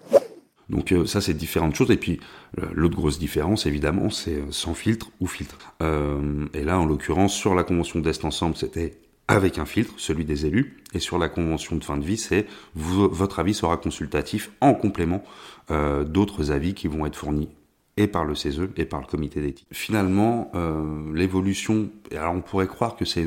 Donc 0.71 0.93
euh, 0.93 1.07
ça 1.07 1.21
c'est 1.21 1.35
différentes 1.35 1.75
choses 1.75 1.91
et 1.91 1.97
puis 1.97 2.21
euh, 2.59 2.67
l'autre 2.73 2.97
grosse 2.97 3.19
différence 3.19 3.67
évidemment 3.67 4.11
c'est 4.11 4.37
euh, 4.37 4.51
sans 4.51 4.75
filtre 4.75 5.11
ou 5.21 5.27
filtre. 5.27 5.59
et 5.81 6.65
là 6.65 6.79
en 6.79 6.87
l'occurrence 6.87 7.35
sur 7.35 7.55
la 7.55 7.65
convention 7.65 8.01
d'Est 8.01 8.25
Ensemble 8.25 8.57
c'était 8.57 8.99
avec 9.27 9.59
un 9.59 9.65
filtre, 9.65 9.95
celui 9.97 10.27
des 10.27 10.45
élus, 10.45 10.83
et 10.93 10.99
sur 10.99 11.19
la 11.19 11.31
convention 11.31 11.77
de 11.77 11.85
fin 11.85 11.97
de 11.97 12.05
vie 12.05 12.19
c'est 12.19 12.47
votre 12.75 13.39
avis 13.39 13.55
sera 13.55 13.77
consultatif 13.77 14.51
en 14.61 14.75
complément 14.75 15.23
d'autres 15.71 16.51
avis 16.51 16.75
qui 16.75 16.89
vont 16.89 17.07
être 17.07 17.17
fournis 17.17 17.49
et 17.97 18.07
par 18.07 18.25
le 18.25 18.35
CESE 18.35 18.69
et 18.77 18.85
par 18.85 19.01
le 19.01 19.07
comité 19.07 19.41
d'éthique. 19.41 19.69
Finalement, 19.73 20.51
euh, 20.55 21.13
l'évolution, 21.15 21.91
alors 22.13 22.35
on 22.35 22.41
pourrait 22.41 22.67
croire 22.67 22.97
que 22.97 23.05
c'est 23.05 23.27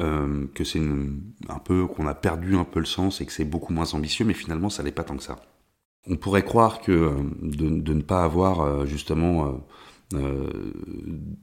euh, 0.00 0.46
que 0.54 0.64
c'est 0.64 0.80
un 0.80 1.58
peu 1.60 1.86
qu'on 1.86 2.08
a 2.08 2.14
perdu 2.14 2.56
un 2.56 2.64
peu 2.64 2.80
le 2.80 2.84
sens 2.84 3.20
et 3.20 3.26
que 3.26 3.32
c'est 3.32 3.44
beaucoup 3.44 3.72
moins 3.72 3.94
ambitieux, 3.94 4.24
mais 4.24 4.34
finalement 4.34 4.68
ça 4.68 4.82
n'est 4.82 4.90
pas 4.90 5.04
tant 5.04 5.16
que 5.16 5.22
ça. 5.22 5.36
On 6.08 6.16
pourrait 6.16 6.42
croire 6.42 6.80
que 6.80 6.90
euh, 6.90 7.12
de, 7.42 7.94
ne 7.94 8.02
pas 8.02 8.24
avoir 8.24 8.60
euh, 8.60 8.86
justement 8.86 9.60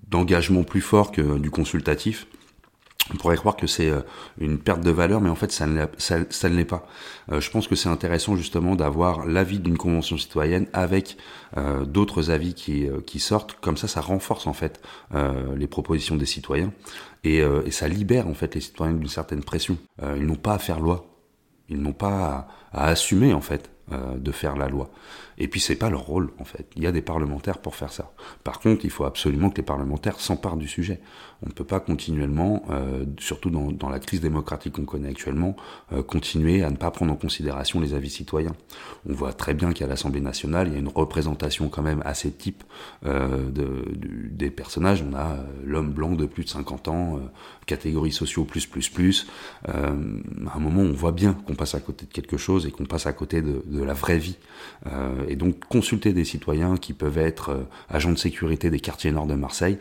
d'engagement 0.07 0.63
plus 0.63 0.81
fort 0.81 1.11
que 1.11 1.37
du 1.37 1.49
consultatif 1.49 2.27
on 3.13 3.17
pourrait 3.17 3.37
croire 3.37 3.55
que 3.55 3.67
c'est 3.67 3.89
euh, 3.89 4.01
une 4.39 4.57
perte 4.59 4.81
de 4.81 4.91
valeur, 4.91 5.21
mais 5.21 5.29
en 5.29 5.35
fait, 5.35 5.51
ça 5.51 5.67
ne, 5.67 5.85
l'est 6.49 6.65
pas. 6.65 6.87
Euh, 7.31 7.41
je 7.41 7.51
pense 7.51 7.67
que 7.67 7.75
c'est 7.75 7.89
intéressant 7.89 8.35
justement 8.35 8.75
d'avoir 8.75 9.25
l'avis 9.25 9.59
d'une 9.59 9.77
convention 9.77 10.17
citoyenne 10.17 10.67
avec 10.73 11.17
euh, 11.57 11.85
d'autres 11.85 12.31
avis 12.31 12.53
qui, 12.53 12.87
qui 13.05 13.19
sortent. 13.19 13.53
Comme 13.59 13.77
ça, 13.77 13.87
ça 13.87 14.01
renforce 14.01 14.47
en 14.47 14.53
fait 14.53 14.81
les 15.55 15.67
propositions 15.67 16.15
des 16.15 16.25
citoyens 16.25 16.71
et, 17.23 17.39
et, 17.39 17.71
ça 17.71 17.87
libère 17.87 18.27
en 18.27 18.33
fait 18.33 18.55
les 18.55 18.61
citoyens 18.61 18.93
d'une 18.93 19.07
certaine 19.07 19.43
pression. 19.43 19.77
ils 20.15 20.25
n'ont 20.25 20.35
pas 20.35 20.53
à 20.53 20.59
faire 20.59 20.79
loi, 20.79 21.05
ils 21.69 21.81
n'ont 21.81 21.93
pas 21.93 22.47
à, 22.73 22.83
à 22.83 22.87
assumer 22.87 23.33
en 23.33 23.41
fait 23.41 23.69
de 23.89 24.31
faire 24.31 24.55
la 24.55 24.69
loi. 24.69 24.89
Et 25.41 25.47
puis 25.47 25.59
c'est 25.59 25.75
pas 25.75 25.89
leur 25.89 26.01
rôle 26.01 26.29
en 26.37 26.43
fait. 26.43 26.67
Il 26.75 26.83
y 26.83 26.87
a 26.87 26.91
des 26.91 27.01
parlementaires 27.01 27.57
pour 27.57 27.75
faire 27.75 27.91
ça. 27.91 28.13
Par 28.43 28.59
contre, 28.59 28.85
il 28.85 28.91
faut 28.91 29.05
absolument 29.05 29.49
que 29.49 29.57
les 29.57 29.63
parlementaires 29.63 30.19
s'emparent 30.19 30.55
du 30.55 30.67
sujet. 30.67 31.01
On 31.43 31.49
ne 31.49 31.53
peut 31.53 31.63
pas 31.63 31.79
continuellement, 31.79 32.63
euh, 32.69 33.03
surtout 33.17 33.49
dans, 33.49 33.71
dans, 33.71 33.89
la 33.89 33.97
crise 33.97 34.21
démocratique 34.21 34.73
qu'on 34.73 34.85
connaît 34.85 35.09
actuellement, 35.09 35.55
euh, 35.93 36.03
continuer 36.03 36.61
à 36.63 36.69
ne 36.69 36.75
pas 36.75 36.91
prendre 36.91 37.11
en 37.11 37.15
considération 37.15 37.79
les 37.79 37.95
avis 37.95 38.11
citoyens. 38.11 38.53
On 39.09 39.13
voit 39.13 39.33
très 39.33 39.55
bien 39.55 39.73
qu'à 39.73 39.87
l'Assemblée 39.87 40.21
nationale, 40.21 40.67
il 40.67 40.73
y 40.73 40.75
a 40.75 40.79
une 40.79 40.87
représentation 40.87 41.69
quand 41.69 41.81
même 41.81 42.03
assez 42.05 42.31
type 42.31 42.63
euh, 43.05 43.49
de, 43.49 43.85
des 44.29 44.51
personnages. 44.51 45.03
On 45.09 45.15
a 45.15 45.31
euh, 45.31 45.43
l'homme 45.65 45.91
blanc 45.91 46.11
de 46.11 46.27
plus 46.27 46.43
de 46.43 46.49
50 46.49 46.87
ans, 46.87 47.17
euh, 47.17 47.19
catégorie 47.65 48.11
sociaux 48.11 48.43
plus 48.43 48.67
plus 48.67 48.89
plus. 48.89 49.27
à 49.65 49.89
un 49.89 50.59
moment, 50.59 50.81
on 50.81 50.91
voit 50.91 51.11
bien 51.11 51.33
qu'on 51.33 51.55
passe 51.55 51.73
à 51.73 51.79
côté 51.79 52.05
de 52.05 52.11
quelque 52.11 52.37
chose 52.37 52.67
et 52.67 52.71
qu'on 52.71 52.85
passe 52.85 53.07
à 53.07 53.13
côté 53.13 53.41
de, 53.41 53.63
de 53.65 53.83
la 53.83 53.93
vraie 53.93 54.17
vie 54.17 54.37
et 55.31 55.35
donc 55.35 55.65
consulter 55.65 56.11
des 56.11 56.25
citoyens 56.25 56.75
qui 56.75 56.93
peuvent 56.93 57.17
être 57.17 57.49
euh, 57.49 57.63
agents 57.89 58.11
de 58.11 58.17
sécurité 58.17 58.69
des 58.69 58.81
quartiers 58.81 59.11
nord 59.11 59.27
de 59.27 59.35
Marseille, 59.35 59.77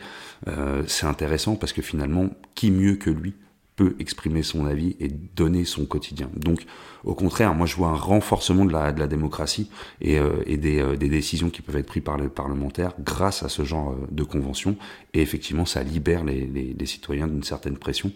euh, 0.47 0.83
c'est 0.87 1.05
intéressant 1.05 1.55
parce 1.55 1.73
que 1.73 1.81
finalement, 1.81 2.29
qui 2.55 2.71
mieux 2.71 2.95
que 2.95 3.09
lui 3.09 3.33
peut 3.75 3.95
exprimer 3.99 4.43
son 4.43 4.65
avis 4.65 4.95
et 4.99 5.09
donner 5.09 5.65
son 5.65 5.85
quotidien. 5.85 6.29
Donc, 6.35 6.65
au 7.03 7.15
contraire, 7.15 7.53
moi 7.53 7.65
je 7.65 7.75
vois 7.75 7.89
un 7.89 7.95
renforcement 7.95 8.63
de 8.63 8.71
la, 8.71 8.91
démocratie 8.91 9.69
et, 9.99 10.19
euh, 10.19 10.43
des, 10.45 11.09
décisions 11.09 11.49
qui 11.49 11.61
peuvent 11.61 11.77
être 11.77 11.87
prises 11.87 12.03
par 12.03 12.17
les 12.17 12.29
parlementaires 12.29 12.93
grâce 12.99 13.43
à 13.43 13.49
ce 13.49 13.63
genre 13.63 13.95
de 14.09 14.23
convention. 14.23 14.77
Et 15.13 15.21
effectivement, 15.21 15.65
ça 15.65 15.83
libère 15.83 16.23
les 16.23 16.85
citoyens 16.85 17.27
d'une 17.27 17.43
certaine 17.43 17.77
pression. 17.77 18.11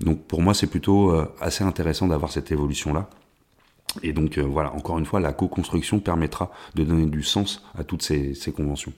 Donc, 0.00 0.22
pour 0.24 0.42
moi, 0.42 0.54
c'est 0.54 0.68
plutôt 0.68 1.12
assez 1.40 1.62
intéressant 1.64 2.08
d'avoir 2.08 2.32
cette 2.32 2.50
évolution-là. 2.50 3.08
Et 4.02 4.12
donc 4.12 4.38
euh, 4.38 4.42
voilà, 4.42 4.72
encore 4.74 4.98
une 4.98 5.06
fois, 5.06 5.20
la 5.20 5.32
co-construction 5.32 6.00
permettra 6.00 6.50
de 6.74 6.84
donner 6.84 7.06
du 7.06 7.22
sens 7.22 7.64
à 7.74 7.84
toutes 7.84 8.02
ces, 8.02 8.34
conventions. 8.52 8.92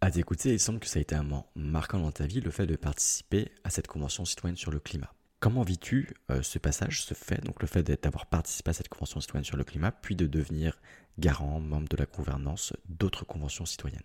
À 0.00 0.10
t'écouter, 0.10 0.52
il 0.52 0.60
semble 0.60 0.80
que 0.80 0.86
ça 0.86 0.98
a 0.98 1.02
été 1.02 1.14
un 1.14 1.22
moment 1.22 1.46
marquant 1.54 2.00
dans 2.00 2.10
ta 2.10 2.26
vie, 2.26 2.40
le 2.40 2.50
fait 2.50 2.66
de 2.66 2.74
participer 2.74 3.52
à 3.62 3.70
cette 3.70 3.86
convention 3.86 4.24
citoyenne 4.24 4.56
sur 4.56 4.72
le 4.72 4.80
climat. 4.80 5.12
Comment 5.38 5.62
vis-tu 5.62 6.10
euh, 6.30 6.42
ce 6.42 6.58
passage, 6.58 7.02
ce 7.02 7.14
fait, 7.14 7.42
donc 7.44 7.62
le 7.62 7.68
fait 7.68 7.82
d'avoir 8.02 8.26
participé 8.26 8.70
à 8.70 8.74
cette 8.74 8.88
convention 8.88 9.20
citoyenne 9.20 9.44
sur 9.44 9.56
le 9.56 9.64
climat, 9.64 9.92
puis 9.92 10.16
de 10.16 10.26
devenir 10.26 10.78
garant, 11.18 11.60
membre 11.60 11.88
de 11.88 11.96
la 11.96 12.06
gouvernance 12.06 12.74
d'autres 12.88 13.24
conventions 13.24 13.64
citoyennes? 13.64 14.02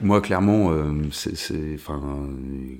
Moi, 0.00 0.20
clairement, 0.20 0.70
euh, 0.70 0.92
c'est, 1.10 1.74
enfin, 1.74 2.28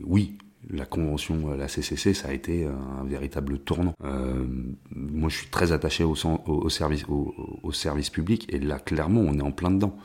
oui, 0.04 0.38
la 0.70 0.86
convention, 0.86 1.50
euh, 1.50 1.56
la 1.56 1.68
CCC, 1.68 2.14
ça 2.14 2.28
a 2.28 2.32
été 2.32 2.66
un 2.66 3.04
véritable 3.04 3.58
tournant. 3.58 3.94
Euh, 4.04 4.44
moi, 4.90 5.28
je 5.28 5.38
suis 5.38 5.48
très 5.48 5.72
attaché 5.72 6.04
au, 6.04 6.14
service, 6.14 7.04
au, 7.08 7.72
service 7.72 8.10
public, 8.10 8.46
et 8.52 8.58
là, 8.58 8.78
clairement, 8.78 9.20
on 9.20 9.38
est 9.38 9.42
en 9.42 9.52
plein 9.52 9.70
dedans. 9.70 9.96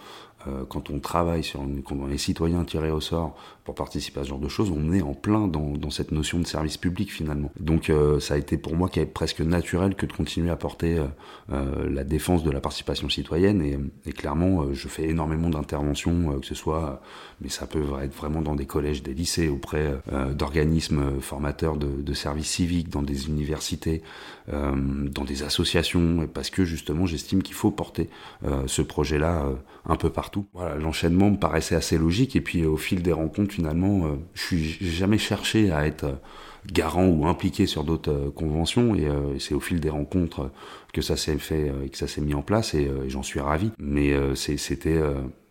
Euh, 0.47 0.63
quand 0.69 0.89
on 0.89 0.99
travaille 0.99 1.43
sur 1.43 1.61
une, 1.63 1.83
quand 1.83 1.97
on 1.99 2.09
est 2.09 2.17
citoyen 2.17 2.63
tiré 2.63 2.91
au 2.91 3.01
sort 3.01 3.35
pour 3.65 3.75
participer 3.75 4.21
à 4.21 4.23
ce 4.23 4.29
genre 4.29 4.39
de 4.39 4.47
choses, 4.47 4.71
on 4.71 4.93
est 4.93 5.01
en 5.01 5.13
plein 5.13 5.47
dans, 5.47 5.73
dans 5.73 5.89
cette 5.89 6.11
notion 6.11 6.39
de 6.39 6.47
service 6.47 6.77
public 6.77 7.11
finalement. 7.11 7.51
Donc 7.59 7.89
euh, 7.89 8.21
ça 8.21 8.35
a 8.35 8.37
été 8.37 8.57
pour 8.57 8.75
moi 8.75 8.89
presque 9.13 9.41
naturel 9.41 9.95
que 9.95 10.05
de 10.05 10.13
continuer 10.13 10.49
à 10.49 10.55
porter 10.55 10.97
euh, 11.51 11.89
la 11.89 12.05
défense 12.05 12.43
de 12.43 12.51
la 12.51 12.61
participation 12.61 13.09
citoyenne. 13.09 13.61
Et, 13.61 13.77
et 14.05 14.13
clairement 14.13 14.73
je 14.73 14.87
fais 14.87 15.09
énormément 15.09 15.49
d'interventions, 15.49 16.39
que 16.39 16.45
ce 16.45 16.55
soit, 16.55 17.01
mais 17.41 17.49
ça 17.49 17.67
peut 17.67 17.83
être 18.01 18.15
vraiment 18.15 18.41
dans 18.41 18.55
des 18.55 18.65
collèges, 18.65 19.03
des 19.03 19.13
lycées, 19.13 19.49
auprès 19.49 19.99
d'organismes 20.33 21.19
formateurs 21.19 21.75
de, 21.75 22.01
de, 22.01 22.13
services 22.13 22.49
civiques, 22.49 22.89
dans 22.89 23.01
des 23.01 23.27
universités, 23.27 24.01
dans 24.47 25.23
des 25.25 25.43
associations, 25.43 26.27
parce 26.33 26.49
que 26.49 26.65
justement 26.65 27.05
j'estime 27.05 27.43
qu'il 27.43 27.55
faut 27.55 27.71
porter 27.71 28.09
ce 28.67 28.81
projet-là 28.81 29.45
un 29.85 29.95
peu 29.95 30.09
partout 30.09 30.28
voilà, 30.53 30.75
l'enchaînement 30.75 31.31
me 31.31 31.37
paraissait 31.37 31.75
assez 31.75 31.97
logique 31.97 32.35
et 32.35 32.41
puis 32.41 32.65
au 32.65 32.77
fil 32.77 33.01
des 33.01 33.11
rencontres 33.11 33.53
finalement, 33.53 34.05
euh, 34.05 34.15
je 34.33 34.41
suis 34.41 34.63
jamais 34.81 35.17
cherché 35.17 35.71
à 35.71 35.85
être 35.85 36.05
euh, 36.05 36.15
garant 36.71 37.07
ou 37.07 37.27
impliqué 37.27 37.65
sur 37.65 37.83
d'autres 37.83 38.11
euh, 38.11 38.31
conventions 38.31 38.95
et 38.95 39.07
c'est 39.39 39.53
au 39.53 39.59
fil 39.59 39.79
des 39.79 39.89
rencontres 39.89 40.51
que 40.93 41.01
ça 41.01 41.15
s'est 41.15 41.37
fait 41.37 41.71
et 41.85 41.89
que 41.89 41.97
ça 41.97 42.07
s'est 42.07 42.21
mis 42.21 42.33
en 42.33 42.41
place 42.41 42.73
et, 42.73 42.89
j'en 43.07 43.23
suis 43.23 43.39
ravi. 43.39 43.71
Mais 43.79 44.13
c'était 44.35 44.99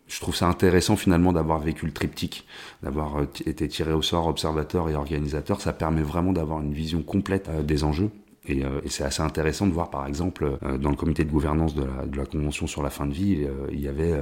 je 0.07 0.19
trouve 0.19 0.35
ça 0.35 0.47
intéressant 0.47 0.95
finalement 0.95 1.31
d'avoir 1.31 1.59
vécu 1.59 1.85
le 1.85 1.91
triptyque, 1.91 2.45
d'avoir 2.83 3.23
été 3.45 3.67
tiré 3.67 3.93
au 3.93 4.01
sort 4.01 4.27
observateur 4.27 4.89
et 4.89 4.95
organisateur. 4.95 5.61
Ça 5.61 5.71
permet 5.71 6.01
vraiment 6.01 6.33
d'avoir 6.33 6.61
une 6.61 6.73
vision 6.73 7.01
complète 7.01 7.49
des 7.65 7.83
enjeux. 7.83 8.09
Euh, 8.49 8.81
et, 8.83 8.89
c'est 8.89 9.03
assez 9.03 9.21
intéressant 9.21 9.67
de 9.67 9.71
voir, 9.71 9.89
par 9.89 10.07
exemple, 10.07 10.57
euh, 10.63 10.77
dans 10.77 10.89
le 10.89 10.95
comité 10.95 11.23
de 11.23 11.29
gouvernance 11.29 11.75
de 11.75 11.83
la, 11.83 12.05
de 12.05 12.17
la 12.17 12.25
Convention 12.25 12.67
sur 12.67 12.83
la 12.83 12.89
fin 12.89 13.05
de 13.05 13.13
vie, 13.13 13.43
euh, 13.43 13.67
il 13.71 13.79
y 13.79 13.87
avait 13.87 14.13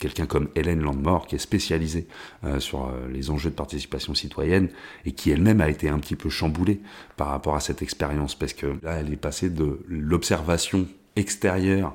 quelqu'un 0.00 0.24
comme 0.24 0.48
Hélène 0.54 0.80
Landmore, 0.80 1.26
qui 1.26 1.34
est 1.34 1.38
spécialisée 1.38 2.06
sur 2.58 2.90
les 3.12 3.28
enjeux 3.28 3.50
de 3.50 3.54
participation 3.54 4.14
citoyenne, 4.14 4.70
et 5.04 5.12
qui 5.12 5.30
elle-même 5.30 5.60
a 5.60 5.68
été 5.68 5.90
un 5.90 5.98
petit 5.98 6.16
peu 6.16 6.30
chamboulée 6.30 6.80
par 7.18 7.28
rapport 7.28 7.54
à 7.54 7.60
cette 7.60 7.82
expérience, 7.82 8.34
parce 8.34 8.54
que 8.54 8.78
là, 8.82 9.00
elle 9.00 9.12
est 9.12 9.16
passée 9.16 9.50
de 9.50 9.78
l'observation 9.88 10.86
extérieure 11.16 11.94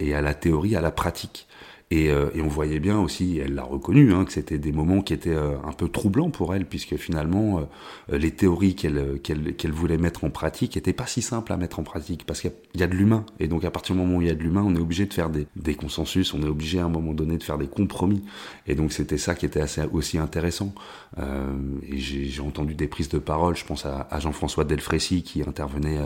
et 0.00 0.12
à 0.12 0.20
la 0.22 0.34
théorie, 0.34 0.74
à 0.74 0.80
la 0.80 0.90
pratique. 0.90 1.46
Et, 1.92 2.08
euh, 2.08 2.30
et, 2.34 2.40
on 2.40 2.48
voyait 2.48 2.80
bien 2.80 2.98
aussi, 2.98 3.36
elle 3.36 3.54
l'a 3.54 3.64
reconnu, 3.64 4.14
hein, 4.14 4.24
que 4.24 4.32
c'était 4.32 4.56
des 4.56 4.72
moments 4.72 5.02
qui 5.02 5.12
étaient 5.12 5.28
euh, 5.28 5.58
un 5.62 5.72
peu 5.72 5.90
troublants 5.90 6.30
pour 6.30 6.54
elle, 6.54 6.64
puisque 6.64 6.96
finalement, 6.96 7.68
euh, 8.10 8.16
les 8.16 8.30
théories 8.30 8.74
qu'elle 8.74 9.20
qu'elle 9.22 9.54
qu'elle 9.56 9.72
voulait 9.72 9.98
mettre 9.98 10.24
en 10.24 10.30
pratique 10.30 10.76
n'étaient 10.76 10.94
pas 10.94 11.04
si 11.04 11.20
simples 11.20 11.52
à 11.52 11.58
mettre 11.58 11.80
en 11.80 11.82
pratique, 11.82 12.24
parce 12.24 12.40
qu'il 12.40 12.50
y, 12.76 12.82
a 12.82 12.86
de 12.86 12.94
l'humain. 12.94 13.26
Et 13.40 13.46
donc 13.46 13.66
à 13.66 13.70
partir 13.70 13.94
du 13.94 14.00
moment 14.00 14.16
où 14.16 14.22
il 14.22 14.28
y 14.28 14.30
a 14.30 14.34
de 14.34 14.42
l'humain, 14.42 14.62
on 14.66 14.74
est 14.74 14.80
obligé 14.80 15.04
de 15.04 15.12
faire 15.12 15.28
des, 15.28 15.46
des, 15.54 15.74
consensus, 15.74 16.32
on 16.32 16.42
est 16.42 16.48
obligé 16.48 16.78
à 16.78 16.86
un 16.86 16.88
moment 16.88 17.12
donné 17.12 17.36
de 17.36 17.42
faire 17.42 17.58
des 17.58 17.68
compromis. 17.68 18.24
Et 18.66 18.74
donc 18.74 18.94
c'était 18.94 19.18
ça 19.18 19.34
qui 19.34 19.44
était 19.44 19.60
assez, 19.60 19.82
aussi 19.92 20.16
intéressant. 20.16 20.72
et 21.18 21.98
j'ai 21.98 22.40
entendu 22.40 22.74
des 22.74 22.88
prises 22.88 23.10
de 23.10 23.18
parole, 23.18 23.54
je 23.54 23.66
pense 23.66 23.84
à, 23.84 24.08
à 24.10 24.18
Jean-François 24.18 24.64
Delfrécy 24.64 25.22
qui 25.22 25.42
intervenait 25.42 25.98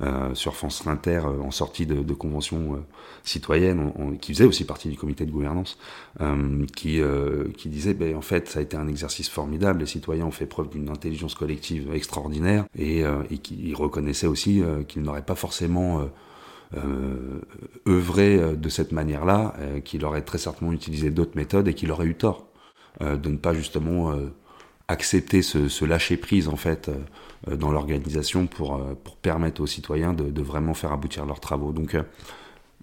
euh, 0.00 0.34
sur 0.34 0.56
France 0.56 0.84
Inter 0.88 1.20
euh, 1.24 1.40
en 1.40 1.52
sortie 1.52 1.86
de, 1.86 2.02
de 2.02 2.14
convention 2.14 2.74
euh, 2.74 2.78
citoyenne, 3.22 3.92
qui 4.20 4.34
faisait 4.34 4.44
aussi 4.44 4.64
partie 4.64 4.88
du 4.88 4.96
comité 4.96 5.24
de 5.24 5.30
gouvernance, 5.30 5.78
qui, 6.74 7.00
qui 7.56 7.68
disait 7.68 7.94
ben, 7.94 8.16
en 8.16 8.20
fait 8.20 8.48
ça 8.48 8.58
a 8.58 8.62
été 8.62 8.76
un 8.76 8.86
exercice 8.86 9.28
formidable, 9.30 9.80
les 9.80 9.86
citoyens 9.86 10.26
ont 10.26 10.30
fait 10.30 10.46
preuve 10.46 10.68
d'une 10.68 10.90
intelligence 10.90 11.34
collective 11.34 11.94
extraordinaire 11.94 12.66
et, 12.78 13.02
et 13.30 13.38
qui 13.38 13.72
reconnaissait 13.72 14.26
aussi 14.26 14.62
qu'ils 14.88 15.02
n'auraient 15.02 15.24
pas 15.24 15.34
forcément 15.34 16.06
euh, 16.76 17.40
œuvré 17.88 18.56
de 18.56 18.68
cette 18.68 18.92
manière-là, 18.92 19.54
qu'il 19.84 20.04
aurait 20.04 20.22
très 20.22 20.38
certainement 20.38 20.72
utilisé 20.72 21.10
d'autres 21.10 21.36
méthodes 21.36 21.68
et 21.68 21.74
qu'il 21.74 21.90
aurait 21.90 22.06
eu 22.06 22.14
tort 22.14 22.46
de 23.00 23.28
ne 23.28 23.38
pas 23.38 23.54
justement 23.54 24.12
accepter 24.88 25.42
ce, 25.42 25.68
ce 25.68 25.84
lâcher 25.84 26.16
prise 26.16 26.48
en 26.48 26.56
fait 26.56 26.88
euh, 26.88 26.94
dans 27.50 27.70
l'organisation 27.70 28.46
pour, 28.46 28.76
euh, 28.76 28.94
pour 29.02 29.16
permettre 29.16 29.60
aux 29.60 29.66
citoyens 29.66 30.12
de, 30.12 30.24
de, 30.24 30.42
vraiment 30.42 30.74
faire 30.74 30.92
aboutir 30.92 31.26
leurs 31.26 31.40
travaux. 31.40 31.72
Donc 31.72 31.94
euh, 31.94 32.02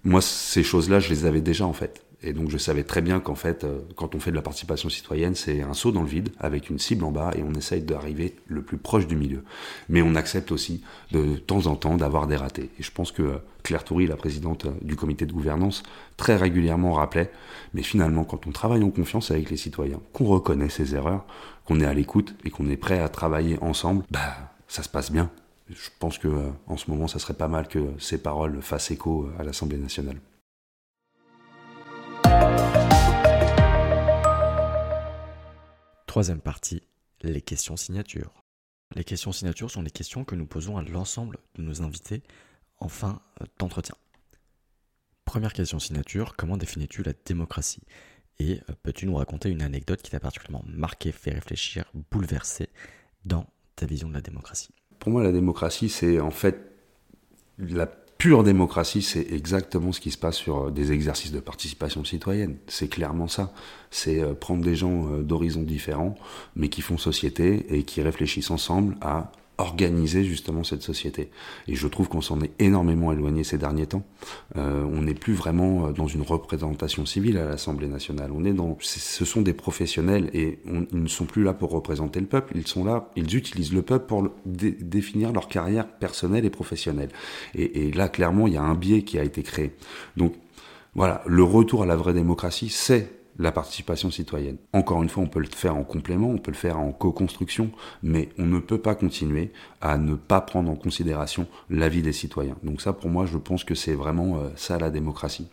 moi 0.04 0.20
ces 0.20 0.62
choses-là 0.62 1.00
je 1.00 1.08
les 1.10 1.24
avais 1.24 1.40
déjà 1.40 1.66
en 1.66 1.72
fait. 1.72 2.04
Et 2.24 2.32
donc 2.32 2.50
je 2.50 2.58
savais 2.58 2.84
très 2.84 3.00
bien 3.00 3.18
qu'en 3.18 3.34
fait, 3.34 3.66
quand 3.96 4.14
on 4.14 4.20
fait 4.20 4.30
de 4.30 4.36
la 4.36 4.42
participation 4.42 4.88
citoyenne, 4.88 5.34
c'est 5.34 5.62
un 5.62 5.74
saut 5.74 5.90
dans 5.90 6.02
le 6.02 6.08
vide 6.08 6.28
avec 6.38 6.70
une 6.70 6.78
cible 6.78 7.04
en 7.04 7.10
bas 7.10 7.32
et 7.36 7.42
on 7.42 7.52
essaye 7.54 7.82
d'arriver 7.82 8.36
le 8.46 8.62
plus 8.62 8.76
proche 8.76 9.08
du 9.08 9.16
milieu. 9.16 9.42
Mais 9.88 10.02
on 10.02 10.14
accepte 10.14 10.52
aussi 10.52 10.84
de 11.10 11.34
temps 11.34 11.66
en 11.66 11.74
temps 11.74 11.96
d'avoir 11.96 12.28
des 12.28 12.36
ratés. 12.36 12.70
Et 12.78 12.82
je 12.84 12.92
pense 12.92 13.10
que 13.10 13.40
Claire 13.64 13.82
Toury, 13.82 14.06
la 14.06 14.14
présidente 14.14 14.68
du 14.82 14.94
comité 14.94 15.26
de 15.26 15.32
gouvernance, 15.32 15.82
très 16.16 16.36
régulièrement 16.36 16.92
rappelait, 16.92 17.32
mais 17.74 17.82
finalement 17.82 18.22
quand 18.22 18.46
on 18.46 18.52
travaille 18.52 18.84
en 18.84 18.90
confiance 18.90 19.32
avec 19.32 19.50
les 19.50 19.56
citoyens, 19.56 19.98
qu'on 20.12 20.26
reconnaît 20.26 20.68
ses 20.68 20.94
erreurs, 20.94 21.24
qu'on 21.64 21.80
est 21.80 21.86
à 21.86 21.94
l'écoute 21.94 22.36
et 22.44 22.50
qu'on 22.50 22.68
est 22.68 22.76
prêt 22.76 23.00
à 23.00 23.08
travailler 23.08 23.58
ensemble, 23.60 24.04
bah 24.10 24.51
ça 24.72 24.82
se 24.82 24.88
passe 24.88 25.12
bien. 25.12 25.30
Je 25.68 25.90
pense 25.98 26.16
que 26.16 26.50
en 26.66 26.78
ce 26.78 26.90
moment, 26.90 27.06
ça 27.06 27.18
serait 27.18 27.34
pas 27.34 27.46
mal 27.46 27.68
que 27.68 27.92
ces 27.98 28.16
paroles 28.16 28.62
fassent 28.62 28.90
écho 28.90 29.30
à 29.38 29.44
l'Assemblée 29.44 29.76
nationale. 29.76 30.18
Troisième 36.06 36.40
partie, 36.40 36.82
les 37.20 37.42
questions 37.42 37.76
signatures. 37.76 38.32
Les 38.94 39.04
questions 39.04 39.32
signature 39.32 39.70
sont 39.70 39.82
les 39.82 39.90
questions 39.90 40.24
que 40.24 40.34
nous 40.34 40.46
posons 40.46 40.78
à 40.78 40.82
l'ensemble 40.82 41.38
de 41.56 41.62
nos 41.62 41.82
invités 41.82 42.22
en 42.78 42.88
fin 42.88 43.20
euh, 43.40 43.46
d'entretien. 43.58 43.94
Première 45.26 45.52
question 45.52 45.78
signature, 45.78 46.34
comment 46.36 46.56
définis-tu 46.56 47.02
la 47.02 47.12
démocratie? 47.26 47.82
Et 48.38 48.60
euh, 48.68 48.74
peux-tu 48.82 49.04
nous 49.06 49.16
raconter 49.16 49.50
une 49.50 49.62
anecdote 49.62 50.00
qui 50.00 50.10
t'a 50.10 50.20
particulièrement 50.20 50.64
marqué, 50.66 51.12
fait 51.12 51.30
réfléchir, 51.30 51.90
bouleversé 52.10 52.70
dans 53.24 53.46
ta 53.76 53.86
vision 53.86 54.08
de 54.08 54.14
la 54.14 54.20
démocratie 54.20 54.70
Pour 54.98 55.10
moi, 55.10 55.22
la 55.22 55.32
démocratie, 55.32 55.88
c'est 55.88 56.20
en 56.20 56.30
fait 56.30 56.72
la 57.58 57.86
pure 58.22 58.44
démocratie, 58.44 59.02
c'est 59.02 59.32
exactement 59.32 59.90
ce 59.90 60.00
qui 60.00 60.12
se 60.12 60.16
passe 60.16 60.36
sur 60.36 60.66
euh, 60.66 60.70
des 60.70 60.92
exercices 60.92 61.32
de 61.32 61.40
participation 61.40 62.04
citoyenne. 62.04 62.56
C'est 62.68 62.86
clairement 62.86 63.26
ça. 63.26 63.52
C'est 63.90 64.20
euh, 64.20 64.32
prendre 64.32 64.62
des 64.62 64.76
gens 64.76 65.08
euh, 65.10 65.22
d'horizons 65.22 65.62
différents, 65.62 66.14
mais 66.54 66.68
qui 66.68 66.82
font 66.82 66.98
société 66.98 67.66
et 67.76 67.82
qui 67.82 68.00
réfléchissent 68.00 68.52
ensemble 68.52 68.96
à 69.00 69.32
organiser 69.58 70.24
justement 70.24 70.64
cette 70.64 70.82
société. 70.82 71.30
Et 71.68 71.74
je 71.74 71.86
trouve 71.86 72.08
qu'on 72.08 72.20
s'en 72.20 72.40
est 72.40 72.52
énormément 72.58 73.12
éloigné 73.12 73.44
ces 73.44 73.58
derniers 73.58 73.86
temps. 73.86 74.04
Euh, 74.56 74.82
on 74.84 75.02
n'est 75.02 75.14
plus 75.14 75.34
vraiment 75.34 75.86
euh, 75.88 75.92
dans 75.92 76.06
une 76.06 76.22
représentation 76.22 77.06
civile 77.06 77.38
à 77.38 77.44
l'Assemblée 77.44 77.88
nationale. 77.88 78.30
On 78.34 78.44
est 78.44 78.52
dans, 78.52 78.76
ce 78.80 79.24
sont 79.24 79.42
des 79.42 79.52
professionnels 79.52 80.30
et 80.32 80.58
ils 80.66 81.02
ne 81.02 81.08
sont 81.08 81.26
plus 81.26 81.42
là 81.42 81.52
pour 81.52 81.70
représenter 81.70 82.20
le 82.20 82.26
peuple. 82.26 82.52
Ils 82.56 82.66
sont 82.66 82.84
là, 82.84 83.10
ils 83.16 83.36
utilisent 83.36 83.72
le 83.72 83.82
peuple 83.82 84.06
pour 84.06 84.28
définir 84.46 85.32
leur 85.32 85.48
carrière 85.48 85.86
personnelle 85.86 86.44
et 86.44 86.50
professionnelle. 86.50 87.10
Et, 87.54 87.86
et 87.86 87.92
là, 87.92 88.08
clairement, 88.08 88.46
il 88.46 88.54
y 88.54 88.58
a 88.58 88.62
un 88.62 88.74
biais 88.74 89.02
qui 89.02 89.18
a 89.18 89.24
été 89.24 89.42
créé. 89.42 89.72
Donc, 90.16 90.34
voilà, 90.94 91.22
le 91.26 91.42
retour 91.42 91.82
à 91.82 91.86
la 91.86 91.96
vraie 91.96 92.12
démocratie, 92.12 92.68
c'est 92.68 93.21
la 93.38 93.52
participation 93.52 94.10
citoyenne. 94.10 94.58
Encore 94.72 95.02
une 95.02 95.08
fois, 95.08 95.22
on 95.22 95.28
peut 95.28 95.40
le 95.40 95.46
faire 95.46 95.76
en 95.76 95.84
complément, 95.84 96.28
on 96.28 96.38
peut 96.38 96.50
le 96.50 96.56
faire 96.56 96.78
en 96.78 96.92
co-construction, 96.92 97.70
mais 98.02 98.28
on 98.38 98.44
ne 98.44 98.58
peut 98.58 98.78
pas 98.78 98.94
continuer 98.94 99.52
à 99.80 99.98
ne 99.98 100.14
pas 100.14 100.40
prendre 100.40 100.70
en 100.70 100.76
considération 100.76 101.46
l'avis 101.70 102.02
des 102.02 102.12
citoyens. 102.12 102.56
Donc 102.62 102.80
ça, 102.80 102.92
pour 102.92 103.10
moi, 103.10 103.26
je 103.26 103.38
pense 103.38 103.64
que 103.64 103.74
c'est 103.74 103.94
vraiment 103.94 104.38
euh, 104.38 104.48
ça 104.56 104.78
la 104.78 104.90
démocratie. 104.90 105.48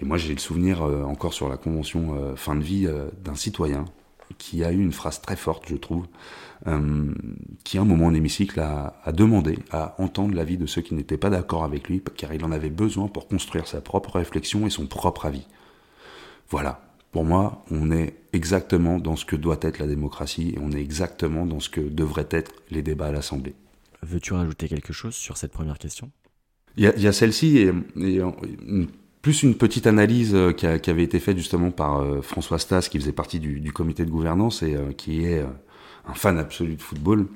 Et 0.00 0.04
moi, 0.04 0.16
j'ai 0.16 0.32
le 0.32 0.38
souvenir 0.38 0.82
euh, 0.82 1.02
encore 1.02 1.32
sur 1.32 1.48
la 1.48 1.56
convention 1.56 2.14
euh, 2.14 2.36
fin 2.36 2.54
de 2.54 2.62
vie 2.62 2.88
d'un 3.24 3.34
citoyen 3.34 3.84
qui 4.36 4.62
a 4.62 4.70
eu 4.70 4.80
une 4.80 4.92
phrase 4.92 5.22
très 5.22 5.36
forte, 5.36 5.64
je 5.68 5.76
trouve, 5.76 6.06
qui 7.64 7.78
à 7.78 7.80
un 7.80 7.84
moment 7.86 8.06
en 8.06 8.14
hémicycle 8.14 8.60
a, 8.60 9.00
a 9.02 9.10
demandé 9.10 9.58
à 9.70 9.94
entendre 9.96 10.34
l'avis 10.34 10.58
de 10.58 10.66
ceux 10.66 10.82
qui 10.82 10.94
n'étaient 10.94 11.16
pas 11.16 11.30
d'accord 11.30 11.64
avec 11.64 11.88
lui, 11.88 12.02
car 12.14 12.34
il 12.34 12.44
en 12.44 12.52
avait 12.52 12.68
besoin 12.68 13.08
pour 13.08 13.26
construire 13.26 13.66
sa 13.66 13.80
propre 13.80 14.16
réflexion 14.16 14.66
et 14.66 14.70
son 14.70 14.86
propre 14.86 15.24
avis. 15.24 15.46
Voilà, 16.50 16.87
pour 17.12 17.24
moi, 17.24 17.64
on 17.70 17.90
est 17.90 18.14
exactement 18.32 18.98
dans 18.98 19.16
ce 19.16 19.24
que 19.24 19.36
doit 19.36 19.58
être 19.62 19.78
la 19.78 19.86
démocratie 19.86 20.54
et 20.54 20.58
on 20.60 20.70
est 20.72 20.80
exactement 20.80 21.46
dans 21.46 21.60
ce 21.60 21.68
que 21.68 21.80
devraient 21.80 22.28
être 22.30 22.52
les 22.70 22.82
débats 22.82 23.06
à 23.06 23.12
l'Assemblée. 23.12 23.54
Veux-tu 24.02 24.34
rajouter 24.34 24.68
quelque 24.68 24.92
chose 24.92 25.14
sur 25.14 25.36
cette 25.36 25.52
première 25.52 25.78
question? 25.78 26.10
Il 26.76 26.84
y 26.84 27.08
a, 27.08 27.12
celle-ci 27.12 27.58
et, 27.58 27.72
plus 29.22 29.42
une 29.42 29.56
petite 29.56 29.88
analyse 29.88 30.32
euh, 30.34 30.52
qui, 30.52 30.66
avait 30.66 31.02
été 31.02 31.18
faite 31.18 31.36
justement 31.36 31.72
par 31.72 32.00
euh, 32.00 32.22
François 32.22 32.58
Stas, 32.58 32.88
qui 32.88 33.00
faisait 33.00 33.12
partie 33.12 33.40
du, 33.40 33.72
comité 33.72 34.04
de 34.04 34.10
gouvernance 34.10 34.62
et 34.62 34.76
euh, 34.76 34.92
qui 34.92 35.24
est 35.24 35.44
un 36.06 36.14
fan 36.14 36.38
absolu 36.38 36.76
de 36.76 36.82
football. 36.82 37.26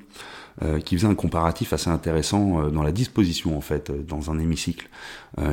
Euh, 0.61 0.81
qui 0.81 0.97
faisait 0.97 1.07
un 1.07 1.15
comparatif 1.15 1.73
assez 1.73 1.89
intéressant 1.89 2.61
euh, 2.61 2.71
dans 2.71 2.83
la 2.83 2.93
disposition 2.93 3.57
en 3.57 3.63
fait 3.63 3.89
euh, 3.89 4.03
dans 4.03 4.31
un 4.31 4.39
hémicycle. 4.39 4.87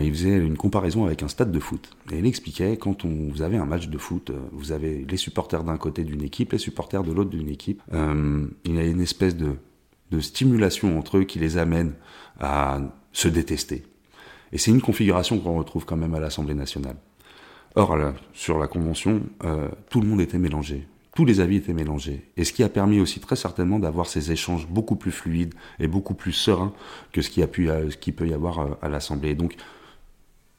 il 0.02 0.12
faisait 0.12 0.36
une 0.36 0.58
comparaison 0.58 1.06
avec 1.06 1.24
un 1.24 1.30
stade 1.30 1.54
de 1.54 1.60
foot 1.60 1.96
et 2.12 2.18
il 2.18 2.26
expliquait 2.26 2.76
quand 2.76 3.06
on, 3.06 3.30
vous 3.30 3.42
avez 3.42 3.56
un 3.56 3.66
match 3.66 3.88
de 3.88 3.98
foot, 3.98 4.30
vous 4.52 4.74
avez 4.74 5.06
les 5.10 5.16
supporters 5.16 5.64
d'un 5.64 5.78
côté 5.78 6.04
d'une 6.04 6.22
équipe, 6.22 6.52
les 6.52 6.58
supporters 6.58 7.04
de 7.04 7.14
l'autre 7.14 7.30
d'une 7.30 7.48
équipe. 7.48 7.82
il 7.94 8.76
y 8.76 8.78
a 8.78 8.84
une 8.84 9.00
espèce 9.00 9.38
de, 9.38 9.56
stimulation 10.20 11.00
entre 11.00 11.20
eux 11.20 11.24
qui 11.24 11.40
les 11.40 11.58
amène 11.58 11.94
à 12.42 12.82
se 13.14 13.30
détester. 13.30 13.84
Et 14.52 14.58
c'est 14.58 14.72
une 14.72 14.82
configuration 14.82 15.40
qu'on 15.40 15.58
retrouve 15.58 15.86
quand 15.86 15.96
même 15.96 16.14
à 16.14 16.20
l'Assemblée 16.20 16.56
nationale. 16.56 16.98
Or, 17.76 17.96
sur 18.34 18.58
la 18.60 18.68
Convention, 18.68 19.22
tout 19.90 20.02
le 20.02 20.08
monde 20.08 20.20
était 20.20 20.40
mélangé 20.40 20.88
tous 21.16 21.26
les 21.26 21.40
avis 21.40 21.58
étaient 21.58 21.74
mélangés. 21.74 22.24
Et 22.38 22.44
ce 22.44 22.54
qui 22.54 22.64
a 22.64 22.70
permis 22.70 23.00
aussi 23.00 23.20
très 23.20 23.36
certainement 23.36 23.80
d'avoir 23.80 24.08
ces 24.08 24.32
échanges 24.32 24.68
beaucoup 24.68 24.96
plus 24.96 25.12
fluides 25.12 25.54
et 25.80 25.88
beaucoup 25.88 26.14
plus 26.14 26.34
sereins 26.34 26.74
que 27.12 27.22
ce 27.22 27.30
qui, 27.30 27.42
a 27.42 27.48
pu, 27.48 27.70
euh, 27.70 27.90
ce 27.90 27.98
qui 27.98 28.12
peut 28.12 28.28
y 28.28 28.34
avoir 28.34 28.60
euh, 28.60 28.68
à 28.82 28.90
l'Assemblée. 28.90 29.36
Donc, 29.36 29.56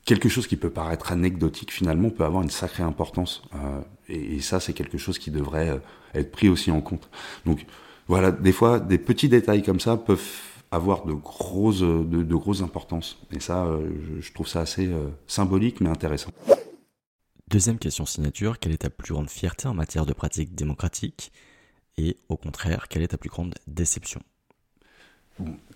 quelque 0.04 0.28
chose 0.28 0.46
qui 0.46 0.56
peut 0.56 0.70
paraître 0.70 1.12
anecdotique 1.12 1.72
finalement 1.72 2.10
peut 2.10 2.24
avoir 2.24 2.42
une 2.42 2.50
sacrée 2.50 2.82
importance. 2.82 3.42
Euh, 3.54 3.80
et, 4.08 4.40
ça, 4.40 4.60
c'est 4.60 4.72
quelque 4.72 4.98
chose 4.98 5.18
qui 5.18 5.30
devrait 5.30 5.80
être 6.14 6.32
pris 6.32 6.48
aussi 6.48 6.70
en 6.70 6.80
compte. 6.80 7.08
Donc, 7.46 7.64
voilà, 8.08 8.32
des 8.32 8.52
fois, 8.52 8.80
des 8.80 8.98
petits 8.98 9.28
détails 9.28 9.62
comme 9.62 9.78
ça 9.78 9.96
peuvent 9.96 10.20
avoir 10.72 11.04
de 11.04 11.12
grosses, 11.12 11.80
de, 11.80 12.34
grosses 12.34 12.62
importances. 12.62 13.18
Et 13.32 13.40
ça, 13.40 13.68
je, 14.20 14.32
trouve 14.32 14.48
ça 14.48 14.60
assez 14.60 14.88
symbolique 15.26 15.80
mais 15.80 15.90
intéressant. 15.90 16.30
Deuxième 17.50 17.80
question 17.80 18.06
signature, 18.06 18.60
quelle 18.60 18.70
est 18.70 18.82
ta 18.82 18.90
plus 18.90 19.12
grande 19.12 19.28
fierté 19.28 19.66
en 19.66 19.74
matière 19.74 20.06
de 20.06 20.12
pratique 20.12 20.54
démocratique 20.54 21.32
Et 21.98 22.16
au 22.28 22.36
contraire, 22.36 22.86
quelle 22.88 23.02
est 23.02 23.08
ta 23.08 23.18
plus 23.18 23.28
grande 23.28 23.56
déception? 23.66 24.22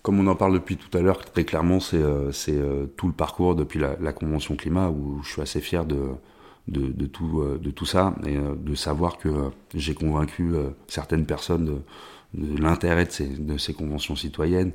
Comme 0.01 0.21
on 0.21 0.27
en 0.27 0.37
parle 0.37 0.53
depuis 0.53 0.77
tout 0.77 0.97
à 0.97 1.01
l'heure, 1.01 1.19
très 1.25 1.43
clairement, 1.43 1.81
c'est 1.81 1.97
euh, 1.97 2.31
euh, 2.47 2.85
tout 2.95 3.07
le 3.07 3.13
parcours 3.13 3.55
depuis 3.55 3.77
la, 3.77 4.13
Convention 4.13 4.55
climat 4.55 4.89
où 4.89 5.21
je 5.21 5.33
suis 5.33 5.41
assez 5.41 5.59
fier 5.59 5.83
de, 5.85 6.15
tout, 7.07 7.41
euh, 7.41 7.59
de 7.61 7.85
ça 7.85 8.15
et 8.25 8.37
de 8.37 8.75
savoir 8.75 9.17
que 9.17 9.51
j'ai 9.73 9.95
convaincu 9.95 10.53
certaines 10.87 11.25
personnes 11.25 11.81
de 12.33 12.57
l'intérêt 12.57 13.05
de 13.05 13.57
ces, 13.57 13.73
conventions 13.73 14.15
citoyennes. 14.15 14.71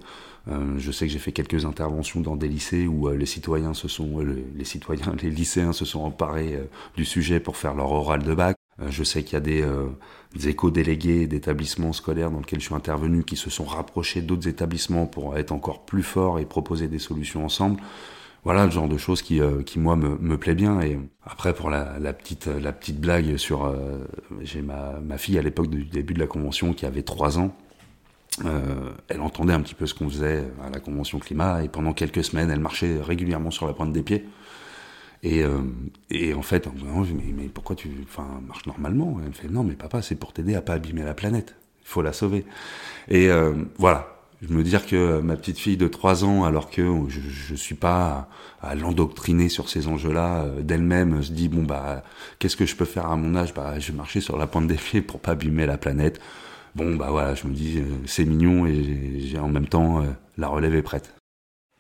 Euh, 0.49 0.79
je 0.79 0.91
sais 0.91 1.07
que 1.07 1.13
j'ai 1.13 1.19
fait 1.19 1.33
quelques 1.33 1.65
interventions 1.65 2.21
dans 2.21 2.37
des 2.37 2.49
lycées 2.49 2.87
où 2.87 3.09
euh, 3.09 3.17
les 3.17 3.27
citoyens 3.27 3.75
se 3.75 3.89
sont, 3.89 4.21
euh, 4.21 4.45
les 4.57 4.65
citoyens, 4.65 5.15
les 5.23 5.31
lycéens 5.31 5.73
se 5.73 5.85
sont 5.85 6.01
emparés 6.01 6.59
du 6.97 7.05
sujet 7.05 7.41
pour 7.41 7.57
faire 7.57 7.75
leur 7.75 7.93
oral 7.93 8.23
de 8.23 8.35
bac. 8.35 8.57
je 8.89 9.05
sais 9.05 9.23
qu'il 9.23 9.35
y 9.35 9.37
a 9.37 9.41
des, 9.41 9.65
des 10.35 10.49
éco-délégués 10.49 11.27
d'établissements 11.27 11.93
scolaires 11.93 12.31
dans 12.31 12.39
lesquels 12.39 12.61
je 12.61 12.67
suis 12.67 12.75
intervenu 12.75 13.25
qui 13.25 13.37
se 13.37 13.51
sont 13.51 13.65
rapprochés 13.65 14.23
d'autres 14.23 14.49
établissements 14.49 15.07
pour 15.07 15.37
être 15.37 15.53
encore 15.53 15.85
plus 15.85 16.03
forts 16.03 16.39
et 16.39 16.47
proposer 16.47 16.89
des 16.89 16.99
solutions 16.99 17.45
ensemble. 17.45 17.81
Voilà 18.45 18.65
le 18.65 18.71
genre 18.71 18.89
de 18.89 18.97
choses 18.97 19.21
qui, 19.21 19.41
euh, 19.41 19.63
qui 19.63 19.79
moi 19.79 19.97
me, 19.97 20.17
me 20.19 20.39
plaît 20.39 20.55
bien. 20.55 20.81
Et 20.81 20.99
après 21.25 21.55
pour 21.55 21.69
la, 21.71 21.99
la 21.99 22.13
petite 22.13 22.47
la 22.47 22.73
petite 22.73 23.01
blague 23.01 23.37
sur 23.37 23.65
euh, 23.67 23.99
j'ai 24.41 24.63
ma, 24.63 24.99
ma 25.01 25.19
fille 25.19 25.39
à 25.39 25.43
l'époque 25.43 25.69
du 25.69 25.85
début 25.85 26.15
de 26.15 26.21
la 26.21 26.27
convention 26.27 26.73
qui 26.73 26.87
avait 26.87 27.03
trois 27.03 27.39
ans 27.39 27.55
euh, 28.45 28.91
elle 29.09 29.21
entendait 29.21 29.53
un 29.53 29.61
petit 29.61 29.75
peu 29.75 29.87
ce 29.87 29.95
qu'on 29.95 30.09
faisait 30.09 30.45
à 30.65 30.71
la 30.71 30.81
convention 30.81 31.19
climat 31.19 31.63
et 31.63 31.69
pendant 31.69 31.93
quelques 31.93 32.25
semaines 32.25 32.51
elle 32.51 32.61
marchait 32.61 33.01
régulièrement 33.01 33.51
sur 33.51 33.67
la 33.67 33.73
pointe 33.73 33.93
des 33.93 34.03
pieds. 34.03 34.27
Et, 35.23 35.43
euh, 35.43 35.61
et 36.11 36.33
en 36.33 36.43
fait 36.43 36.67
mais, 36.67 37.35
mais 37.37 37.49
pourquoi 37.49 37.77
tu 37.77 37.91
enfin 38.05 38.27
marches 38.47 38.67
normalement? 38.67 39.19
Elle 39.23 39.29
me 39.29 39.35
fait 39.35 39.49
non 39.49 39.65
mais 39.65 39.75
papa 39.75 40.03
c'est 40.03 40.15
pour 40.15 40.33
t'aider 40.33 40.55
à 40.55 40.63
pas 40.63 40.75
abîmer 40.75 41.03
la 41.03 41.15
planète. 41.15 41.57
Il 41.83 41.89
faut 41.89 42.03
la 42.03 42.13
sauver. 42.13 42.45
Et 43.09 43.29
voilà. 43.79 44.21
Je 44.43 44.55
me 44.55 44.63
dire 44.63 44.87
que 44.87 45.21
ma 45.21 45.37
petite 45.37 45.59
fille 45.59 45.77
de 45.77 45.87
3 45.87 46.25
ans, 46.25 46.45
alors 46.45 46.71
que 46.71 46.83
je 47.09 47.53
ne 47.53 47.57
suis 47.57 47.75
pas 47.75 48.29
à, 48.63 48.75
l'endoctriner 48.75 49.51
sur 49.51 49.69
ces 49.69 49.87
enjeux-là, 49.87 50.45
euh, 50.45 50.63
d'elle-même 50.63 51.23
se 51.23 51.33
dit 51.33 51.49
bon 51.49 51.63
bah 51.63 52.03
qu'est-ce 52.39 52.57
que 52.57 52.65
je 52.65 52.75
peux 52.75 52.87
faire 52.87 53.07
à 53.07 53.17
mon 53.17 53.37
âge? 53.37 53.53
Bah 53.53 53.79
je 53.79 53.93
vais 53.93 53.99
marcher 53.99 54.23
sur 54.23 54.39
la 54.39 54.47
pointe 54.47 54.67
des 54.67 54.77
pieds 54.77 55.03
pour 55.03 55.21
pas 55.21 55.33
abîmer 55.33 55.67
la 55.67 55.77
planète. 55.77 56.21
Bon 56.77 56.95
bah 56.95 57.09
voilà, 57.11 57.35
je 57.35 57.47
me 57.49 57.53
dis 57.53 57.79
euh, 57.79 57.85
c'est 58.07 58.25
mignon 58.25 58.65
et 58.67 59.37
en 59.41 59.49
même 59.49 59.67
temps 59.67 60.03
euh, 60.03 60.07
la 60.39 60.49
relève 60.49 60.75
est 60.75 60.83
prête. 60.83 61.15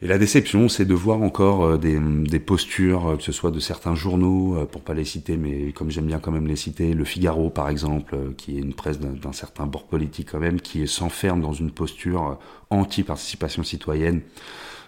Et 0.02 0.06
la 0.06 0.16
déception, 0.16 0.68
c'est 0.68 0.86
de 0.86 0.94
voir 0.94 1.20
encore 1.20 1.62
euh, 1.64 1.76
des, 1.76 2.40
postures, 2.40 3.16
que 3.18 3.22
ce 3.22 3.32
soit 3.32 3.50
de 3.50 3.60
certains 3.60 3.94
journaux, 3.94 4.66
pour 4.72 4.80
pas 4.80 4.94
les 4.94 5.04
citer, 5.04 5.36
mais 5.36 5.72
comme 5.72 5.90
j'aime 5.90 6.06
bien 6.06 6.18
quand 6.18 6.32
même 6.32 6.46
les 6.46 6.56
citer, 6.56 6.94
Le 6.94 7.04
Figaro 7.04 7.50
par 7.50 7.68
exemple, 7.68 8.16
qui 8.36 8.56
est 8.56 8.60
une 8.60 8.74
presse 8.74 8.98
d'un 8.98 9.32
certain 9.32 9.66
bord 9.66 9.86
politique 9.86 10.30
quand 10.32 10.40
même, 10.40 10.60
qui 10.60 10.88
s'enferme 10.88 11.40
dans 11.40 11.52
une 11.52 11.70
posture 11.70 12.38
anti-participation 12.70 13.62
citoyenne. 13.62 14.22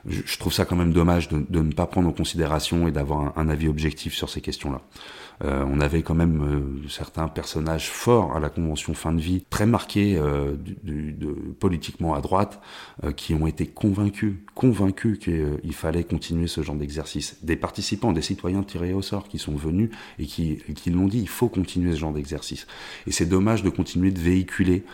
Je, 0.06 0.38
trouve 0.38 0.52
ça 0.52 0.64
quand 0.64 0.76
même 0.76 0.92
dommage 0.92 1.28
de, 1.28 1.44
de, 1.48 1.60
ne 1.60 1.72
pas 1.72 1.86
prendre 1.86 2.08
en 2.08 2.12
considération 2.12 2.88
et 2.88 2.92
d'avoir 2.92 3.36
un, 3.38 3.48
avis 3.48 3.68
objectif 3.68 4.14
sur 4.14 4.28
ces 4.28 4.40
questions-là. 4.40 4.80
Euh, 5.44 5.64
on 5.68 5.80
avait 5.80 6.02
quand 6.02 6.14
même 6.14 6.42
euh, 6.42 6.88
certains 6.88 7.26
personnages 7.28 7.88
forts 7.88 8.36
à 8.36 8.40
la 8.40 8.48
convention 8.48 8.94
fin 8.94 9.12
de 9.12 9.20
vie, 9.20 9.44
très 9.50 9.66
marqués 9.66 10.16
euh, 10.16 10.54
de, 10.84 11.32
politiquement 11.58 12.14
à 12.14 12.20
droite, 12.20 12.60
qui 13.16 13.34
ont 13.34 13.46
été 13.46 13.66
convaincus, 13.66 14.34
convaincus 14.54 15.18
qu'il 15.18 15.72
fallait 15.72 16.04
continuer 16.04 16.46
ce 16.46 16.62
genre 16.62 16.76
d'exercice. 16.76 17.38
Des 17.42 17.56
participants, 17.56 18.12
des 18.12 18.22
citoyens 18.22 18.62
tirés 18.62 18.92
au 18.92 19.02
sort 19.02 19.28
qui 19.28 19.38
sont 19.38 19.54
venus 19.54 19.90
et 20.18 20.26
qui, 20.26 20.58
qui 20.74 20.90
l'ont 20.90 21.06
dit, 21.06 21.20
il 21.20 21.28
faut 21.28 21.48
continuer 21.48 21.92
ce 21.92 21.98
genre 21.98 22.12
d'exercice. 22.12 22.66
Et 23.06 23.12
c'est 23.12 23.26
dommage 23.26 23.62
de 23.62 23.70
continuer 23.70 24.10
de 24.10 24.20
véhiculer 24.20 24.84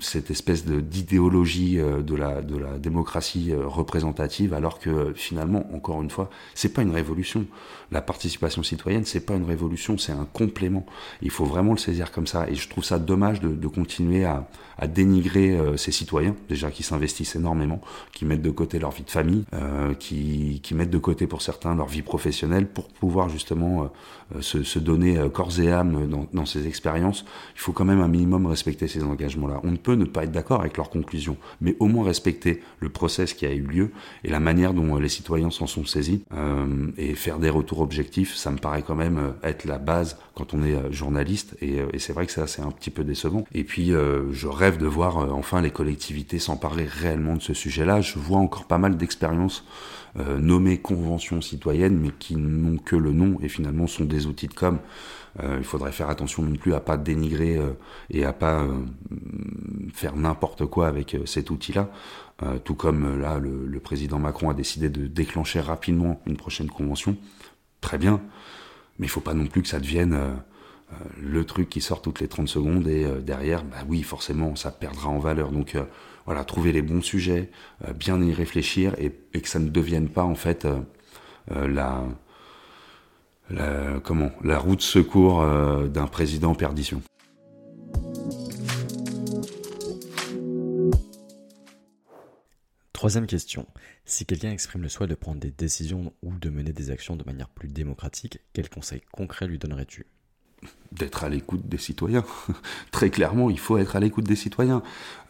cette 0.00 0.30
espèce 0.30 0.64
d'idéologie 0.64 1.76
de, 1.76 2.14
la, 2.14 2.42
de 2.42 2.56
la 2.56 2.78
démocratie 2.78 3.52
représentative, 3.54 3.85
alors 4.52 4.78
que 4.78 5.12
finalement, 5.14 5.66
encore 5.74 6.02
une 6.02 6.10
fois, 6.10 6.30
c'est 6.54 6.72
pas 6.72 6.82
une 6.82 6.90
révolution. 6.90 7.46
La 7.92 8.02
participation 8.02 8.62
citoyenne, 8.62 9.04
c'est 9.04 9.24
pas 9.24 9.34
une 9.34 9.44
révolution, 9.44 9.96
c'est 9.96 10.12
un 10.12 10.26
complément. 10.32 10.84
Il 11.22 11.30
faut 11.30 11.44
vraiment 11.44 11.72
le 11.72 11.78
saisir 11.78 12.10
comme 12.10 12.26
ça. 12.26 12.48
Et 12.48 12.54
je 12.54 12.68
trouve 12.68 12.84
ça 12.84 12.98
dommage 12.98 13.40
de, 13.40 13.66
continuer 13.68 14.24
à, 14.24 14.46
dénigrer 14.88 15.56
euh, 15.56 15.76
ces 15.76 15.92
citoyens, 15.92 16.34
déjà 16.48 16.70
qui 16.70 16.82
s'investissent 16.82 17.36
énormément, 17.36 17.80
qui 18.12 18.24
mettent 18.24 18.42
de 18.42 18.50
côté 18.50 18.78
leur 18.78 18.90
vie 18.90 19.04
de 19.04 19.10
famille, 19.10 19.44
euh, 19.54 19.94
qui, 19.94 20.60
mettent 20.74 20.90
de 20.90 20.98
côté 20.98 21.26
pour 21.26 21.42
certains 21.42 21.74
leur 21.74 21.86
vie 21.86 22.02
professionnelle 22.02 22.66
pour 22.66 22.88
pouvoir 22.88 23.28
justement 23.28 23.90
euh, 24.34 24.40
se, 24.42 24.62
se, 24.62 24.78
donner 24.78 25.18
corps 25.32 25.58
et 25.60 25.72
âme 25.72 26.08
dans, 26.08 26.26
dans 26.32 26.44
ces 26.44 26.66
expériences. 26.66 27.24
Il 27.54 27.60
faut 27.60 27.72
quand 27.72 27.84
même 27.84 28.00
un 28.00 28.08
minimum 28.08 28.46
respecter 28.46 28.88
ces 28.88 29.02
engagements-là. 29.02 29.60
On 29.62 29.70
ne 29.70 29.76
peut 29.76 29.94
ne 29.94 30.04
pas 30.04 30.24
être 30.24 30.32
d'accord 30.32 30.60
avec 30.60 30.76
leurs 30.76 30.90
conclusions, 30.90 31.36
mais 31.60 31.76
au 31.80 31.86
moins 31.86 32.04
respecter 32.04 32.60
le 32.80 32.88
process 32.88 33.32
qui 33.32 33.46
a 33.46 33.52
eu 33.52 33.62
lieu 33.62 33.75
et 34.24 34.28
la 34.30 34.40
manière 34.40 34.74
dont 34.74 34.96
les 34.96 35.08
citoyens 35.08 35.50
s'en 35.50 35.66
sont 35.66 35.84
saisis 35.84 36.24
euh, 36.32 36.90
et 36.96 37.14
faire 37.14 37.38
des 37.38 37.50
retours 37.50 37.80
objectifs, 37.80 38.34
ça 38.34 38.50
me 38.50 38.58
paraît 38.58 38.82
quand 38.82 38.94
même 38.94 39.34
être 39.42 39.64
la 39.64 39.78
base 39.78 40.18
quand 40.36 40.54
on 40.54 40.62
est 40.62 40.92
journaliste 40.92 41.56
et, 41.60 41.78
et 41.92 41.98
c'est 41.98 42.12
vrai 42.12 42.26
que 42.26 42.32
ça 42.32 42.46
c'est 42.46 42.62
un 42.62 42.70
petit 42.70 42.90
peu 42.90 43.02
décevant. 43.02 43.44
Et 43.52 43.64
puis 43.64 43.92
euh, 43.92 44.32
je 44.32 44.46
rêve 44.46 44.76
de 44.76 44.86
voir 44.86 45.18
euh, 45.18 45.30
enfin 45.30 45.60
les 45.60 45.70
collectivités 45.70 46.38
s'emparer 46.38 46.84
réellement 46.84 47.34
de 47.34 47.42
ce 47.42 47.54
sujet-là. 47.54 48.00
Je 48.02 48.18
vois 48.18 48.38
encore 48.38 48.66
pas 48.66 48.78
mal 48.78 48.96
d'expériences 48.96 49.64
euh, 50.18 50.38
nommées 50.38 50.78
conventions 50.78 51.40
citoyennes, 51.40 51.98
mais 51.98 52.10
qui 52.18 52.36
n'ont 52.36 52.78
que 52.78 52.96
le 52.96 53.12
nom 53.12 53.38
et 53.42 53.48
finalement 53.48 53.86
sont 53.86 54.04
des 54.04 54.26
outils 54.26 54.48
de 54.48 54.54
com. 54.54 54.78
Euh, 55.42 55.56
il 55.58 55.64
faudrait 55.64 55.92
faire 55.92 56.08
attention 56.08 56.42
non 56.42 56.56
plus 56.56 56.74
à 56.74 56.80
pas 56.80 56.96
dénigrer 56.96 57.56
euh, 57.58 57.72
et 58.10 58.24
à 58.24 58.32
pas 58.32 58.62
euh, 58.62 58.74
faire 59.92 60.16
n'importe 60.16 60.64
quoi 60.66 60.88
avec 60.88 61.16
cet 61.26 61.50
outil-là. 61.50 61.90
tout 62.64 62.74
comme 62.74 63.20
là, 63.20 63.38
le, 63.38 63.66
le, 63.66 63.80
président 63.80 64.18
Macron 64.18 64.50
a 64.50 64.54
décidé 64.54 64.90
de 64.90 65.06
déclencher 65.06 65.60
rapidement 65.60 66.20
une 66.26 66.36
prochaine 66.36 66.68
convention. 66.68 67.16
Très 67.80 67.98
bien, 67.98 68.20
mais 68.98 69.06
il 69.06 69.10
faut 69.10 69.20
pas 69.20 69.34
non 69.34 69.46
plus 69.46 69.62
que 69.62 69.68
ça 69.68 69.80
devienne 69.80 70.14
euh, 70.92 70.94
le 71.20 71.44
truc 71.44 71.68
qui 71.68 71.80
sort 71.80 72.00
toutes 72.00 72.20
les 72.20 72.28
30 72.28 72.48
secondes 72.48 72.86
et 72.86 73.04
euh, 73.04 73.20
derrière, 73.20 73.64
bah 73.64 73.78
oui, 73.88 74.02
forcément, 74.02 74.54
ça 74.54 74.70
perdra 74.70 75.08
en 75.08 75.18
valeur. 75.18 75.50
Donc 75.50 75.74
euh, 75.74 75.84
voilà, 76.26 76.44
trouver 76.44 76.72
les 76.72 76.82
bons 76.82 77.02
sujets, 77.02 77.50
bien 77.94 78.20
y 78.22 78.32
réfléchir 78.32 78.94
et, 78.98 79.10
que 79.10 79.48
ça 79.48 79.58
ne 79.58 79.68
devienne 79.68 80.08
pas 80.08 80.24
en 80.24 80.34
fait 80.34 80.66
la, 81.48 82.02
la, 83.48 84.00
comment, 84.02 84.32
la 84.42 84.58
roue 84.58 84.74
de 84.74 84.82
secours 84.82 85.46
d'un 85.86 86.08
président 86.08 86.50
en 86.50 86.54
perdition. 86.56 87.00
Troisième 93.06 93.28
question. 93.28 93.68
Si 94.04 94.26
quelqu'un 94.26 94.50
exprime 94.50 94.82
le 94.82 94.88
souhait 94.88 95.06
de 95.06 95.14
prendre 95.14 95.38
des 95.38 95.52
décisions 95.52 96.12
ou 96.22 96.36
de 96.40 96.50
mener 96.50 96.72
des 96.72 96.90
actions 96.90 97.14
de 97.14 97.22
manière 97.22 97.48
plus 97.48 97.68
démocratique, 97.68 98.40
quels 98.52 98.68
conseils 98.68 99.02
concrets 99.12 99.46
lui 99.46 99.60
donnerais-tu? 99.60 100.06
D'être 100.92 101.24
à 101.24 101.28
l'écoute 101.28 101.68
des 101.68 101.78
citoyens. 101.78 102.24
Très 102.90 103.10
clairement, 103.10 103.50
il 103.50 103.58
faut 103.58 103.78
être 103.78 103.96
à 103.96 104.00
l'écoute 104.00 104.24
des 104.24 104.36
citoyens. 104.36 104.82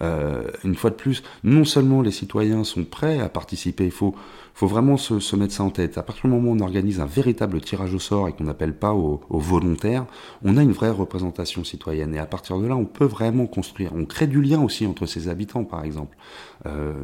Euh, 0.02 0.42
une 0.64 0.74
fois 0.74 0.90
de 0.90 0.96
plus, 0.96 1.22
non 1.44 1.64
seulement 1.64 2.02
les 2.02 2.10
citoyens 2.10 2.64
sont 2.64 2.84
prêts 2.84 3.20
à 3.20 3.28
participer, 3.28 3.86
il 3.86 3.90
faut, 3.90 4.14
faut 4.54 4.66
vraiment 4.66 4.96
se, 4.96 5.20
se, 5.20 5.36
mettre 5.36 5.54
ça 5.54 5.64
en 5.64 5.70
tête. 5.70 5.98
À 5.98 6.02
partir 6.02 6.24
du 6.24 6.30
moment 6.30 6.50
où 6.50 6.54
on 6.54 6.60
organise 6.60 7.00
un 7.00 7.06
véritable 7.06 7.60
tirage 7.60 7.94
au 7.94 7.98
sort 7.98 8.28
et 8.28 8.32
qu'on 8.32 8.44
n'appelle 8.44 8.74
pas 8.74 8.92
aux, 8.92 9.20
aux, 9.30 9.38
volontaires, 9.38 10.06
on 10.44 10.56
a 10.56 10.62
une 10.62 10.72
vraie 10.72 10.90
représentation 10.90 11.64
citoyenne. 11.64 12.14
Et 12.14 12.18
à 12.18 12.26
partir 12.26 12.58
de 12.58 12.66
là, 12.66 12.76
on 12.76 12.84
peut 12.84 13.06
vraiment 13.06 13.46
construire. 13.46 13.92
On 13.94 14.04
crée 14.04 14.26
du 14.26 14.42
lien 14.42 14.60
aussi 14.60 14.86
entre 14.86 15.06
ses 15.06 15.28
habitants, 15.28 15.64
par 15.64 15.84
exemple. 15.84 16.16
Euh, 16.64 16.94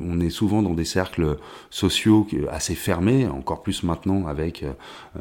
on 0.00 0.20
est 0.20 0.30
souvent 0.30 0.62
dans 0.62 0.74
des 0.74 0.84
cercles 0.84 1.36
sociaux 1.68 2.26
assez 2.50 2.74
fermés, 2.74 3.26
encore 3.26 3.62
plus 3.62 3.82
maintenant 3.82 4.26
avec 4.26 4.62
euh, 4.62 4.72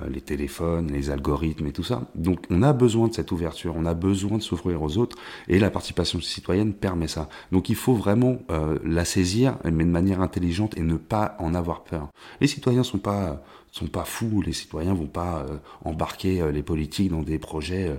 les 0.10 0.22
téléphones, 0.22 0.92
les 0.92 1.10
algorithmes 1.10 1.68
et 1.68 1.72
tout 1.72 1.84
ça. 1.84 2.04
Donc 2.16 2.40
on 2.50 2.62
a 2.62 2.72
besoin 2.80 3.08
de 3.10 3.14
cette 3.14 3.32
ouverture, 3.32 3.76
on 3.78 3.86
a 3.86 3.94
besoin 3.94 4.38
de 4.38 4.42
s'ouvrir 4.42 4.82
aux 4.82 4.98
autres, 4.98 5.18
et 5.48 5.60
la 5.60 5.70
participation 5.70 6.20
citoyenne 6.20 6.74
permet 6.74 7.08
ça. 7.08 7.30
Donc 7.52 7.70
il 7.70 7.76
faut 7.76 7.94
vraiment 7.94 8.40
euh, 8.50 8.80
la 8.84 9.06
saisir, 9.06 9.58
mais 9.64 9.84
de 9.84 9.92
manière 9.92 10.22
intelligente 10.22 10.76
et 10.78 10.82
ne 10.82 10.96
pas 10.96 11.36
en 11.38 11.54
avoir 11.54 11.84
peur. 11.84 12.10
Les 12.42 12.48
citoyens 12.48 12.84
sont 12.84 12.98
pas 12.98 13.44
sont 13.72 13.86
pas 13.86 14.04
fous, 14.04 14.42
les 14.42 14.54
citoyens 14.54 14.96
vont 14.96 15.06
pas 15.06 15.46
euh, 15.48 15.58
embarquer 15.86 16.42
euh, 16.42 16.52
les 16.52 16.64
politiques 16.64 17.12
dans 17.12 17.22
des 17.22 17.38
projets 17.38 17.96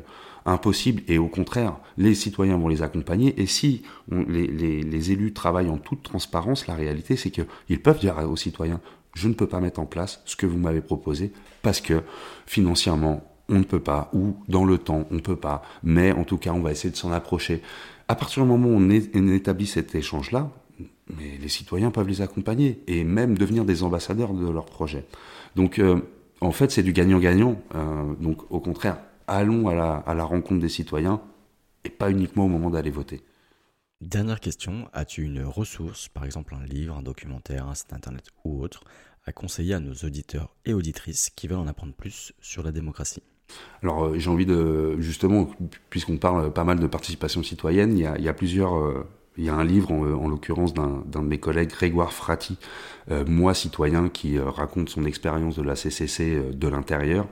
impossibles, 0.46 1.02
et 1.06 1.18
au 1.18 1.28
contraire, 1.28 1.76
les 1.96 2.14
citoyens 2.14 2.56
vont 2.56 2.66
les 2.66 2.82
accompagner, 2.82 3.40
et 3.40 3.46
si 3.46 3.82
les, 4.10 5.12
élus 5.12 5.32
travaillent 5.32 5.68
en 5.68 5.76
toute 5.76 6.02
transparence, 6.02 6.66
la 6.66 6.74
réalité 6.74 7.14
c'est 7.16 7.30
qu'ils 7.30 7.82
peuvent 7.82 8.00
dire 8.00 8.16
aux 8.28 8.36
citoyens, 8.36 8.80
je 9.14 9.28
ne 9.28 9.34
peux 9.34 9.46
pas 9.46 9.60
mettre 9.60 9.80
en 9.80 9.86
place 9.86 10.22
ce 10.24 10.36
que 10.36 10.46
vous 10.46 10.58
m'avez 10.58 10.80
proposé, 10.80 11.32
parce 11.62 11.80
que 11.80 12.02
financièrement, 12.46 13.29
on 13.50 13.58
ne 13.58 13.64
peut 13.64 13.80
pas, 13.80 14.10
ou 14.12 14.36
dans 14.48 14.64
le 14.64 14.78
temps, 14.78 15.06
on 15.10 15.14
ne 15.14 15.20
peut 15.20 15.36
pas, 15.36 15.62
mais 15.82 16.12
en 16.12 16.24
tout 16.24 16.38
cas, 16.38 16.52
on 16.52 16.60
va 16.60 16.70
essayer 16.70 16.90
de 16.90 16.96
s'en 16.96 17.12
approcher. 17.12 17.62
À 18.08 18.14
partir 18.14 18.42
du 18.42 18.48
moment 18.48 18.68
où 18.68 18.80
on, 18.80 19.28
établit 19.28 19.66
cet 19.66 19.94
échange-là, 19.94 20.50
les 21.18 21.48
citoyens 21.48 21.90
peuvent 21.90 22.08
les 22.08 22.22
accompagner 22.22 22.82
et 22.86 23.04
même 23.04 23.36
devenir 23.36 23.64
des 23.64 23.82
ambassadeurs 23.82 24.32
de 24.32 24.48
leur 24.48 24.66
projet. 24.66 25.04
Donc, 25.56 25.78
euh, 25.78 26.00
en 26.40 26.52
fait, 26.52 26.70
c'est 26.70 26.82
du 26.82 26.92
gagnant-gagnant. 26.92 27.60
Euh, 27.74 28.14
donc, 28.20 28.50
au 28.50 28.60
contraire, 28.60 28.98
allons 29.26 29.68
à 29.68 29.74
la, 29.74 29.94
à 29.94 30.14
la 30.14 30.24
rencontre 30.24 30.60
des 30.60 30.68
citoyens 30.68 31.20
et 31.84 31.90
pas 31.90 32.10
uniquement 32.10 32.44
au 32.44 32.48
moment 32.48 32.70
d'aller 32.70 32.90
voter. 32.90 33.22
Dernière 34.00 34.40
question, 34.40 34.88
as-tu 34.94 35.24
une 35.24 35.44
ressource, 35.44 36.08
par 36.08 36.24
exemple 36.24 36.54
un 36.54 36.64
livre, 36.64 36.96
un 36.96 37.02
documentaire, 37.02 37.66
un 37.66 37.74
site 37.74 37.92
internet 37.92 38.24
ou 38.44 38.62
autre, 38.62 38.82
à 39.26 39.32
conseiller 39.32 39.74
à 39.74 39.80
nos 39.80 39.92
auditeurs 39.92 40.56
et 40.64 40.72
auditrices 40.72 41.28
qui 41.30 41.48
veulent 41.48 41.58
en 41.58 41.66
apprendre 41.66 41.92
plus 41.92 42.32
sur 42.40 42.62
la 42.62 42.72
démocratie? 42.72 43.22
Alors 43.82 44.04
euh, 44.04 44.18
j'ai 44.18 44.30
envie 44.30 44.46
de 44.46 45.00
justement, 45.00 45.48
puisqu'on 45.88 46.16
parle 46.16 46.52
pas 46.52 46.64
mal 46.64 46.78
de 46.78 46.86
participation 46.86 47.42
citoyenne, 47.42 47.96
il 47.96 48.22
y 48.22 48.28
a, 48.28 48.32
plusieurs. 48.32 48.76
Euh, 48.76 49.06
il 49.38 49.44
y 49.44 49.48
a 49.48 49.54
un 49.54 49.64
livre, 49.64 49.90
en, 49.92 50.02
en 50.02 50.28
l'occurrence, 50.28 50.74
d'un 50.74 51.02
de 51.06 51.18
mes 51.20 51.38
collègues, 51.38 51.70
Grégoire 51.70 52.12
Frati, 52.12 52.58
euh, 53.10 53.24
Moi 53.26 53.54
citoyen, 53.54 54.08
qui 54.08 54.38
raconte 54.38 54.88
son 54.90 55.04
expérience 55.04 55.56
de 55.56 55.62
la 55.62 55.76
CCC 55.76 56.42
de 56.52 56.68
l'intérieur, 56.68 57.26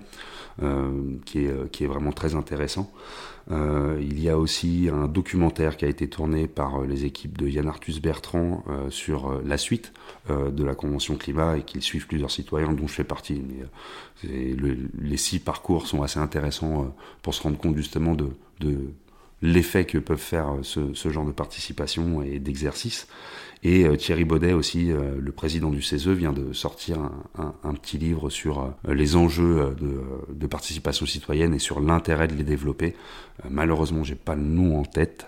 qui 1.27 1.45
est 1.45 1.87
vraiment 1.87 2.13
très 2.13 2.35
intéressant. 2.35 2.91
Il 3.51 4.21
y 4.21 4.29
a 4.29 4.39
aussi 4.39 4.89
un 4.93 5.09
documentaire 5.09 5.77
qui 5.77 5.85
a 5.85 5.89
été 5.89 6.09
tourné 6.09 6.47
par 6.47 6.83
les 6.83 7.05
équipes 7.05 7.39
de 7.39 7.49
Yann 7.49 7.67
Arthus 7.67 8.01
Bertrand 8.01 8.63
sur 8.91 9.41
la 9.43 9.57
suite 9.57 9.93
de 10.29 10.65
la 10.65 10.75
Convention 10.75 11.17
climat 11.17 11.57
et 11.57 11.63
qu'ils 11.63 11.83
suivent 11.83 12.07
plusieurs 12.07 12.31
citoyens, 12.31 12.73
dont 12.73 12.87
je 12.87 12.93
fais 12.93 13.05
partie. 13.05 13.43
Le, 14.23 14.77
les 15.01 15.17
six 15.17 15.39
parcours 15.39 15.87
sont 15.87 16.03
assez 16.03 16.19
intéressants 16.19 16.95
pour 17.23 17.35
se 17.35 17.43
rendre 17.43 17.57
compte 17.57 17.77
justement 17.77 18.15
de, 18.15 18.29
de 18.61 18.93
l'effet 19.43 19.85
que 19.85 19.99
peuvent 19.99 20.19
faire 20.19 20.59
ce, 20.63 20.95
ce, 20.95 21.11
genre 21.11 21.25
de 21.25 21.33
participation 21.33 22.23
et 22.23 22.39
d'exercice. 22.39 23.07
Et 23.65 23.85
euh, 23.85 23.97
Thierry 23.97 24.25
Baudet 24.25 24.53
aussi, 24.53 24.93
euh, 24.93 25.17
le 25.19 25.33
président 25.33 25.71
du 25.71 25.83
CESE, 25.83 26.09
vient 26.09 26.33
de 26.33 26.53
sortir 26.53 27.11
un, 27.37 27.75
petit 27.75 27.99
livre 27.99 28.31
sur 28.31 28.63
euh, 28.63 28.95
les 28.95 29.17
enjeux 29.17 29.75
de, 29.81 30.47
participation 30.47 31.07
citoyenne 31.07 31.55
et 31.55 31.59
sur 31.59 31.81
l'intérêt 31.81 32.27
de 32.27 32.35
les 32.35 32.45
développer. 32.45 32.95
malheureusement, 33.51 34.03
j'ai 34.03 34.15
pas 34.15 34.35
le 34.35 34.43
nom 34.43 34.79
en 34.81 34.85
tête, 34.85 35.27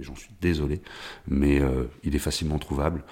j'en 0.00 0.16
suis 0.16 0.30
désolé, 0.40 0.80
mais 1.28 1.60
il 2.04 2.16
est 2.16 2.20
facilement 2.20 2.58
trouvable. 2.58 3.04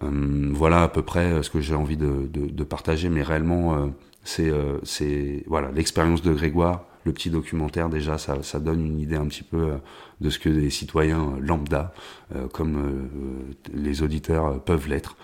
voilà 0.00 0.84
à 0.84 0.88
peu 0.88 1.02
près 1.02 1.42
ce 1.42 1.50
que 1.50 1.60
j'ai 1.60 1.74
envie 1.74 1.96
de, 1.96 2.64
partager, 2.64 3.08
mais 3.08 3.22
réellement, 3.22 3.92
c'est 4.22 5.42
voilà 5.48 5.72
l'expérience 5.72 6.22
de 6.22 6.32
Grégoire 6.32 6.84
le 7.06 7.12
petit 7.12 7.30
documentaire 7.30 7.88
déjà 7.88 8.18
ça, 8.18 8.60
donne 8.60 8.84
une 8.84 9.00
idée 9.00 9.16
un 9.16 9.26
petit 9.26 9.44
peu 9.44 9.70
euh, 9.70 9.76
de 10.20 10.28
ce 10.28 10.38
que 10.38 10.48
les 10.48 10.70
citoyens 10.70 11.38
lambda 11.40 11.94
euh, 12.34 12.48
comme 12.48 12.76
euh, 12.76 13.54
les 13.72 14.02
auditeurs 14.02 14.62
peuvent 14.62 14.88
l'être 14.88 15.16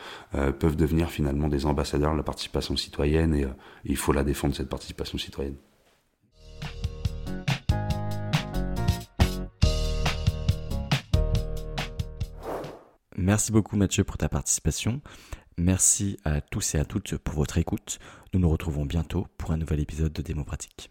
peuvent 0.59 0.77
devenir 0.77 1.11
finalement 1.11 1.49
des 1.49 1.67
ambassadeurs 1.67 2.13
de 2.13 2.17
la 2.17 2.23
participation 2.23 2.77
citoyenne 2.77 3.35
et, 3.35 3.47
il 3.85 3.97
faut 3.97 4.13
la 4.13 4.23
défendre 4.23 4.55
cette 4.55 4.69
participation 4.69 5.19
citoyenne. 5.19 5.57
Merci 13.17 13.53
beaucoup 13.53 13.77
Mathieu 13.77 14.05
pour 14.05 14.17
ta 14.17 14.29
participation. 14.29 15.01
Merci 15.59 16.17
à 16.25 16.41
tous 16.41 16.75
et 16.75 16.79
à 16.79 16.85
toutes 16.85 17.17
pour 17.19 17.35
votre 17.35 17.59
écoute. 17.59 17.99
Nous 18.33 18.41
nous 18.41 18.49
retrouvons 18.49 18.87
bientôt 18.87 19.27
pour 19.37 19.51
un 19.51 19.57
nouvel 19.57 19.81
épisode 19.81 20.13
de 20.13 20.23
Démo 20.23 20.45
Pratique. 20.45 20.91